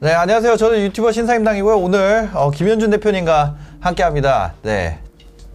[0.00, 0.56] 네, 안녕하세요.
[0.56, 1.78] 저는 유튜버 신사임당이고요.
[1.78, 4.54] 오늘 어, 김현준 대표님과 함께합니다.
[4.62, 4.98] 네.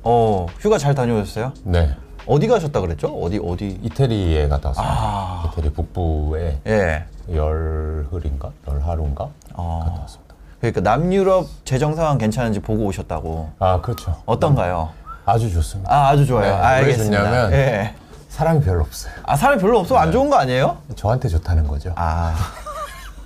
[0.04, 1.54] 어, 휴가 잘 다녀오셨어요?
[1.64, 1.96] 네.
[2.28, 3.08] 어디 가셨다 그랬죠?
[3.08, 3.80] 어디 어디?
[3.82, 4.94] 이태리에 갔다 왔습니다.
[4.96, 5.52] 아.
[5.52, 7.06] 이태리 북부에 예.
[7.34, 8.52] 열흘인가?
[8.68, 9.30] 열하루인가?
[9.54, 9.82] 어.
[9.84, 10.36] 갔다 왔습니다.
[10.60, 13.50] 그러니까 남유럽 재정 상황 괜찮은지 보고 오셨다고.
[13.60, 14.16] 아, 그렇죠.
[14.26, 14.90] 어떤가요?
[15.26, 15.92] 아주 좋습니다.
[15.92, 16.52] 아, 아주 좋아요.
[16.52, 17.24] 네, 왜 알겠습니다.
[17.24, 17.96] 좋냐면- 예.
[18.30, 19.14] 사람이 별로 없어요.
[19.24, 19.96] 아, 사람이 별로 없어?
[19.98, 20.78] 안 좋은 거 아니에요?
[20.96, 21.94] 저한테 좋다는 거죠.
[21.96, 22.36] 아.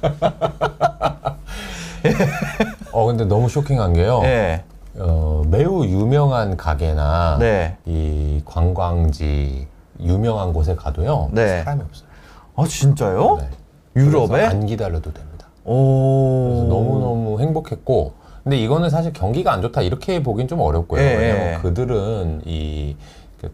[2.92, 4.22] 어, 근데 너무 쇼킹한 게요.
[4.24, 4.64] 예.
[4.98, 7.78] 어, 매우 유명한 가게나 네.
[7.86, 9.68] 이 관광지
[10.02, 11.30] 유명한 곳에 가도요.
[11.32, 11.64] 네.
[11.64, 12.08] 사람이 없어요.
[12.56, 13.38] 아, 진짜요?
[13.40, 13.50] 네.
[13.96, 14.46] 유럽에?
[14.46, 15.48] 안 기다려도 됩니다.
[15.64, 16.50] 오.
[16.50, 18.14] 그래서 너무 너무 행복했고
[18.44, 21.02] 근데 이거는 사실 경기가 안 좋다 이렇게 보긴 좀 어렵고요.
[21.02, 21.58] 예, 왜냐면 예.
[21.62, 22.96] 그들은 이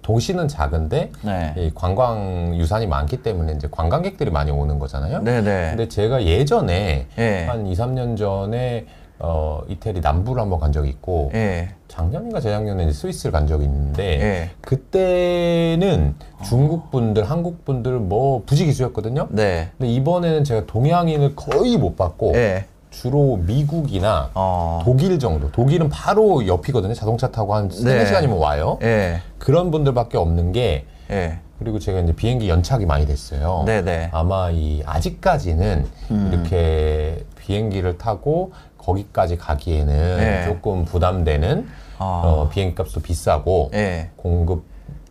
[0.02, 1.53] 도시는 작은데 네.
[1.57, 5.21] 이 관광 유산이 많기 때문에 이제 관광객들이 많이 오는 거잖아요.
[5.21, 5.67] 네, 네.
[5.70, 7.46] 근데 제가 예전에 예.
[7.46, 8.85] 한 2, 3년 전에
[9.20, 11.70] 어, 이태리 남부를 한번 간 적이 있고 예.
[11.87, 14.49] 작년인가 재작년에 스위스를 간 적이 있는데 예.
[14.62, 19.27] 그때는 중국 분들, 한국 분들 뭐 부지기수였거든요.
[19.29, 19.70] 네.
[19.77, 22.65] 근데 이번에는 제가 동양인을 거의 못 봤고 예.
[23.01, 24.82] 주로 미국이나 어.
[24.85, 25.51] 독일 정도.
[25.51, 26.93] 독일은 바로 옆이거든요.
[26.93, 28.05] 자동차 타고 한 세네 네.
[28.05, 28.79] 시간이면 와요.
[28.84, 29.21] 예.
[29.37, 31.40] 그런 분들밖에 없는 게 예.
[31.60, 33.63] 그리고 제가 이제 비행기 연착이 많이 됐어요.
[33.65, 34.10] 네, 네.
[34.13, 36.29] 아마 이 아직까지는 음.
[36.32, 40.46] 이렇게 비행기를 타고 거기까지 가기에는 네.
[40.46, 42.21] 조금 부담되는 아.
[42.24, 44.09] 어, 비행기 값도 비싸고 예.
[44.15, 44.63] 공급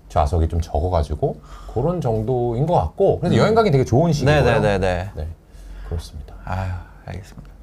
[0.09, 1.37] 좌석이 좀 적어가지고
[1.75, 4.39] 그런 정도인 것 같고 그래서 여행 가기 되게 좋은 시기고요.
[4.39, 4.45] 음.
[4.45, 5.11] 네네네네.
[5.17, 5.29] 네,
[5.89, 6.35] 그렇습니다.
[6.45, 6.71] 아유,
[7.07, 7.54] 알겠습니다.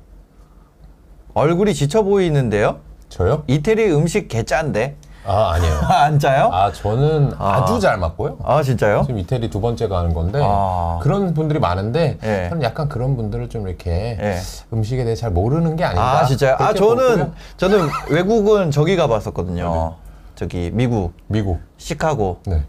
[1.33, 2.79] 얼굴이 지쳐 보이는데요?
[3.09, 3.43] 저요?
[3.47, 4.95] 이태리 음식 개짠데?
[5.25, 5.73] 아 아니에요.
[5.87, 6.49] 안 짜요?
[6.51, 7.57] 아 저는 아.
[7.61, 7.65] 아.
[7.65, 8.39] 주잘 맞고요.
[8.43, 9.03] 아, 진짜요?
[9.05, 10.99] 지금 이태리 두 번째 가는 건데 아.
[11.01, 12.47] 그런 분들이 많은데 예.
[12.49, 14.39] 저는 약간 그런 분들을 좀 이렇게 예.
[14.73, 16.21] 음식에 대해 잘 모르는 게 아닌가.
[16.21, 16.53] 아, 진짜요?
[16.55, 17.31] 아, 그렇게 저는, 보고요.
[17.57, 19.95] 저는 외국은 저기 가봤었거든요.
[20.35, 21.59] 저기, 미국, 미국.
[21.77, 22.39] 시카고.
[22.47, 22.63] 네.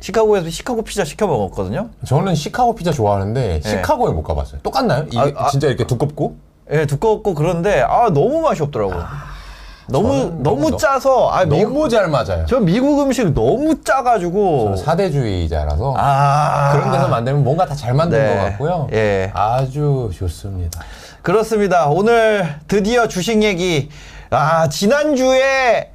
[0.00, 1.90] 시카고에서 시카고 피자 시켜 먹었거든요.
[2.04, 4.60] 저는 시카고 피자 좋아하는데 시카고에 못 가봤어요.
[4.62, 5.04] 똑같나요?
[5.08, 5.48] 이게 아, 아.
[5.50, 6.36] 진짜 이렇게 두껍고?
[6.72, 9.04] 예, 두껍고 그런데, 아, 너무 맛이 없더라고요.
[9.88, 12.44] 너무, 저는 너무 너무 짜서, 아, 미국, 너무 잘 맞아요.
[12.48, 14.64] 저 미국 음식 너무 짜가지고.
[14.64, 16.72] 저는 사대주의자라서 아.
[16.72, 18.34] 그런 데서 만들면 뭔가 다 잘 만든 네.
[18.34, 18.88] 것 같고요.
[18.92, 19.30] 예.
[19.32, 20.80] 아주 좋습니다.
[21.22, 21.86] 그렇습니다.
[21.86, 23.88] 오늘 드디어 주식 얘기.
[24.30, 25.92] 아, 지난주에,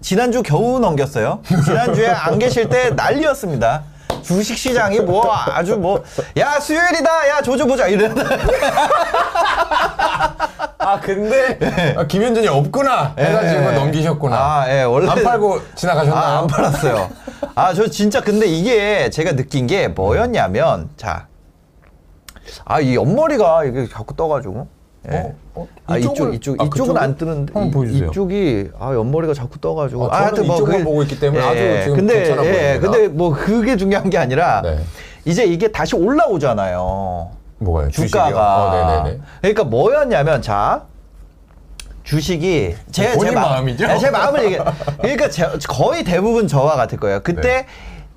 [0.00, 1.40] 지난주 겨우 넘겼어요.
[1.66, 3.82] 지난주에 안 계실 때 난리였습니다.
[4.22, 6.02] 주식 시장이 뭐 아주 뭐,
[6.36, 7.28] 야, 수요일이다!
[7.28, 7.88] 야, 조져보자!
[7.88, 8.22] 이러다.
[10.78, 13.72] 아 근데 아, 김현준이 없구나 해가지고 예.
[13.72, 14.36] 넘기셨구나.
[14.36, 15.08] 아, 예, 원래.
[15.08, 16.24] 안 팔고 지나가셨나요?
[16.24, 17.08] 아, 안 팔았어요.
[17.54, 21.28] 아, 저 진짜 근데 이게 제가 느낀 게 뭐였냐면, 자.
[22.64, 24.66] 아, 이 옆머리가 이게 자꾸 떠가지고.
[25.10, 25.16] 예.
[25.16, 25.34] 어?
[25.54, 25.68] 어?
[25.86, 26.96] 아, 이쪽, 이쪽을- 이쪽, 아, 이쪽은?
[26.96, 27.52] 안 뜨는데.
[27.90, 27.98] 이-.
[28.08, 30.12] 이쪽이, 아, 옆머리가 자꾸 떠가지고.
[30.12, 32.80] 아, 저는 이쪽만 보고 있기 때문에 아주 지금 근데, 괜찮아 예, 보입니다.
[32.80, 34.78] 근데 뭐 그게 중요한 게 아니라, 네.
[35.24, 37.30] 이제 이게 다시 올라오잖아요.
[37.58, 37.90] 뭐가요?
[37.90, 39.02] 주가가.
[39.04, 39.16] 어.
[39.40, 40.84] 그러니까 뭐였냐면 자
[42.04, 43.86] 주식이 제, 제 마- 마음이죠?
[43.86, 44.60] 네, 제 마음을 얘기해.
[45.00, 47.20] 그러니까 제- 거의 대부분 저와 같을 거예요.
[47.22, 47.66] 그때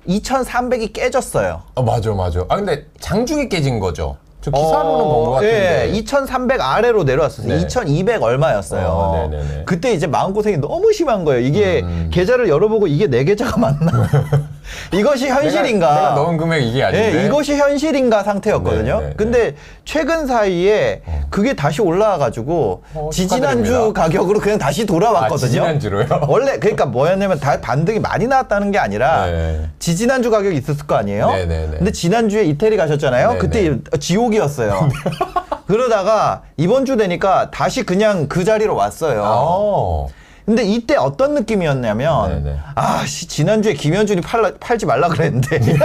[0.06, 0.18] 네.
[0.20, 1.62] 2,300이 깨졌어요.
[1.76, 2.44] 어 맞아 맞아.
[2.48, 4.16] 아 근데 장중에 깨진 거죠.
[4.46, 5.90] 저 기사로는 본것 같은데.
[5.92, 7.52] 예, 2,300 아래로 내려왔었어요.
[7.52, 7.60] 네.
[7.62, 8.86] 2,200 얼마였어요.
[8.88, 9.30] 어.
[9.64, 11.40] 그때 이제 마음고생이 너무 심한 거예요.
[11.44, 12.10] 이게 음.
[12.12, 14.08] 계좌를 열어보고 이게 내 계좌가 맞나?
[14.92, 15.88] 이것이 현실인가?
[15.88, 17.22] 내가, 내가 넣은 금액 이게 아닌데.
[17.22, 19.00] 예, 이것이 현실인가 상태였거든요.
[19.00, 19.54] 네, 네, 근데
[19.84, 24.02] 최근 사이에 그게 다시 올라와가지고 어, 지지난주 축하드립니다.
[24.02, 25.34] 가격으로 그냥 다시 돌아왔거든요.
[25.34, 26.06] 아, 지지난주로요?
[26.28, 29.68] 원래 그러니까 뭐였냐면 다 반등이 많이 나왔다는 게 아니라 네.
[29.78, 31.30] 지지난주 가격이 있었을 거 아니에요.
[31.30, 31.76] 네, 네, 네.
[31.78, 33.32] 근데 지난주에 이태리 가셨잖아요.
[33.32, 33.98] 네, 그때 네.
[33.98, 34.88] 지옥이었어요.
[35.66, 39.22] 그러다가 이번 주 되니까 다시 그냥 그 자리로 왔어요.
[39.24, 40.08] 어.
[40.46, 42.58] 근데 이때 어떤 느낌이었냐면 네네.
[42.76, 45.58] 아 씨 지난주에 김현준이 팔라, 팔지 말라 그랬는데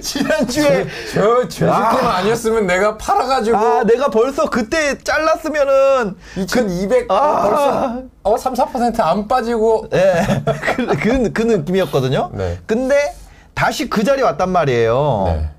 [0.00, 2.22] 지난주에 저 죄식금 아.
[2.22, 7.42] 니었으면 내가 팔아가지고 아 내가 벌써 그때 잘랐으면은 2,200 아.
[7.42, 10.42] 벌써 어 3, 4%안 빠지고 예,
[10.76, 12.30] 그, 그, 그 느낌이었거든요.
[12.34, 12.58] 네.
[12.66, 13.14] 근데
[13.54, 15.22] 다시 그 자리 왔단 말이에요.
[15.26, 15.50] 네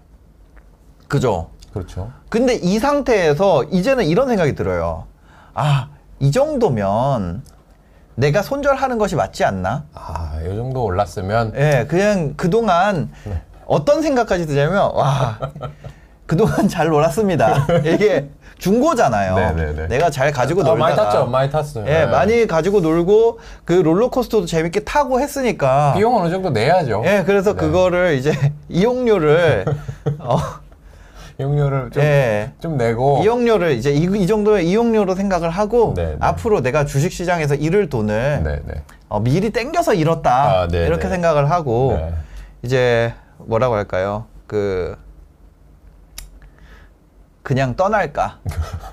[1.07, 1.49] 그죠?
[1.73, 2.11] 그렇죠.
[2.29, 5.05] 근데 이 상태에서 이제는 이런 생각이 들어요.
[5.53, 5.87] 아,
[6.19, 7.43] 이 정도면
[8.15, 9.85] 내가 손절하는 것이 맞지 않나?
[9.93, 13.41] 아 이 정도 올랐으면 예, 그냥 그동안 네.
[13.65, 15.39] 어떤 생각까지 드냐면, 와,
[16.27, 17.65] 그동안 잘 놀았습니다.
[17.83, 18.29] 이게
[18.59, 19.35] 중고잖아요.
[19.35, 19.87] 네네네.
[19.87, 20.79] 내가 잘 가지고 아, 놀다가.
[20.85, 21.85] 많이 탔죠, 많이 탔어요.
[21.87, 22.05] 예, 네.
[22.05, 25.93] 많이 가지고 놀고 그 롤러코스터도 재밌게 타고 했으니까.
[25.95, 27.01] 비용 어느 정도 내야죠.
[27.05, 27.59] 예, 그래서 네.
[27.59, 28.31] 그거를 이제
[28.69, 29.65] 이용료를
[30.19, 30.37] 어,
[31.39, 32.51] 이용료를 좀, 예.
[32.59, 36.17] 좀 내고 이용료를 이제 이, 이 정도의 이용료로 생각을 하고 네, 네.
[36.19, 38.83] 앞으로 내가 주식 시장에서 잃을 돈을 네, 네.
[39.09, 41.09] 어, 미리 땡겨서 잃었다 아, 네, 이렇게 네.
[41.09, 42.13] 생각을 하고 네.
[42.61, 44.25] 이제 뭐라고 할까요?
[44.47, 44.97] 그
[47.43, 48.39] 그냥 떠날까?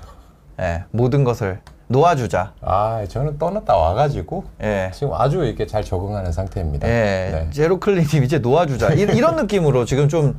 [0.59, 2.53] 예, 모든 것을 놓아주자.
[2.61, 4.91] 아, 저는 떠났다 와가지고 예.
[4.93, 6.87] 지금 아주 이렇게 잘 적응하는 상태입니다.
[6.87, 6.91] 예,
[7.31, 7.49] 네.
[7.51, 8.93] 제로 클리님 이제 놓아주자.
[8.93, 10.37] 이, 이런 느낌으로 지금 좀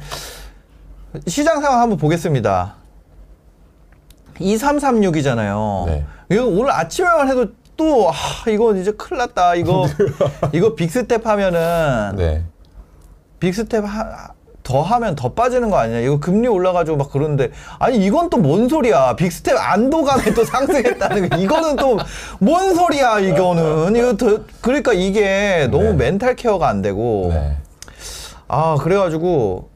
[1.26, 2.74] 시장 상황 한번 보겠습니다.
[4.40, 5.86] 2336이잖아요.
[5.86, 6.04] 네.
[6.30, 7.46] 이거 오늘 아침에만 해도
[7.76, 9.54] 또, 아, 이거 이제 큰일 났다.
[9.56, 9.86] 이거,
[10.52, 12.44] 이거 빅스텝 하면은, 네.
[13.40, 14.28] 빅스텝 하,
[14.62, 15.98] 더 하면 더 빠지는 거 아니냐.
[16.00, 19.16] 이거 금리 올라가지고 막 그러는데, 아니, 이건 또 뭔 소리야.
[19.16, 21.36] 빅스텝 안도감에 또 상승했다는 거.
[21.36, 21.98] 이거는 또
[22.40, 23.96] 뭔 소리야, 이거는.
[23.96, 25.92] 이거 더, 그러니까 이게 너무 네.
[25.94, 27.56] 멘탈 케어가 안 되고, 네.
[28.48, 29.68] 아, 그래가지고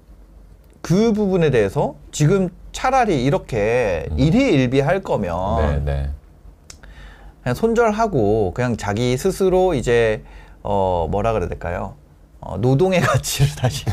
[0.88, 6.11] 그 부분에 대해서 지금 차라리 이렇게 일희일비 할 거면 네, 네.
[7.43, 10.25] 그냥 손절하고 그냥 자기 스스로 이제
[10.62, 11.96] 어 뭐라 그래야 될까요?
[12.40, 13.85] 어, 노동의 가치를 다시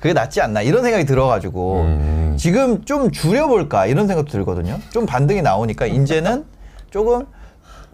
[0.00, 2.34] 그게 낫지 않나 이런 생각이 들어가지고 음.
[2.36, 4.80] 지금 좀 줄여볼까 이런 생각도 들거든요.
[4.90, 6.44] 좀 반등이 나오니까 이제는
[6.90, 7.24] 조금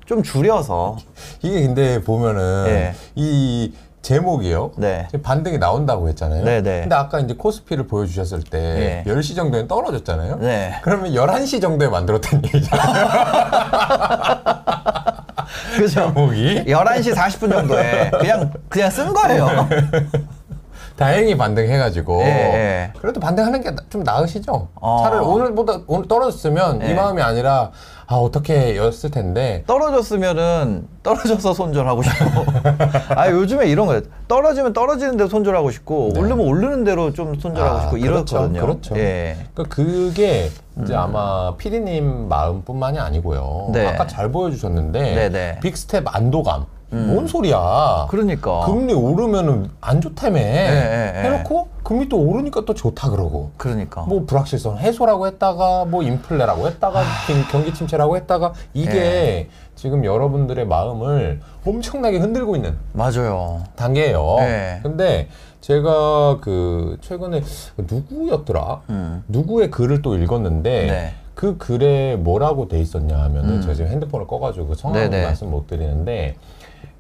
[0.07, 0.97] 좀 줄여서
[1.43, 2.95] 이게 근데 보면은 예.
[3.15, 3.75] 이
[4.09, 4.71] 제목이요.
[4.77, 5.07] 네.
[5.23, 6.43] 반등이 나온다고 했잖아요.
[6.43, 6.81] 네, 네.
[6.81, 9.13] 근데 아까 이제 코스피를 보여주셨을 때 네.
[9.13, 10.37] 10시 정도엔 떨어졌잖아요.
[10.37, 10.77] 네.
[10.83, 13.07] 그러면 11시 정도에 만들었던 얘기잖아요.
[15.77, 16.13] 그죠?
[16.15, 16.65] 제목이.
[16.67, 19.69] 11시 40분 정도에 그냥 그냥 쓴 거예요.
[20.97, 22.93] 다행히 반등해가지고 예, 예.
[23.01, 24.69] 그래도 반등하는 게 좀 나으시죠.
[24.75, 25.03] 어.
[25.05, 26.91] 차라리 오늘보다 오늘 떨어졌으면 예.
[26.91, 27.71] 이 마음이 아니라
[28.11, 32.45] 아 어떻게 였을 텐데 떨어졌으면은 떨어져서 손절하고 싶고.
[33.15, 34.01] 아 요즘에 이런 거예요.
[34.29, 36.21] 떨어지면 떨어지는 대로 손절하고 싶고 네.
[36.21, 38.61] 오르면 오르는 대로 좀 손절하고 아, 싶고 그렇죠, 이렇거든요.
[38.63, 38.97] 그렇죠.
[38.97, 39.37] 예.
[39.53, 40.49] 그러니까 그게
[40.83, 43.67] 이제 아마 피디님 마음뿐만이 아니고요.
[43.69, 43.73] 음.
[43.73, 43.87] 네.
[43.87, 45.61] 아까 잘 보여주셨는데 네네.
[45.61, 46.65] 빅스텝 안도감.
[46.91, 48.07] 뭔 소리야?
[48.09, 48.61] 그러니까.
[48.65, 50.39] 금리 오르면은 안 좋다며.
[50.39, 51.23] 예, 예.
[51.25, 53.51] 해놓고 금리 또 오르니까 또 좋다 그러고.
[53.57, 54.03] 그러니까.
[54.03, 59.49] 뭐 불확실성 해소라고 했다가 뭐 인플레라고 했다가 경- 경기 침체라고 했다가 이게 예.
[59.75, 63.63] 지금 여러분들의 마음을 엄청나게 흔들고 있는 맞아요.
[63.77, 64.37] 단계예요.
[64.41, 64.81] 네.
[64.83, 65.29] 근데
[65.63, 67.43] 제가 그 최근에
[67.79, 68.83] 누구였더라?
[69.29, 70.87] 누구의 글을 또 읽었는데 음.
[70.89, 71.15] 네.
[71.35, 75.23] 그 글에 뭐라고 돼 있었냐 하면은 제가 지금 핸드폰을 꺼가지고 성함 네네.
[75.25, 76.37] 말씀 못 드리는데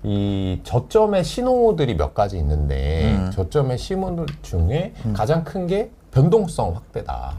[0.04, 3.30] 이 저점의 신호들이 몇 가지 있는데 음.
[3.32, 7.36] 저점의 신호들 중에 가장 큰 게 변동성 확대다.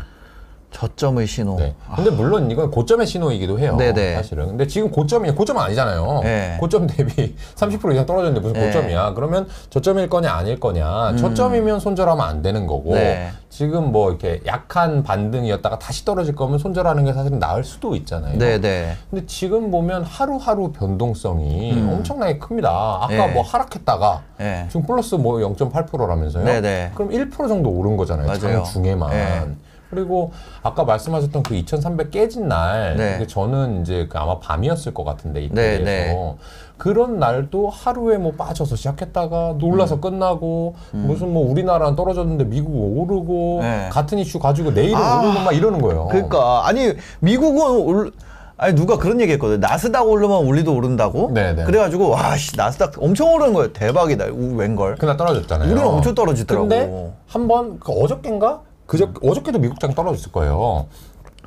[0.72, 1.58] 저점의 신호.
[1.58, 1.74] 네.
[1.96, 3.76] 근데 물론 이건 고점의 신호이기도 해요.
[3.78, 4.16] 네네.
[4.16, 4.48] 사실은.
[4.48, 6.22] 근데 지금 고점이 고점은 아니잖아요.
[6.24, 6.58] 네.
[6.60, 8.68] 고점 대비 30% 이상 떨어졌는데 무슨 네.
[8.68, 9.14] 고점이야?
[9.14, 11.16] 그러면 저점일 거냐 아닐 거냐?
[11.18, 12.92] 저점이면 손절하면 안 되는 거고.
[12.92, 12.96] 음.
[12.96, 13.32] 네.
[13.50, 18.38] 지금 뭐 이렇게 약한 반등이었다가 다시 떨어질 거면 손절하는 게 사실은 나을 수도 있잖아요.
[18.38, 18.96] 네네.
[19.10, 22.70] 근데 지금 보면 하루하루 변동성이 엄청나게 큽니다.
[22.70, 23.28] 아까 음.
[23.28, 23.28] 네.
[23.34, 24.66] 뭐 하락했다가 네.
[24.70, 26.46] 지금 플러스 뭐 0.8%라면서요?
[26.46, 26.92] 네네.
[26.94, 28.32] 그럼 1% 정도 오른 거잖아요.
[28.38, 29.58] 장 중에만.
[29.90, 29.96] 네.
[29.96, 30.32] 그리고
[30.62, 33.26] 아까 말씀하셨던 그 2,300 깨진 날, 네.
[33.28, 36.36] 저는 이제 그 아마 밤이었을 것 같은데 네, 이때에서 네.
[36.78, 40.02] 그런 날도 하루에 뭐 빠져서 시작했다가 놀라서 음.
[40.02, 43.90] 끝나고 무슨 뭐 우리나라는 떨어졌는데 미국 오르고 네.
[43.92, 46.08] 같은 이슈 가지고 내일은 아, 오르고 막 이러는 거예요.
[46.10, 48.12] 그러니까 아니 미국은 올
[48.56, 49.62] 아니 누가 그런 얘기했거든.
[49.62, 51.32] 나스닥 오르면 우리도 오른다고.
[51.34, 51.64] 네네.
[51.64, 53.72] 그래가지고 와씨 나스닥 엄청 오르는 거예요.
[53.72, 54.26] 대박이다.
[54.34, 54.96] 우, 웬걸.
[54.96, 55.72] 그날 떨어졌잖아요.
[55.72, 56.68] 우리는 엄청 떨어지더라고.
[56.68, 60.88] 근데 한번 그 어저께인가 그저 어저께도 미국장 떨어졌을 거예요.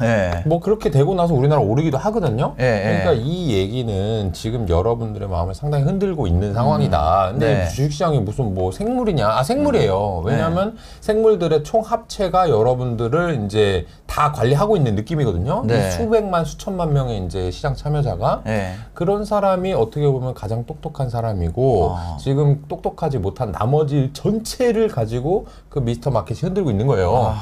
[0.02, 0.42] 예.
[0.46, 2.54] 뭐 그렇게 되고 나서 우리나라 오르기도 하거든요.
[2.60, 3.00] 예, 예.
[3.00, 7.28] 그러니까 이 얘기는 지금 여러분들의 마음을 상당히 흔들고 있는 상황이다.
[7.32, 7.68] 근데 네.
[7.68, 9.28] 주식시장이 무슨 뭐 생물이냐?
[9.28, 10.22] 아 생물이에요.
[10.24, 15.64] 왜냐하면 생물들의 총 합체가 여러분들을 이제 다 관리하고 있는 느낌이거든요.
[15.66, 15.88] 네.
[15.88, 18.72] 이 수백만 수천만 명의 이제 시장 참여자가 예.
[18.94, 22.16] 그런 사람이 어떻게 보면 가장 똑똑한 사람이고 아.
[22.20, 27.14] 지금 똑똑하지 못한 나머지 전체를 가지고 그 미스터 마켓이 흔들고 있는 거예요.
[27.14, 27.40] 아.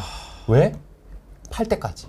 [0.49, 0.73] 왜?
[1.51, 2.07] 팔 때까지.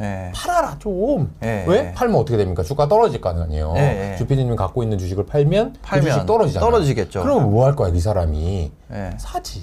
[0.00, 0.32] 예.
[0.34, 1.34] 팔아라 좀.
[1.42, 1.88] 예, 왜?
[1.88, 1.92] 예.
[1.92, 2.62] 팔면 어떻게 됩니까?
[2.62, 3.74] 주가 떨어질 거 아니에요.
[3.76, 4.16] 예, 예.
[4.16, 6.64] 주피디님이 갖고 있는 주식을 팔면, 팔면 그 주식 떨어지잖아.
[6.66, 7.22] 떨어지겠죠.
[7.22, 8.72] 그럼 뭐 할 거야, 이 사람이?
[8.92, 9.10] 예.
[9.18, 9.62] 사지.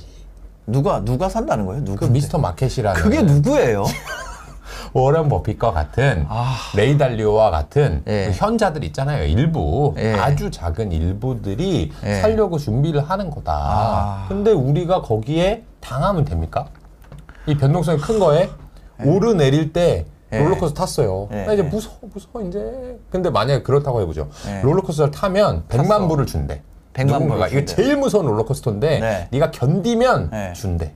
[0.68, 1.84] 누가 누가 산다는 거예요?
[1.84, 1.98] 누구?
[1.98, 3.86] 그 미스터 마켓이라는 그게 누구예요?
[4.94, 6.56] 워런 버핏과 같은 아.
[6.76, 8.28] 레이 달리오와 같은 예.
[8.28, 9.24] 그 현자들 있잖아요.
[9.26, 10.14] 일부 예.
[10.14, 12.16] 아주 작은 일부들이 예.
[12.22, 13.54] 살려고 준비를 하는 거다.
[13.54, 14.26] 아.
[14.28, 16.68] 근데 우리가 거기에 당하면 됩니까?
[17.46, 18.50] 이 변동성이 큰 거에
[19.04, 19.10] 예.
[19.10, 20.40] 오르내릴 때 예.
[20.40, 21.30] 롤러코스터 탔어요.
[21.32, 21.46] 예.
[21.46, 21.68] 나 이제 예.
[21.68, 23.00] 무서워 무서워 이제.
[23.10, 24.30] 근데 만약에 그렇다고 해보죠.
[24.48, 24.62] 예.
[24.62, 26.08] 롤러코스터를 타면 100만 탔어.
[26.08, 26.62] 불을 준대.
[26.94, 27.48] 100만 누군가가.
[27.48, 27.66] 이게.
[27.66, 29.28] 제일 무서운 롤러코스터인데 네.
[29.32, 30.54] 네가 견디면 네.
[30.54, 30.94] 준대.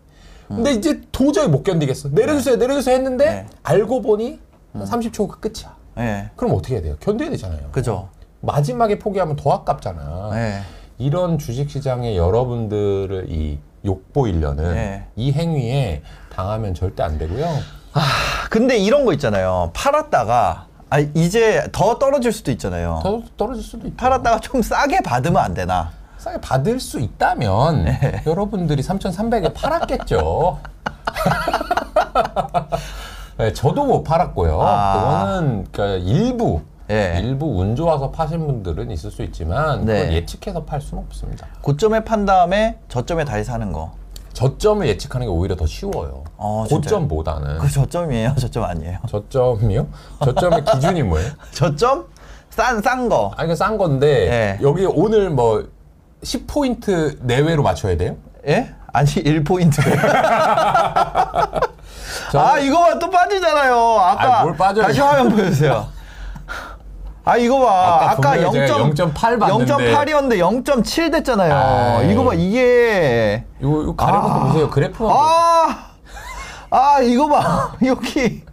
[0.47, 2.09] 근데 이제 도저히 못 견디겠어.
[2.09, 3.45] 내려주세요, 내려주세요 했는데 네.
[3.63, 4.39] 알고 보니
[4.75, 5.75] 30초가 끝이야.
[5.99, 6.29] 예.
[6.35, 6.95] 그럼 어떻게 해야 돼요?
[6.99, 7.69] 견뎌야 되잖아요.
[7.71, 8.09] 그죠.
[8.41, 10.31] 마지막에 포기하면 더 아깝잖아.
[10.33, 10.59] 예.
[10.97, 15.07] 이런 주식시장에 여러분들을 이 욕보이려는 네.
[15.15, 16.01] 이 행위에
[16.33, 17.47] 당하면 절대 안 되고요.
[18.49, 19.71] 근데 이런 거 있잖아요.
[19.73, 22.99] 팔았다가 아 이제 더 떨어질 수도 있잖아요.
[23.01, 23.97] 더 떨어질 수도 있죠.
[23.97, 25.91] 팔았다가 좀 싸게 받으면 안 되나?
[26.17, 28.21] 싸게 받을 수 있다면 네.
[28.25, 30.59] 여러분들이 3,300에 팔았겠죠.
[33.37, 34.61] 네, 저도 못 팔았고요.
[34.61, 34.93] 아.
[34.93, 37.19] 그거는 그러니까 일부 예.
[37.23, 39.99] 일부 운 좋아서 파신 분들은 있을 수 있지만 네.
[39.99, 41.47] 그걸 예측해서 팔 수는 없습니다.
[41.61, 43.93] 고점에 판 다음에 저점에 다시 사는 거.
[44.33, 46.23] 저점을 예측하는 게 오히려 더 쉬워요.
[46.37, 46.81] 어, 진짜요?
[46.99, 48.35] 고점보다는 그 저점이에요?
[48.39, 48.97] 저점 아니에요?
[49.09, 49.87] 저점이요?
[50.23, 51.31] 저점의 기준이 뭐예요?
[51.51, 52.05] 저점?
[52.49, 53.31] 싼, 싼 거.
[53.37, 54.59] 아, 이게 싼 건데 네.
[54.61, 55.65] 여기 오늘 뭐
[56.23, 58.15] 10포인트 내외로 맞춰야 돼요?
[58.47, 58.73] 예?
[58.93, 59.77] 아니, 1포인트.
[62.31, 63.75] 저는- 아, 이거만 또 빠지잖아요.
[63.99, 64.35] 아까.
[64.39, 64.85] 아니, 뭘 빠져요.
[64.85, 65.87] 다시 화면 보여주세요.
[67.23, 67.95] 아, 이거 봐.
[67.95, 68.93] 아까 아까, 분명히 제가 0.
[68.93, 69.93] 0.8 봤는데.
[69.93, 71.53] 0.8이었는데 0.7 됐잖아요.
[71.53, 72.11] 아이.
[72.11, 73.45] 이거 봐, 이게.
[73.59, 74.43] 이거, 이거 가려놓고 아.
[74.47, 74.69] 보세요.
[74.91, 75.15] 보세요.
[75.19, 75.91] 아!
[76.71, 77.73] 아, 이거 봐.
[77.85, 78.43] 여기.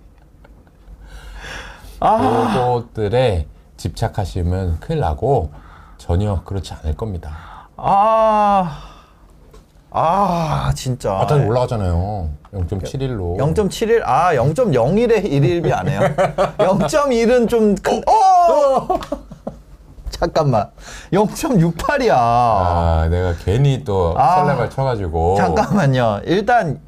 [2.01, 2.53] 아.
[2.55, 3.47] 그것들에
[3.77, 5.51] 집착하시면 큰일 나고
[5.97, 7.69] 전혀 그렇지 않을 겁니다.
[7.77, 8.98] 아.
[9.91, 11.13] 아, 진짜.
[11.13, 12.29] 아, 다시 올라가잖아요.
[12.53, 13.37] 0.71로.
[13.39, 16.01] 0.71, 아, 0.01에 1일비 안 해요?
[16.59, 18.99] 0.1은 좀 큰, 어!
[20.11, 20.71] 잠깐만.
[21.13, 22.13] 0.68이야.
[22.15, 24.45] 아, 내가 괜히 또 아.
[24.45, 25.37] 설레발 쳐가지고.
[25.37, 26.21] 잠깐만요.
[26.25, 26.81] 일단,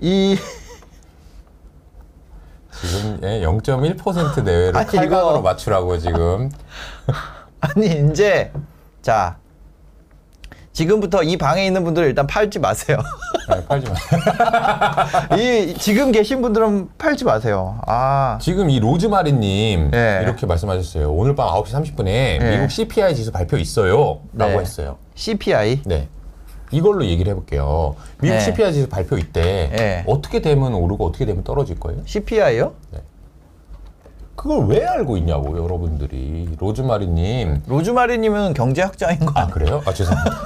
[0.00, 0.36] 이,
[2.72, 6.50] 지금 예, 0.1% 내외로 아니, 칼각으로 이거- 맞추라고 지금.
[7.60, 8.52] 아니, 이제,
[9.02, 9.38] 자.
[10.74, 12.98] 지금부터 이 방에 있는 분들 일단 팔지 마세요.
[13.48, 15.36] 네, 팔지 마.
[15.38, 17.80] 이, 지금 계신 분들은 팔지 마세요.
[17.86, 18.38] 아.
[18.42, 20.20] 지금 이 로즈마리님 네.
[20.22, 21.12] 이렇게 말씀하셨어요.
[21.12, 21.66] 오늘 밤 9시
[21.96, 24.20] 30분에 미국 CPI 지수 발표 있어요.
[24.32, 24.58] 라고 네.
[24.58, 24.98] 했어요.
[25.14, 25.82] CPI.
[25.86, 26.08] 네.
[26.72, 27.94] 이걸로 얘기를 해볼게요.
[28.20, 28.40] 미국 네.
[28.40, 30.04] CPI 지수 발표 이때 네.
[30.08, 32.00] 어떻게 되면 오르고 어떻게 되면 떨어질 거예요?
[32.04, 32.74] CPI요?
[34.36, 39.54] 그걸 왜 알고 있냐고 여러분들이 로즈마리님 로즈마리님은 경제학자인 거 아 아니에요?
[39.54, 39.82] 그래요?
[39.86, 40.36] 아 죄송합니다.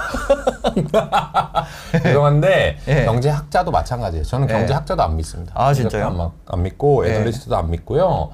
[2.03, 3.05] 죄송한데 예.
[3.05, 4.25] 경제학자도 마찬가지예요.
[4.25, 4.53] 저는 예.
[4.53, 5.53] 경제학자도 안 믿습니다.
[5.57, 6.07] 아, 진짜요?
[6.07, 7.15] 안, 안 믿고 예.
[7.15, 8.31] 애널리스트도 안 믿고요.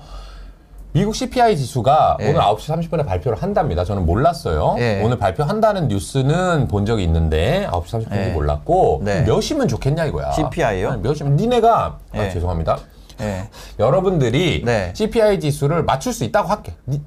[0.92, 2.28] 미국 CPI 지수가 예.
[2.30, 3.84] 오늘 9시 30분에 발표를 한답니다.
[3.84, 4.76] 저는 몰랐어요.
[4.78, 5.02] 예.
[5.02, 8.32] 오늘 발표한다는 뉴스는 본 적이 있는데 9시 30분인지 예.
[8.32, 9.22] 몰랐고 네.
[9.22, 10.30] 몇이면 좋겠냐 이거야.
[10.32, 10.90] CPI 요?
[10.90, 12.30] 아니, 몇이면 니네가 아, 예.
[12.30, 12.78] 죄송합니다.
[13.20, 13.48] 예.
[13.78, 14.92] 여러분들이 네.
[14.94, 16.74] CPI 지수를 맞출 수 있다고 할게.
[16.88, 17.02] 니-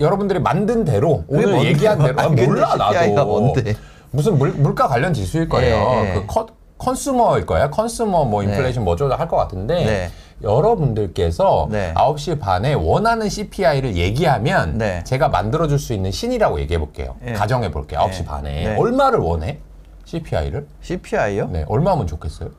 [0.00, 1.70] 여러분들이 만든 대로 오늘 뭔데요?
[1.70, 3.74] 얘기한 대로 아, 몰라 CPI 가 나도 뭔데?
[4.10, 5.76] 무슨 물, 물가 관련 지수일 거예요.
[5.76, 6.14] 예, 예.
[6.14, 6.46] 그 con,
[6.78, 7.70] consumer일 거야.
[7.70, 10.10] consumer 뭐 인플레이션 뭐죠 할것 같은데 네.
[10.42, 11.94] 여러분들께서 네.
[11.94, 15.02] 9시 반에 원하는 CPI를 얘기하면 네.
[15.04, 17.16] 제가 만들어 줄 수 있는 신이라고 얘기해 볼게요.
[17.26, 17.32] 예.
[17.32, 18.00] 가정해 볼게요.
[18.00, 18.24] 9시 네.
[18.24, 18.76] 반에 네.
[18.76, 19.58] 얼마를 원해?
[20.04, 20.66] CPI를?
[20.82, 21.48] CPI요?
[21.48, 22.50] 네, 얼마면 좋겠어요?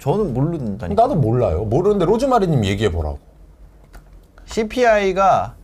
[0.00, 1.00] 저는 모른다니까.
[1.02, 1.64] 나도 몰라요.
[1.64, 3.18] 모르는데 로즈마리님 얘기해 보라고.
[4.46, 5.54] CPI가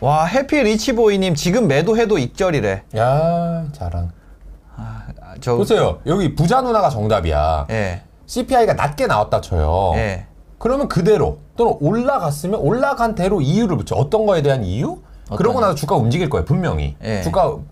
[0.00, 2.84] 와 해피 리치보이님 지금 매도해도 익절이래.
[2.96, 4.10] 야 자랑.
[4.76, 5.02] 아,
[5.40, 5.98] 저 보세요.
[6.06, 7.66] 여기 부자 누나가 정답이야.
[7.70, 8.02] 예.
[8.26, 9.92] CPI가 낮게 나왔다 쳐요.
[9.96, 10.26] 예.
[10.58, 13.96] 그러면 그대로 또는 올라갔으면 올라간 대로 이유를 붙여.
[13.96, 14.98] 어떤 거에 대한 이유?
[15.36, 16.44] 그러고 나서 주가 움직일 거예요.
[16.44, 16.96] 분명히.
[17.02, 17.22] 예.
[17.22, 17.62] 주가 휴-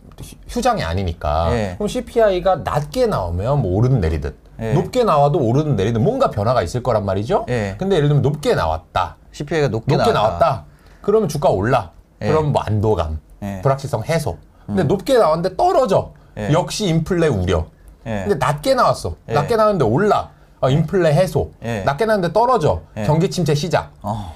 [0.49, 1.49] 휴장이 아니니까.
[1.53, 1.75] 예.
[1.79, 4.35] 그럼 CPI가 낮게 나오면 뭐 오르든 내리든.
[4.61, 4.73] 예.
[4.73, 7.47] 높게 나와도 오르든 내리든 뭔가 변화가 있을 거란 말이죠.
[7.49, 7.77] 예.
[7.79, 9.17] 근데 예를 들면 높게 나왔다.
[9.33, 10.39] CPI가 높게, 높게 나왔다.
[10.39, 10.65] 나왔다.
[11.03, 11.91] 그러면 주가 올라.
[12.23, 12.29] 예.
[12.29, 13.61] 그럼 뭐 안도감, 예.
[13.63, 14.39] 불확실성 해소.
[14.67, 16.13] 근데 높게 나왔는데 떨어져.
[16.39, 16.51] 예.
[16.53, 17.67] 역시 인플레 우려.
[18.07, 18.25] 예.
[18.27, 19.15] 근데 낮게 나왔어.
[19.29, 19.33] 예.
[19.33, 20.31] 낮게 나왔는데 올라.
[20.61, 21.51] 어, 인플레 해소.
[21.63, 21.83] 예.
[21.85, 22.83] 낮게 나왔는데 떨어져.
[22.97, 23.05] 예.
[23.05, 23.93] 경기 침체 시작.
[24.03, 24.35] 어.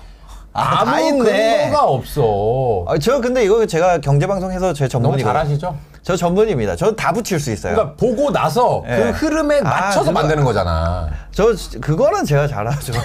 [0.52, 1.24] 아, 아무.
[1.24, 2.84] 근거가 없어.
[2.88, 5.76] 아, 저 근데 이거 제가 경제방송에서 제 너무 전문이고 잘하시죠?
[6.02, 6.76] 저 전문입니다.
[6.76, 7.74] 저다 붙일 수 있어요.
[7.74, 8.96] 그러니까 보고 나서 예.
[8.96, 11.08] 그 흐름에 아, 맞춰서 그거- 만드는 거잖아.
[11.32, 11.48] 저
[11.80, 12.92] 그거는 제가 잘하죠.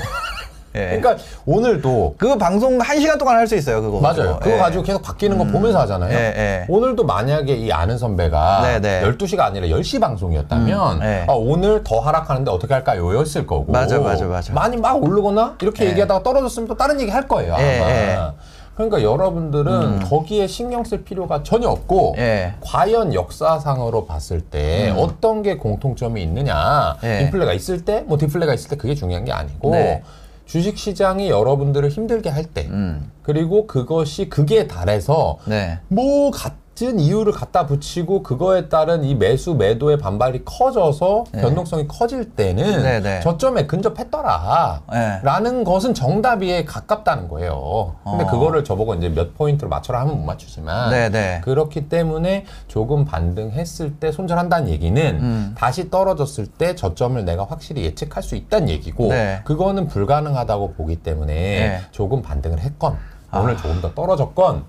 [0.76, 1.00] 예.
[1.00, 3.82] 그러니까 오늘도 그거 방송 한 시간 동안 할 수 있어요.
[3.82, 4.00] 그거.
[4.02, 4.38] 맞아요.
[4.42, 4.58] 그거 예.
[4.58, 6.12] 가지고 계속 바뀌는 거 보면서 하잖아요.
[6.12, 6.66] 예, 예.
[6.68, 9.02] 오늘도 만약에 이 아는 선배가 네, 네.
[9.10, 11.26] 12시가 아니라 10시 방송이었다면 음, 예.
[11.30, 13.18] 아, 오늘 더 하락하는데 어떻게 할까요?
[13.18, 13.72] 였을 거고.
[13.72, 14.52] 맞아, 맞아, 맞아.
[14.54, 15.90] 많이 막 오르거나 이렇게 예.
[15.92, 17.54] 얘기하다가 떨어졌으면 또 다른 얘기 할 거예요.
[17.56, 18.34] 아마.
[18.76, 22.54] 그러니까 여러분들은 거기에 신경 쓸 필요가 전혀 없고 예.
[22.62, 27.22] 과연 역사상으로 봤을 때 어떤 게 공통점이 있느냐 예.
[27.22, 30.04] 인플레가 있을 때 뭐 디플레가 있을 때 그게 중요한 게 아니고 네.
[30.46, 33.10] 주식 시장이 여러분들을 힘들게 할때 음.
[33.24, 35.80] 그리고 그것이 극에 달해서 네.
[35.88, 42.32] 뭐 가, 갖은 이유를 갖다 붙이고 그거에 따른 이 매수 매도의 반발이 커져서 변동성이 커질
[42.32, 43.20] 때는 네, 네.
[43.22, 44.82] 저점에 근접했더라.
[44.92, 45.20] 네.
[45.24, 47.96] 라는 것은 정답에 가깝다는 거예요.
[48.04, 48.28] 근데 어.
[48.28, 51.42] 그거를 저보고 이제 몇 포인트로 맞춰라 하면 못 맞추지만 네, 네.
[51.44, 55.56] 그렇기 때문에 조금 반등했을 때 손절한다는 얘기는 음.
[55.58, 59.42] 다시 떨어졌을 때 저점을 내가 확실히 예측할 수 있다는 얘기고 네.
[59.46, 61.78] 그거는 불가능하다고 보기 때문에 네.
[61.78, 61.88] 아.
[61.92, 62.98] 조금 반등을 했건
[63.34, 64.66] 오늘 조금 더 떨어졌건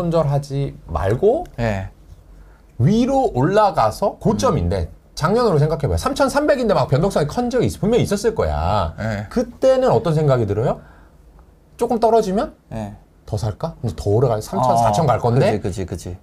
[0.00, 1.88] 손절하지 말고 예.
[2.78, 5.96] 위로 올라가서 고점인데 작년으로 생각해봐요.
[5.96, 8.94] 3,300인데 막 변동성이 컨 적이 있- 분명히 있었을 거야.
[8.96, 9.26] 네.
[9.28, 10.80] 그때는 어떤 생각이 들어요?
[11.76, 12.94] 조금 떨어지면 예.
[13.26, 13.74] 더 살까?
[13.80, 16.18] 근데 더 오래가 3,000, 4,000 갈 건데 어, 그지, 그지, 그지.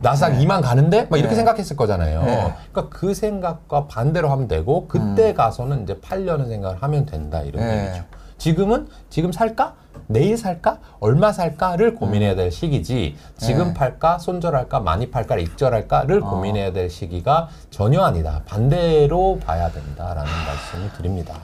[0.00, 1.36] 나스닥 2만 가는데 막 이렇게 네.
[1.36, 2.22] 생각했을 거잖아요.
[2.22, 2.54] 네.
[2.72, 7.86] 그러니까 그 생각과 반대로 하면 되고 그때 가서는 이제 팔려는 생각을 하면 된다 이런 네.
[7.88, 8.04] 얘기죠.
[8.38, 9.74] 지금은 지금 살까?
[10.06, 10.78] 내일 살까?
[11.00, 13.16] 얼마 살까?를 고민해야 될 시기지.
[13.36, 13.74] 지금 네.
[13.74, 14.18] 팔까?
[14.18, 14.80] 손절할까?
[14.80, 15.36] 많이 팔까?
[15.36, 16.30] 입절할까?를 어.
[16.30, 18.42] 고민해야 될 시기가 전혀 아니다.
[18.46, 21.34] 반대로 봐야 된다라는 말씀을 드립니다.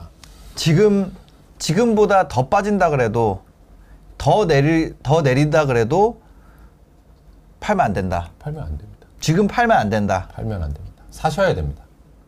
[0.55, 1.13] 지금
[1.59, 3.41] 지금보다 더 빠진다 그래도
[4.17, 6.21] 더 내리 더 내린다 그래도
[7.59, 8.31] 팔면 안 된다.
[8.39, 9.07] 팔면 안 됩니다.
[9.19, 10.29] 지금 팔면 안 된다.
[10.33, 11.03] 팔면 안 됩니다.
[11.11, 11.83] 사셔야 됩니다.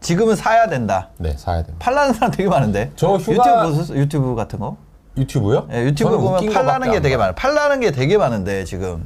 [0.08, 1.10] 지금은 사야 된다.
[1.18, 1.76] 네, 사야 됩니다.
[1.80, 2.92] 팔라는 사람 되게 많은데.
[2.96, 4.00] 저 휴가- 유튜브 보셨어요?
[4.00, 4.78] 유튜브 같은 거?
[5.18, 5.68] 유튜브요?
[5.74, 7.26] 예, 유튜브 저는 보면 웃긴 팔라는 거밖에 게 안 되게 봐요.
[7.28, 7.36] 많아.
[7.36, 9.06] 팔라는 게 되게 많은데 지금.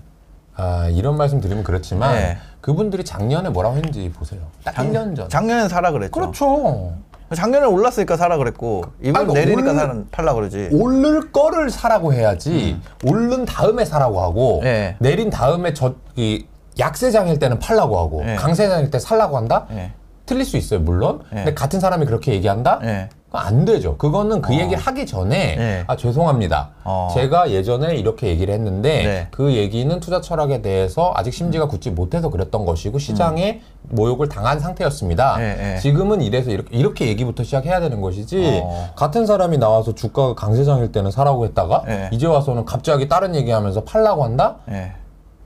[0.56, 2.38] 아 이런 말씀 드리면 그렇지만 네.
[2.60, 4.42] 그분들이 작년에 뭐라고 했는지 보세요.
[4.64, 5.28] 딱 1년 전.
[5.28, 6.12] 작년에 사라 그랬죠.
[6.12, 6.94] 그렇죠.
[7.36, 10.70] 작년에 올랐으니까 사라 그랬고 이번 아니, 내리니까 올- 사라 팔라 그러지.
[10.72, 14.64] 오를 거를 사라고 해야지 오른 다음에 사라고 하고 음.
[14.66, 14.98] 네.
[15.00, 16.46] 내린 다음에 저이
[16.78, 18.36] 약세장일 때는 팔라고 하고 네.
[18.36, 19.66] 강세장일 때 살라고 한다?
[19.72, 19.94] 예.
[20.32, 21.20] 틀릴 수 있어요 물론.
[21.30, 21.44] 네.
[21.44, 22.80] 근데 같은 사람이 그렇게 얘기한다?
[22.84, 23.10] 예.
[23.26, 23.98] 그건 안 되죠.
[23.98, 25.84] 그거는 그 얘기를 하기 전에 네.
[25.88, 26.70] 아 죄송합니다.
[26.86, 27.10] 어.
[27.14, 29.28] 제가 예전에 이렇게 얘기를 했는데 네.
[29.32, 35.38] 그 얘기는 투자 철학에 대해서 아직 심지가 굳지 못해서 그랬던 것이고 시장에 모욕을 당한 상태였습니다.
[35.38, 35.80] 네, 네.
[35.80, 38.94] 지금은 이래서 이렇게, 이렇게 얘기부터 시작해야 되는 것이지 어.
[38.96, 42.10] 같은 사람이 나와서 주가가 강세장일 때는 사라고 했다가 네.
[42.14, 44.58] 이제 와서는 갑자기 다른 얘기하면서 팔라고 한다?
[44.70, 44.94] 예.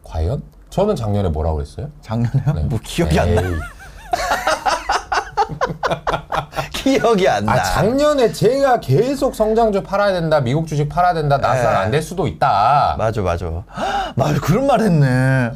[0.03, 0.43] 과연?
[0.69, 1.89] 저는 작년에 뭐라고 그랬어요?
[2.01, 2.53] 작년에요?
[2.53, 2.61] 네.
[2.65, 3.41] 뭐 기억이 안 나.
[5.49, 5.55] 에이.
[6.71, 7.53] 기억이 안 나.
[7.53, 11.77] 아, 작년에 제가 계속 성장주 팔아야 된다, 미국 주식 팔아야 된다, 나스닥 네.
[11.79, 12.95] 안될 수도 있다.
[12.97, 13.63] 맞아 맞아.
[14.15, 15.51] 맞아 그런 말 했네.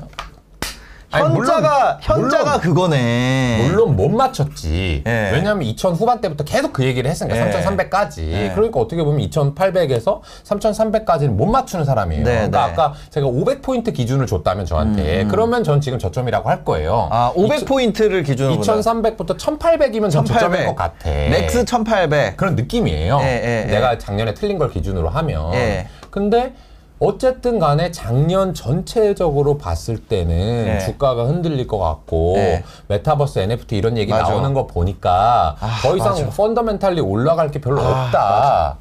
[1.11, 3.65] 아니, 현자가 물론- 현자가 물론- 그거네.
[3.67, 5.03] 물론 못 맞췄지.
[5.07, 5.29] 예.
[5.33, 7.41] 왜냐하면 2000 후반 때부터 계속 그 얘기를 했으니까 예.
[7.51, 8.19] 3300까지.
[8.31, 8.51] 예.
[8.53, 12.23] 그러니까 어떻게 보면 2800에서 3300까지는 못 맞추는 사람이에요.
[12.23, 12.71] 네, 그러니까 네.
[12.73, 17.07] 아까 제가 500포인트 기준을 줬다면 저한테 그러면 전 지금 저점이라고 할 거예요.
[17.11, 18.57] 아 500 포인트를 기준으로.
[18.59, 18.73] 보나?
[18.81, 21.09] 2300부터 1800이면 전 저점일 것 같아.
[21.09, 22.37] max 1800.
[22.37, 23.19] 그런 느낌이에요.
[23.23, 25.53] 예, 예, 내가 작년에 틀린 걸 기준으로 하면.
[25.55, 25.87] 예.
[26.11, 26.53] 근데
[26.99, 30.79] 어쨌든 간에 작년 전체적으로 봤을 때는 예.
[30.79, 32.63] 주가가 흔들릴 것 같고 예.
[32.87, 34.29] 메타버스 NFT 이런 얘기 맞아.
[34.29, 36.29] 나오는 거 보니까 아, 더 이상 맞아.
[36.29, 38.77] 펀더멘탈리 올라갈 게 별로 아, 없다.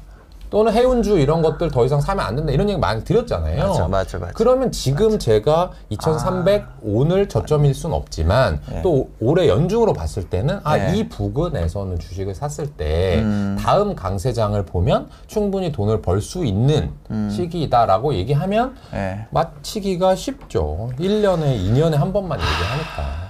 [0.49, 3.67] 또는 해운주 이런 것들 더 이상 사면 안 된다 이런 얘기 많이 드렸잖아요.
[3.67, 4.31] 맞아, 맞아, 맞아.
[4.33, 10.97] 그러면 지금 제가 2,300 오늘 저점일 순 없지만 또 올해 연중으로 봤을 때는 아 네.
[10.97, 13.57] 이 부근에서는 주식을 샀을 때 음.
[13.59, 17.29] 다음 강세장을 보면 충분히 돈을 벌 수 있는 음.
[17.29, 19.27] 시기다라고 얘기하면 예.
[19.31, 20.89] 맞히기가 쉽죠.
[20.99, 23.29] 1년에 2년에 한 번만 얘기하니까.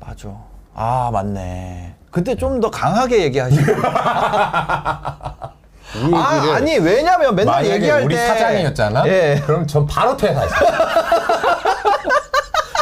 [0.00, 0.28] 맞아.
[0.74, 1.94] 아 맞네.
[2.10, 3.62] 그때 좀 더 강하게 얘기하시고.
[5.94, 9.06] 이아 아니 왜냐면 맨날 만약에 얘기할 우리 때 사장이었잖아.
[9.06, 9.42] 예.
[9.46, 10.54] 그럼 전 바로 퇴사했어.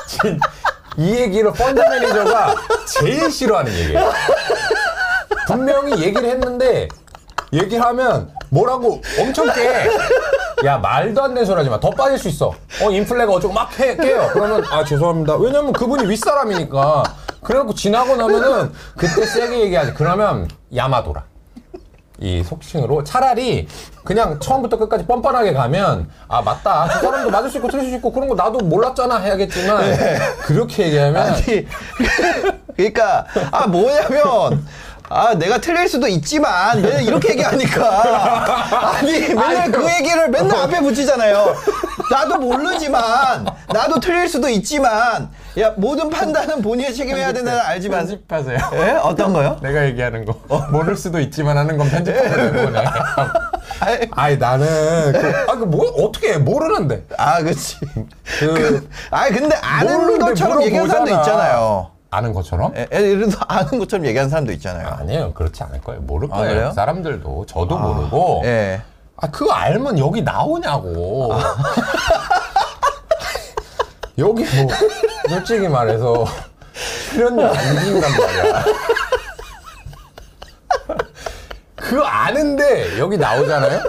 [0.07, 0.41] 진-
[0.97, 2.55] 이 얘기를 펀드 매니저가
[2.87, 4.13] 제일 싫어하는 얘기예요.
[5.47, 6.89] 분명히 얘기를 했는데
[7.53, 9.89] 얘기를 하면 뭐라고 엄청 깨.
[10.65, 11.79] 야 말도 안 되는 소리 하지 마.
[11.81, 12.53] 더 빠질 수 있어.
[12.81, 14.31] 어 인플레가 어쩌고 막 해, 깨요.
[14.33, 15.37] 그러면 아 죄송합니다.
[15.37, 17.03] 왜냐면 그분이 윗사람이니까.
[17.43, 19.95] 그래갖고 지나고 나면은 그때 세게 얘기하지.
[19.95, 21.25] 그러면 야마도라.
[22.21, 23.67] 이 속칭으로 차라리
[24.05, 26.89] 그냥 처음부터 끝까지 뻔뻔하게 가면 아 맞다.
[26.93, 29.83] 그 사람도 맞을 수 있고 틀릴 수 있고 그런 거 나도 몰랐잖아 해야겠지만
[30.43, 31.67] 그렇게 얘기하면 아니
[32.77, 34.65] 그러니까 아 뭐냐면
[35.09, 38.95] 아 내가 틀릴 수도 있지만 맨날 이렇게 얘기하니까.
[38.97, 41.55] 아니 맨날 그 얘기를 맨날 앞에 붙이잖아요.
[42.11, 48.01] 나도 모르지만 나도 틀릴 수도 있지만 야 모든 판단은 본인이 책임해야 된다는 알지만.
[48.01, 48.59] 편집하세요.
[48.75, 48.91] 예?
[49.03, 49.57] 어떤 거요?
[49.63, 50.35] 내가 얘기하는 거.
[50.73, 52.85] 모를 수도 있지만 하는 건 편집하면 되보네.
[53.81, 56.39] 아이, 아니 나는 그, 아, 그 뭐, 어떻게 해?
[56.39, 57.05] 모르는데.
[57.17, 57.77] 아 그치
[58.41, 61.21] 그아 근데 아는 모르는데 것처럼 얘기하는 사람도 물어보잖아.
[61.47, 61.91] 있잖아요.
[62.11, 62.73] 아는 것처럼?
[62.77, 64.89] 예, 예를 들어서 아는 것처럼 얘기하는 사람도 있잖아요.
[64.89, 65.33] 아니에요.
[65.35, 66.01] 그렇지 않을 거예요.
[66.03, 66.49] 모를 아, 거예요.
[66.55, 66.69] 그래요?
[66.71, 67.47] 그 사람들도.
[67.47, 68.43] 저도 모르고.
[68.45, 68.81] 예.
[69.17, 71.33] 아 그거 알면 여기 나오냐고.
[74.19, 74.69] 여기 뭐
[75.29, 76.25] 솔직히 말해서
[77.11, 78.65] 출연료 안 준단 말이야.
[81.77, 83.81] 그거 아는데 여기 나오잖아요?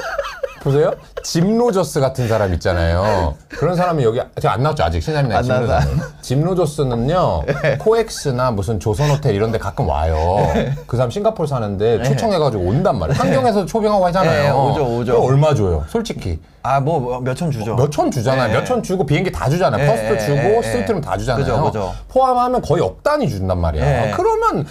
[0.66, 0.92] 보세요.
[1.24, 3.36] 짐 로저스 같은 사람 있잖아요.
[3.50, 5.92] 그런 사람이 여기 제가 안 나왔죠 아직 신사임당 안짐 나왔어요.
[5.92, 6.12] 로저스.
[6.22, 7.44] 짐 로저스는요
[7.80, 10.48] 코엑스나 무슨 조선호텔 이런 데 가끔 와요.
[10.88, 13.18] 그 사람 싱가포르 사는데 초청해가지고 온단 말이에요.
[13.18, 14.44] 환경에서 초빙하고 하잖아요.
[14.44, 15.14] 네, 오죠, 오죠.
[15.14, 15.86] 그거 얼마 줘요?
[15.88, 16.40] 솔직히.
[16.64, 17.76] 아, 뭐 몇 천 주죠.
[17.76, 18.48] 몇 천 주잖아요.
[18.48, 18.54] 네.
[18.60, 19.86] 몇천 주고 비행기 다 주잖아요.
[19.86, 21.44] 네, first 네, 주고 네, 스위트룸 다 주잖아요.
[21.46, 21.94] 그죠, 그죠.
[22.08, 23.86] 포함하면 거의 억 단위 준단 말이야.
[23.86, 24.14] 네.
[24.16, 24.66] 그러면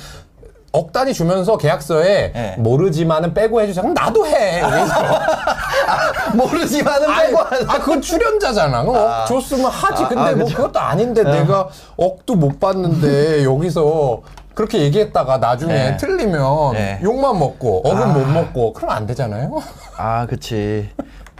[0.74, 2.56] 억 단위 주면서 계약서에 네.
[2.58, 3.80] 모르지만은 빼고 해주자.
[3.80, 4.60] 그럼 나도 해.
[6.34, 7.70] 모르지만은 빼고 하는.
[7.70, 8.82] 아, 그건 출연자잖아.
[8.82, 10.02] 그럼 억 줬으면 하지.
[10.02, 10.48] 아, 근데 아, 뭐.
[10.48, 14.22] 그것도 아닌데 내가 억도 못 받는데 여기서
[14.54, 15.96] 그렇게 얘기했다가 나중에 네.
[15.96, 17.00] 틀리면 네.
[17.04, 19.62] 욕만 먹고 억은 못 먹고 그러면 안 되잖아요.
[19.96, 20.90] 아, 그치.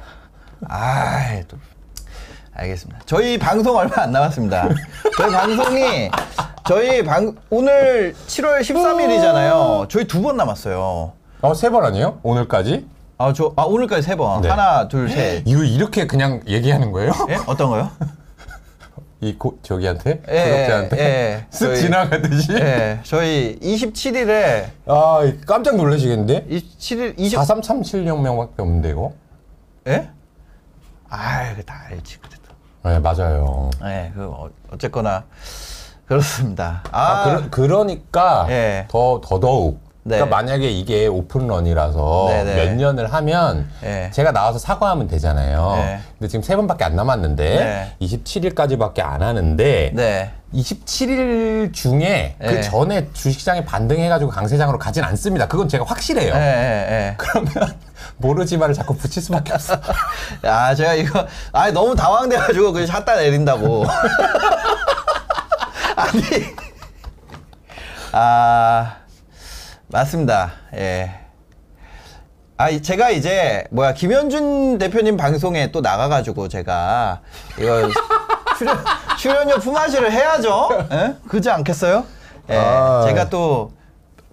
[0.68, 1.56] 아, 또.
[2.54, 3.00] 알겠습니다.
[3.06, 4.68] 저희 방송 얼마 안 남았습니다.
[5.16, 6.10] 저희 방송이
[6.66, 9.88] 저희 방 오늘 7월 13일이잖아요.
[9.88, 11.12] 저희 두 번 남았어요.
[11.42, 12.20] 어, 세 번 아니에요?
[12.22, 12.86] 오늘까지?
[13.18, 14.40] 아, 저 아, 오늘까지 세 번.
[14.40, 14.48] 네.
[14.48, 15.42] 하나, 둘, 셋.
[15.46, 17.12] 이거 이렇게 그냥 얘기하는 거예요?
[17.28, 17.36] 예?
[17.46, 17.90] 어떤 거요?
[19.20, 20.22] 이 고, 저기한테?
[20.28, 20.98] 예, 구독자한테?
[20.98, 22.52] 예, 쓱 저희- 지나가듯이?
[22.54, 23.00] 예.
[23.04, 26.46] 저희 27일에 아, 깜짝 놀라시겠는데?
[26.48, 29.12] 27일 20 4337명 밖에 없는데, 이거?
[29.86, 30.08] 예?
[31.08, 32.18] 아, 이거 다 알지.
[32.84, 33.70] 네, 맞아요.
[33.84, 35.24] 예, 그 어, 어쨌거나
[36.06, 36.82] 그렇습니다.
[36.92, 38.86] 아, 아, 그, 러 니까 예.
[38.88, 39.82] 더, 더더욱.
[40.06, 40.16] 네.
[40.16, 42.56] 그러니까 만약에 이게 오픈런이라서 네네.
[42.56, 44.10] 몇 년을 하면 예.
[44.12, 45.72] 제가 나와서 사과하면 되잖아요.
[45.76, 46.00] 네.
[46.18, 48.06] 근데 지금 세 번밖에 안 남았는데 네.
[48.06, 50.30] 27일까지밖에 안 하는데 네.
[50.52, 52.60] 27일 중에 그 네.
[52.60, 55.48] 전에 주식시장에 반등해가지고 강세장으로 가진 않습니다.
[55.48, 56.34] 그건 제가 확실해요.
[57.16, 57.74] 그러면
[58.16, 59.76] 모르지만을 자꾸 붙일 수밖에 없어.
[60.44, 63.84] 아, 제가 이거, 아 너무 당황돼가지고 그냥 샷다 내린다고.
[65.96, 66.22] 아니,
[68.12, 68.96] 아,
[69.88, 70.52] 맞습니다.
[70.74, 71.20] 예.
[72.56, 77.20] 아, 이- 제가 이제, 뭐야, 김현준 대표님 방송에 또 나가가지고 제가
[77.58, 77.88] 이거
[78.56, 78.84] 출연,
[79.18, 80.68] 출연료 품앗이를 해야죠.
[80.92, 81.14] 예?
[81.28, 82.04] 그지 않겠어요?
[82.50, 82.56] 예.
[82.56, 83.02] 아.
[83.06, 83.72] 제가 또,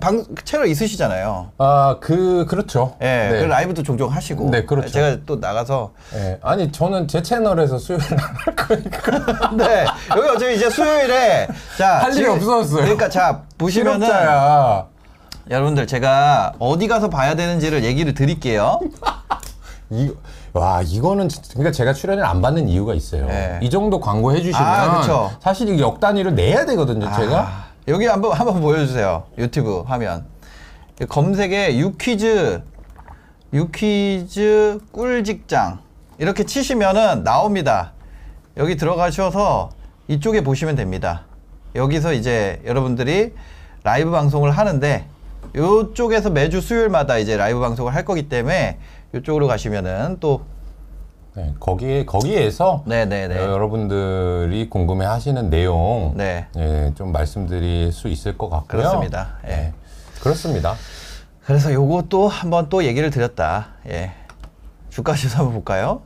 [0.01, 1.51] 방, 채널 있으시잖아요.
[1.57, 2.95] 아, 그 그렇죠.
[3.01, 3.05] 예.
[3.05, 3.29] 네.
[3.39, 4.49] 그 라이브도 종종 하시고.
[4.49, 4.89] 네, 그렇죠.
[4.89, 6.39] 제가 또 나가서 예.
[6.41, 9.51] 아니 저는 제 채널에서 수요일 날할 거니까.
[9.55, 9.85] 네.
[10.17, 12.81] 여기 어차피 이제 수요일에 자 할 일이 지금- 없어졌어요.
[12.81, 14.85] 그러니까 자 보시면은 실업자야.
[15.49, 18.79] 여러분들 제가 어디 가서 봐야 되는지를 얘기를 드릴게요.
[19.91, 20.11] 이,
[20.53, 23.25] 와 이거는 진짜- 그러니까 제가 출연을 안 받는 이유가 있어요.
[23.27, 23.59] 네.
[23.61, 25.31] 이 정도 광고 해주시면 아, 그쵸.
[25.41, 27.11] 사실 역 단위를 내야 되거든요.
[27.15, 27.70] 제가.
[27.91, 29.25] 아, 여기 한번 한번 보여주세요.
[29.37, 30.25] 유튜브 화면
[31.09, 32.61] 검색에 유퀴즈
[33.53, 35.79] 유퀴즈 꿀직장
[36.17, 37.91] 이렇게 치시면은 나옵니다.
[38.55, 39.71] 여기 들어가셔서
[40.07, 41.25] 이쪽에 보시면 됩니다.
[41.75, 43.33] 여기서 이제 여러분들이
[43.83, 45.05] 라이브 방송을 하는데
[45.53, 48.79] 이쪽에서 매주 수요일마다 이제 라이브 방송을 할 거기 때문에
[49.13, 50.45] 이쪽으로 가시면은 또
[51.33, 58.49] 네, 거기에 거기에서 네네네 어, 여러분들이 궁금해하시는 내용 네 예, 좀 말씀드릴 수 있을 것
[58.49, 58.81] 같고요.
[58.81, 59.37] 그렇습니다.
[59.47, 59.49] 예.
[59.49, 59.73] 네,
[60.21, 60.75] 그렇습니다.
[61.45, 63.67] 그래서 요것도 한번 또 얘기를 드렸다.
[63.87, 64.11] 예.
[64.89, 66.01] 주가 지수 한번 볼까요?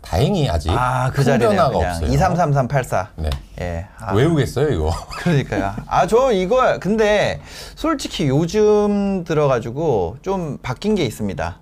[0.00, 1.48] 다행히 아직 아, 그 큰 자리네요.
[1.50, 2.10] 변화가 그냥 없어요.
[2.12, 3.08] 233384.
[3.16, 3.30] 네.
[3.60, 3.86] 예.
[3.98, 4.90] 아, 외우겠어요 이거.
[5.18, 5.74] 그러니까요.
[5.86, 7.40] 아, 저 이거 근데
[7.74, 11.58] 솔직히 요즘 들어가지고 좀 바뀐 게 있습니다.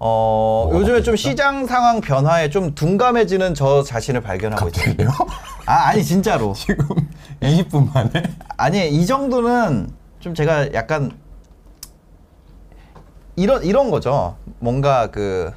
[0.00, 1.16] 어, 요즘에 좀?
[1.16, 4.84] 시장 상황 변화에 좀 둔감해지는 저 자신을 발견하고 있어요.
[4.96, 5.10] 갑자기요?
[5.66, 6.52] 아, 아니 진짜로.
[6.56, 6.86] 지금
[7.40, 8.22] 20분 만에
[8.56, 11.10] 아니 이 정도는 좀 제가 약간
[13.34, 14.36] 이런 이런 거죠.
[14.60, 15.52] 뭔가 그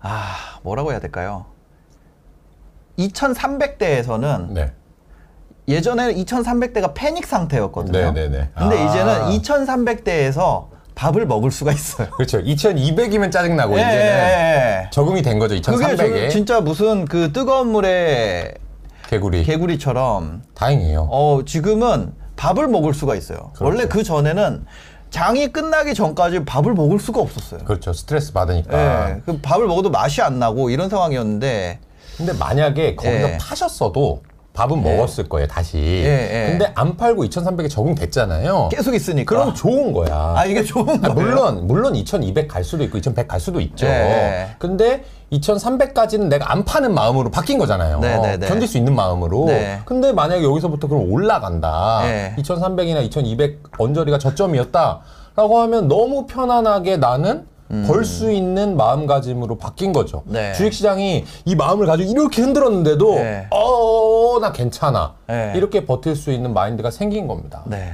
[0.00, 1.46] 아, 뭐라고 해야 될까요?
[2.98, 4.72] 2300대에서는 네.
[5.66, 8.12] 예전에 2300대가 패닉 상태였거든요.
[8.12, 8.50] 네 네 네.
[8.56, 8.88] 근데 아.
[8.88, 10.68] 이제는 2300대에서
[10.98, 12.10] 밥을 먹을 수가 있어요.
[12.10, 12.42] 그렇죠.
[12.42, 14.90] 2200이면 짜증나고 예, 이제는 예, 예.
[14.90, 15.54] 적응이 된 거죠.
[15.54, 18.54] 그게 2300에 저 진짜 무슨 그 뜨거운 물에
[19.08, 19.44] 개구리.
[19.44, 21.08] 개구리처럼 다행이에요.
[21.08, 23.52] 어, 지금은 밥을 먹을 수가 있어요.
[23.54, 23.64] 그렇죠.
[23.64, 24.66] 원래 그 전에는
[25.10, 27.60] 장이 끝나기 전까지 밥을 먹을 수가 없었어요.
[27.60, 27.92] 그렇죠.
[27.92, 29.10] 스트레스 받으니까.
[29.10, 31.78] 예, 그 밥을 먹어도 맛이 안 나고 이런 상황이었는데,
[32.16, 33.38] 근데 만약에 거기서 예.
[33.38, 34.22] 파셨어도
[34.58, 35.78] 밥은 먹었을 거예요, 다시.
[35.78, 36.50] 예, 예.
[36.50, 38.70] 근데 안 팔고 2,300에 적응됐잖아요.
[38.72, 39.36] 계속 있으니까.
[39.36, 40.34] 그럼 좋은 거야.
[40.36, 41.14] 아, 이게 좋은 아, 거예요?
[41.14, 43.86] 물론 물론 2,200 갈 수도 있고 2,100 갈 수도 있죠.
[43.86, 44.48] 예.
[44.58, 48.00] 근데 2,300까지는 내가 안 파는 마음으로 바뀐 거잖아요.
[48.00, 48.48] 네, 네, 네.
[48.48, 49.44] 견딜 수 있는 마음으로.
[49.46, 49.78] 네.
[49.84, 52.00] 근데 만약에 여기서부터 그럼 올라간다.
[52.04, 52.34] 예.
[52.38, 57.46] 2,300이나 2,200 언저리가 저점이었다라고 하면 너무 편안하게 나는
[57.86, 60.22] 벌 수 있는 마음가짐으로 바뀐 거죠.
[60.26, 60.52] 네.
[60.54, 63.46] 주식시장이 이 마음을 가지고 이렇게 흔들었는데도 네.
[63.50, 65.14] 어, 나 괜찮아.
[65.26, 65.52] 네.
[65.54, 67.62] 이렇게 버틸 수 있는 마인드가 생긴 겁니다.
[67.66, 67.92] 네.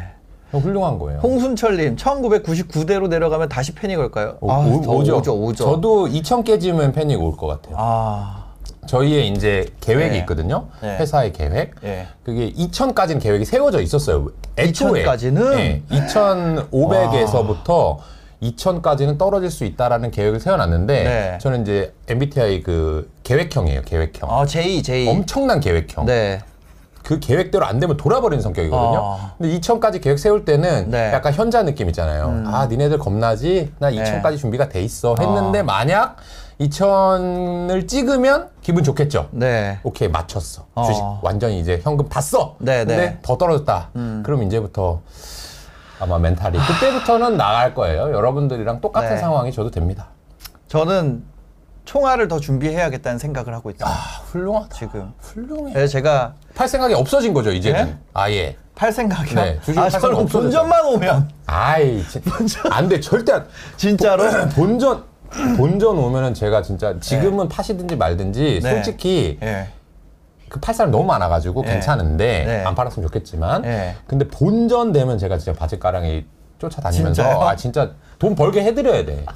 [0.53, 1.19] 훌륭한 거예요.
[1.19, 4.37] 홍순철님, 1999대로 내려가면 다시 패닉 올까요?
[4.41, 5.17] 오, 아, 오, 더 오죠.
[5.17, 5.65] 오죠, 오죠.
[5.65, 7.75] 저도 2천 깨지면 패닉 올 것 같아요.
[7.77, 8.45] 아,
[8.87, 10.19] 저희의 이제 계획이 네.
[10.19, 10.67] 있거든요.
[10.81, 10.97] 네.
[10.99, 11.73] 회사의 계획.
[11.83, 12.07] 예.
[12.23, 14.29] 그게 2천까지는 계획이 세워져 있었어요.
[14.57, 15.05] 애초에.
[15.05, 15.51] 2000까지는?
[15.57, 15.83] 네.
[15.91, 17.97] 2,500에서부터
[18.43, 21.39] 2천까지는 떨어질 수 있다라는 계획을 세워놨는데 네.
[21.41, 23.83] 저는 이제 MBTI 그 계획형이에요.
[23.83, 24.31] 계획형.
[24.31, 25.09] 아, 제이, 제이.
[25.09, 26.07] 엄청난 계획형.
[26.07, 26.41] 네.
[27.03, 28.99] 그 계획대로 안 되면 돌아버리는 성격이거든요.
[28.99, 29.35] 아.
[29.37, 31.11] 근데 2천까지 계획 세울 때는 네.
[31.11, 31.13] 음.
[31.13, 32.45] 약간 현자 느낌 있잖아요.
[32.47, 33.73] 아, 니네들 겁나지?
[33.79, 35.15] 나 2천까지 준비가 돼 있어.
[35.19, 35.63] 했는데 아.
[35.65, 36.17] 만약
[36.61, 39.29] 2천을 찍으면 기분 좋겠죠.
[39.33, 39.79] 네.
[39.83, 40.67] 오케이 맞췄어.
[40.75, 40.85] 어.
[40.85, 42.57] 주식 완전히 이제 현금 다 써.
[42.59, 43.05] 네, 근데 네.
[43.09, 43.19] 음.
[43.23, 43.91] 더 떨어졌다.
[44.23, 45.01] 그럼 이제부터
[46.05, 48.13] 아마 멘탈이 그때부터는 나갈 거예요.
[48.13, 49.17] 여러분들이랑 똑같은 네.
[49.17, 50.09] 상황이 저도 됩니다.
[50.69, 51.25] 저는
[51.87, 53.89] 총알을 더 준비해야겠다는 생각을 하고 있어요.
[53.89, 53.93] 아
[54.27, 54.69] 훌륭하다.
[54.75, 55.13] 지금.
[55.19, 55.73] 훌륭해.
[55.73, 57.85] 그래서 제가 팔 생각이 없어진 거죠 이제는.
[57.87, 57.99] 네?
[58.13, 58.57] 아예.
[58.75, 59.35] 팔 생각이요.
[59.35, 60.43] 네, 주식 아, 팔 생각 저는 없어졌어요.
[60.43, 62.03] 본전만 오면 아이
[62.71, 63.47] 안돼 절대 안.
[63.77, 65.05] 진짜로 본전
[65.57, 68.71] 본전 오면은 제가 진짜 지금은 파시든지 말든지 네.
[68.75, 69.69] 솔직히 예.
[70.55, 71.73] 그 팔 사람 너무 많아가지고 네.
[71.73, 72.65] 괜찮은데 네.
[72.65, 73.97] 안 팔았으면 좋겠지만 네.
[74.07, 76.25] 근데 본전 되면 제가 진짜 바지가랑이
[76.61, 77.41] 쫓아다니면서 진짜요?
[77.43, 77.91] 아 진짜
[78.21, 79.27] 돈 벌게 해드려야 돼.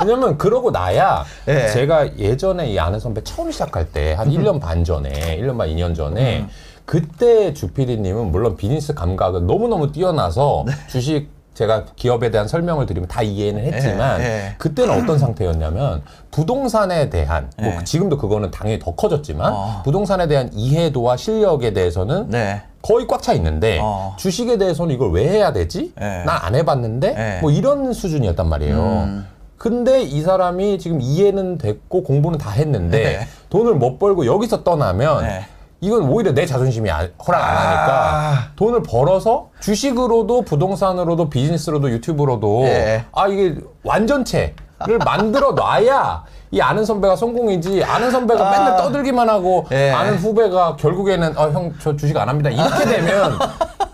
[0.00, 1.68] 왜냐면 그러고 나야 네.
[1.68, 5.94] 제가 예전에 이 아는 선배 처음 시작할 때 한 1년 반 전에 1년 반 2년
[5.94, 6.48] 전에 음.
[6.86, 10.72] 그때 주피디님은 물론 비즈니스 감각은 너무너무 뛰어나서 네.
[10.88, 14.54] 주식 제가 기업에 대한 설명을 드리면 다 이해는 했지만 네, 네.
[14.58, 17.84] 그때는 어떤 상태였냐면 부동산에 대한 뭐 네.
[17.84, 19.82] 지금도 그거는 당연히 더 커졌지만 어.
[19.84, 22.62] 부동산에 대한 이해도와 실력에 대해서는 네.
[22.80, 24.16] 거의 꽉 차 있는데 어.
[24.18, 25.92] 주식에 대해서는 이걸 왜 해야 되지?
[25.98, 26.24] 네.
[26.24, 27.38] 난안 해봤는데 네.
[27.40, 28.76] 뭐 이런 수준이었단 말이에요.
[28.76, 29.26] 음.
[29.58, 33.26] 근데 이 사람이 지금 이해는 됐고 공부는 다 했는데 네.
[33.50, 35.46] 돈을 못 벌고 여기서 떠나면 네.
[35.82, 37.60] 이건 오히려 내 자존심이 안- 허락 안 아.
[37.60, 43.04] 하니까 돈을 벌어서 주식으로도 부동산으로도 비즈니스로도 유튜브로도 네.
[43.12, 44.54] 아 이게 완전체를
[45.04, 48.50] 만들어 놔야 이 아는 선배가 성공이지 아는 선배가 아.
[48.52, 49.90] 맨날 떠들기만 하고 네.
[49.90, 53.36] 아는 후배가 결국에는 어형저 주식 안 합니다 이렇게 되면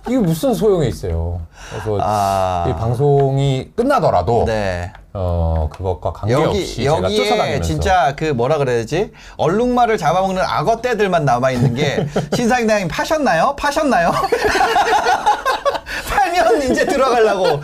[0.09, 1.41] 이게 무슨 소용이 있어요.
[1.71, 2.67] 그래서 아.
[2.69, 4.93] 이 방송이 끝나더라도 네.
[5.21, 11.75] 어 그것과 관계없이 여기 제가 쫓아다니면서 진짜 그 뭐라 그래야지 얼룩말을 잡아먹는 악어떼들만 남아 있는
[11.75, 13.57] 게 신사임당님 파셨나요?
[13.59, 14.13] 파셨나요?
[16.09, 17.61] 팔면 이제 들어가려고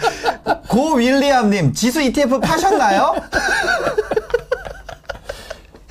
[0.68, 3.14] 고 윌리엄님 지수 ETF 파셨나요?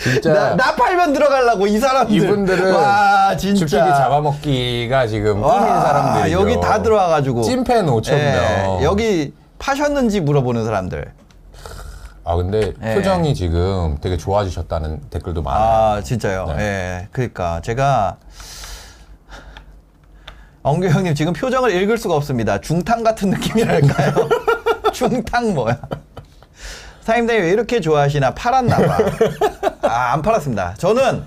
[0.04, 5.82] 진짜 나, 나 팔면 들어가려고 이 사람들 이분들은 와 진짜 주식이 잡아먹기가 지금 꿈인 와,
[5.82, 6.42] 사람들이죠.
[6.42, 8.84] 여기 다 들어와가지고 찐팬 5천 예, 명.
[8.84, 11.14] 여기 파셨는지 물어보는 사람들
[12.26, 12.96] 아 근데 예.
[12.96, 15.64] 표정이 지금 되게 좋아지셨다는 댓글도 많아요.
[15.64, 16.46] 아 진짜요.
[16.58, 16.64] 네.
[16.64, 17.08] 예.
[17.12, 18.18] 그러니까 제가
[20.62, 22.62] 엉규 형님 지금 표정을 읽을 수가 없습니다.
[22.62, 24.30] 중탕 같은 느낌이랄까요?
[24.94, 25.78] 중탕 뭐야?
[27.02, 28.98] 사임당이 왜 이렇게 좋아하시나 팔았나 봐.
[29.82, 30.76] 아, 안 팔았습니다.
[30.76, 31.24] 저는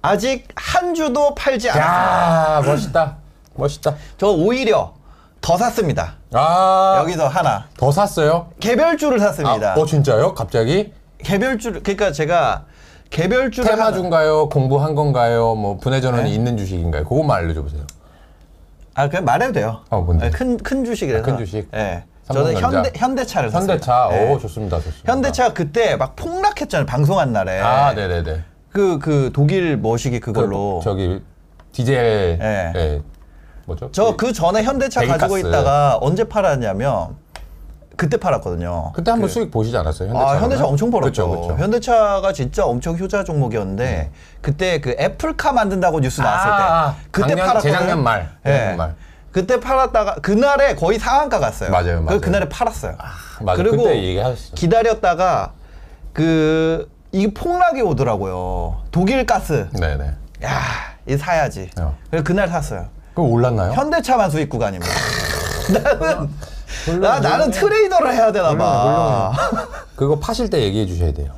[0.00, 1.84] 아직 한 주도 팔지 않았어요.
[1.84, 3.16] 야 멋있다,
[3.54, 3.94] 멋있다.
[4.16, 4.94] 저 오히려
[5.42, 6.14] 더 샀습니다.
[6.32, 7.66] 아 여기서 하나.
[7.76, 8.48] 더 샀어요?
[8.60, 9.72] 개별주를 샀습니다.
[9.72, 10.34] 아, 어 진짜요?
[10.34, 12.64] 갑자기 개별주 그러니까 제가
[13.10, 14.48] 개별주를 하나- 테마주인가요?
[14.48, 15.54] 공부한 건가요?
[15.54, 16.34] 뭐 분해 전환이 네.
[16.34, 17.04] 있는 주식인가요?
[17.04, 17.82] 그것만 알려줘 보세요.
[18.94, 19.80] 아, 그냥 말해도 돼요.
[19.90, 20.30] 어, 뭔데?
[20.30, 21.22] 큰, 큰 주식이라서.
[21.22, 21.66] 아, 큰 주식?
[21.74, 22.04] 예.
[22.30, 22.76] 저는 삼성전자?
[22.76, 23.72] 현대, 현대차를 샀습니다.
[23.72, 24.30] 현대차, 예.
[24.32, 25.12] 오 좋습니다, 좋습니다.
[25.12, 26.86] 현대차가 그때 막 폭락했잖아요.
[26.86, 27.58] 방송한 날에.
[27.60, 28.44] 아, 네네네.
[28.70, 30.78] 그, 그 독일 머시기 그걸로.
[30.78, 31.22] 그, 저기
[31.72, 32.72] 디젤, 예.
[32.76, 33.00] 예.
[33.66, 33.90] 뭐죠?
[33.92, 35.48] 저 그 전에 현대차 가지고 배기가스.
[35.48, 37.16] 있다가 언제 팔았냐면
[37.96, 38.92] 그때 팔았거든요.
[38.94, 40.08] 그때 한번 그- 수익 보시지 않았어요?
[40.10, 40.28] 현대차.
[40.30, 41.28] 아, 현대차 엄청 벌었죠.
[41.28, 41.62] 그렇죠, 그렇죠.
[41.62, 47.46] 현대차가 진짜 엄청 효자 종목이었는데 그때 그 애플카 만든다고 뉴스 나왔을 때 아, 그때 작년,
[47.46, 47.72] 팔았거든요.
[47.72, 48.50] 재작년 말, 예.
[48.50, 48.94] 재작년 말.
[49.30, 51.70] 그때 팔았다가 그날에 거의 상한가 갔어요.
[51.70, 52.06] 맞아요, 맞아요.
[52.06, 52.96] 그 그날에 팔았어요.
[53.40, 54.54] 맞아, 그리고 그때 얘기하셨어.
[54.54, 55.52] 기다렸다가
[56.12, 58.82] 그이 폭락이 오더라고요.
[58.90, 59.68] 독일 가스.
[59.78, 60.04] 네네.
[60.44, 60.60] 야,
[61.06, 61.70] 이 사야지.
[61.80, 61.96] 어.
[62.10, 62.88] 그래서 그날 샀어요.
[63.14, 63.72] 그럼 올랐나요?
[63.72, 64.92] 현대차만 수익 구간입니다.
[66.86, 69.32] 나는 나 나는 트레이더를 해야 되나 봐.
[69.94, 71.32] 그거 파실 때 얘기해 주셔야 돼요.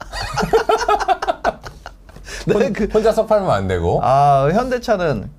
[2.46, 4.00] 네, 그, 혼자서 팔면 안 되고.
[4.02, 5.30] 아 현대차는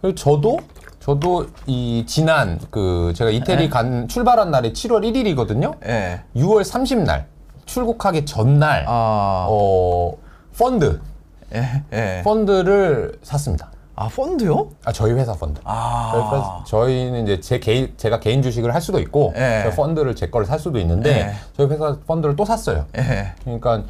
[0.00, 0.58] 그리고 저도
[1.00, 3.68] 저도 이 지난 그 제가 이태리 네.
[3.70, 5.74] 간 출발한 날이 7월 1일이거든요.
[5.86, 6.22] 예.
[6.36, 7.24] 6월 30날
[7.64, 10.14] 출국하기 전날 아, 어
[10.58, 11.00] 펀드
[11.54, 12.22] 예, 예.
[12.24, 13.70] 펀드를 샀습니다.
[14.00, 14.68] 아 펀드요?
[14.84, 15.60] 아 저희 회사 펀드.
[15.64, 16.10] 아.
[16.12, 19.62] 저희 펀- 저희 는 이제 제 개인 제가 개인 주식을 할 수도 있고 예.
[19.64, 21.32] 저희 펀드를 제 거를 살 수도 있는데 예.
[21.56, 22.86] 저희 회사 펀드를 또 샀어요.
[22.96, 23.32] 예.
[23.42, 23.82] 그러니까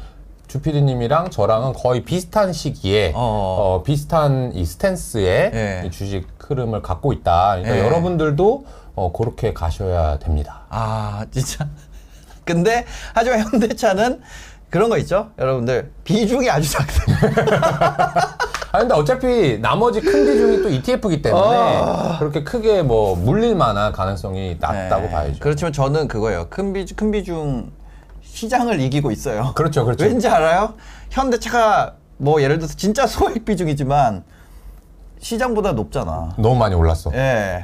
[0.47, 3.75] 주피디님이랑 저랑은 거의 비슷한 시기에 어.
[3.77, 5.83] 어, 비슷한 이 스탠스의 예.
[5.85, 7.57] 이 주식 흐름을 갖고 있다.
[7.57, 7.85] 그러니까 예.
[7.85, 10.61] 여러분들도 어, 그렇게 가셔야 됩니다.
[10.69, 11.67] 아 진짜.
[12.45, 14.21] 근데 하지만 현대차는
[14.69, 18.37] 그런 거 있죠, 여러분들 비중이 아주 작습니다.
[18.71, 24.57] 아 근데 어차피 나머지 큰 비중이 또 ETF이기 때문에 그렇게 크게 뭐 물릴 만한 가능성이
[24.59, 25.11] 낮다고 네.
[25.11, 25.39] 봐야죠.
[25.39, 26.47] 그렇지만 저는 그거예요.
[26.49, 27.71] 큰 비중, 큰 비중
[28.21, 29.53] 시장을 이기고 있어요.
[29.55, 30.05] 그렇죠, 그렇죠.
[30.05, 30.75] 왠지 알아요?
[31.09, 34.23] 현대차가 뭐 예를 들어서 진짜 소액 비중이지만
[35.19, 36.35] 시장보다 높잖아.
[36.37, 37.11] 너무 많이 올랐어.
[37.15, 37.63] 예.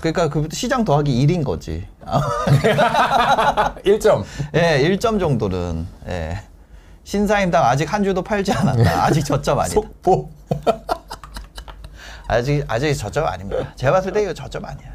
[0.00, 1.86] 그러니까 그 시장 더하기 1인 거지.
[2.06, 4.24] 아, 1점.
[4.54, 5.86] 예, 1점 정도는.
[6.08, 6.38] 예.
[7.04, 9.04] 신사임당 아직 한 주도 팔지 않았다.
[9.04, 9.74] 아직 저점 아니다.
[9.74, 10.30] 속보.
[12.28, 13.72] 아직 아직 저점 아닙니다.
[13.76, 14.88] 제가 봤을 때 이거 저점 아니야.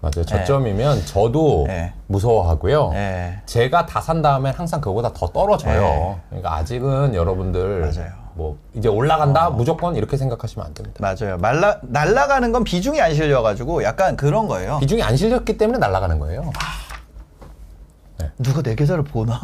[0.00, 0.24] 맞아요.
[0.24, 1.92] 저점이면 저도 네.
[2.06, 2.92] 무서워하고요.
[2.94, 3.40] 예.
[3.46, 5.80] 제가 다 산 다음에 항상 그거보다 더 떨어져요.
[5.80, 6.16] 네.
[6.28, 8.12] 그러니까 아직은 여러분들 맞아요.
[8.36, 8.42] 어.
[8.46, 10.98] 뭐 이제 올라간다 무조건 이렇게 생각하시면 안 됩니다.
[11.00, 11.38] 맞아요.
[11.38, 14.78] 말라 날라가는 건 비중이 안 실려가지고 약간 그런 거예요.
[14.78, 16.52] 비중이 안 실렸기 때문에 날아가는 거예요.
[18.38, 19.40] 누가 내 계좌를 보나?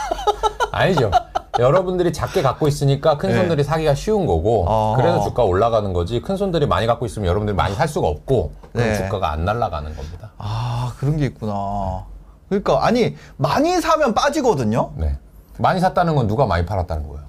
[0.72, 1.10] 아니죠.
[1.58, 3.36] 여러분들이 작게 갖고 있으니까 큰 네.
[3.36, 4.94] 손들이 사기가 쉬운 거고 어.
[4.96, 8.88] 그래서 주가 올라가는 거지 큰 손들이 많이 갖고 있으면 여러분들이 많이 살 수가 없고 그럼
[8.88, 8.96] 네.
[8.96, 10.32] 주가가 안 날아가는 겁니다.
[10.38, 12.06] 아 그런 게 있구나.
[12.48, 14.92] 그러니까 아니 많이 사면 빠지거든요.
[14.96, 15.16] 네.
[15.58, 17.23] 많이 샀다는 건 누가 많이 팔았다는 거예요.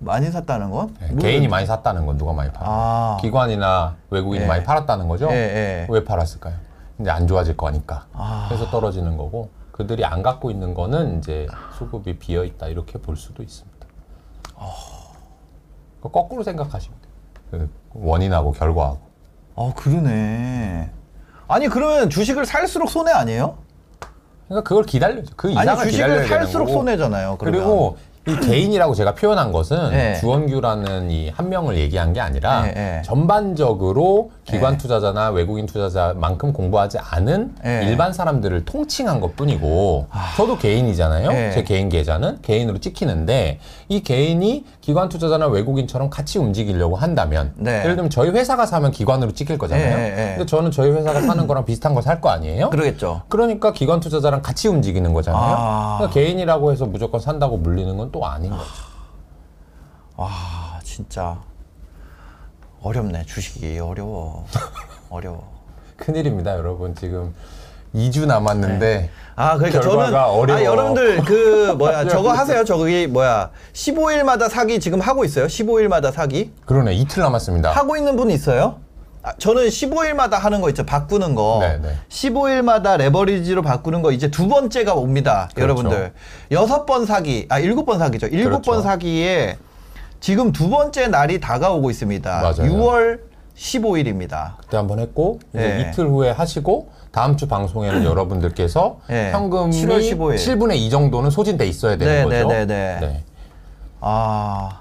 [0.00, 2.66] 많이 샀다는 건 네, 개인이 많이 샀다는 건 누가 많이 팔아?
[2.68, 3.18] 아.
[3.20, 4.48] 기관이나 외국인이 예.
[4.48, 5.28] 많이 팔았다는 거죠?
[5.30, 5.86] 예, 예.
[5.90, 6.54] 왜 팔았을까요?
[6.98, 8.06] 이제 안 좋아질 거니까.
[8.14, 8.46] 아.
[8.48, 11.46] 그래서 떨어지는 거고 그들이 안 갖고 있는 거는 이제
[11.78, 13.70] 수급이 비어 있다 이렇게 볼 수도 있습니다.
[16.02, 17.10] 그 거꾸로 생각하시면 돼요.
[17.50, 19.00] 그 원인하고 결과하고.
[19.56, 20.90] 아 그러네.
[21.46, 23.58] 아니 그러면 주식을 살수록 손해 아니에요?
[24.48, 25.34] 그러니까 그걸 기다려죠.
[25.36, 26.78] 그 이상을 아니 주식을 기다려야 되는 살수록 거고.
[26.78, 27.36] 손해잖아요.
[27.38, 27.60] 그러면.
[27.60, 27.96] 그리고
[28.30, 30.14] 이 개인이라고 제가 표현한 것은 네.
[30.20, 33.02] 주원규라는 이 한 명을 얘기한 게 아니라 네, 네.
[33.04, 34.78] 전반적으로 기관 네.
[34.78, 37.86] 투자자나 외국인 투자자만큼 공부하지 않은 네.
[37.86, 41.28] 일반 사람들을 통칭한 것 뿐이고 저도 개인이잖아요.
[41.30, 41.50] 네.
[41.52, 47.80] 제 개인 계좌는 개인으로 찍히는데 이 개인이 기관 투자자나 외국인처럼 같이 움직이려고 한다면 네.
[47.80, 50.36] 예를 들면 저희 회사가 사면 기관으로 찍힐 거잖아요.
[50.36, 52.70] 근데 저는 저희 회사가 사는 거랑 비슷한 걸살거 아니에요?
[52.70, 53.22] 그러겠죠.
[53.28, 55.42] 그러니까 기관 투자자랑 같이 움직이는 거잖아요.
[55.42, 55.96] 아.
[55.98, 58.64] 그러니까 개인이라고 해서 무조건 산다고 물리는 건 또 아닌 거죠.
[60.16, 61.38] 아 진짜
[62.82, 64.46] 어렵네 주식이 어려워.
[65.10, 65.44] 어려워.
[65.96, 66.94] 큰일입니다, 여러분.
[66.94, 67.34] 지금
[67.94, 70.46] 2주 남았는데 아, 그러니까 저는 어려워.
[70.50, 72.64] 아, 여러분들 그 뭐야 저거 하세요.
[72.64, 75.46] 저기 뭐야 15일마다 사기 지금 하고 있어요.
[75.46, 76.94] 15일마다 사기 그러네.
[76.94, 77.70] 이틀 남았습니다.
[77.72, 78.76] 하고 있는 분 있어요?
[79.22, 80.86] 아, 저는 15일마다 하는 거 있죠.
[80.86, 81.58] 바꾸는 거.
[81.60, 81.94] 네, 네.
[82.08, 85.50] 15일마다 레버리지로 바꾸는 거 이제 두 번째가 옵니다.
[85.54, 85.62] 그렇죠.
[85.62, 86.12] 여러분들.
[86.52, 88.28] 여섯 번 사기, 아, 일곱 번 사기죠.
[88.28, 88.82] 일곱 번 그렇죠.
[88.82, 89.58] 사기에
[90.20, 92.30] 지금 두 번째 날이 다가오고 있습니다.
[92.42, 92.54] 맞아요.
[92.56, 93.20] 6월
[93.56, 94.56] 15일입니다.
[94.58, 95.90] 그때 한 번 했고 이제 네.
[95.90, 99.32] 이틀 후에 하시고 다음 주 방송에는 여러분들께서 네.
[99.32, 100.34] 현금이 7월 15일.
[100.36, 102.48] 7분의 2 정도는 소진돼 있어야 되는 네, 거죠.
[102.48, 103.24] 네, 네, 네.
[104.00, 104.80] 아.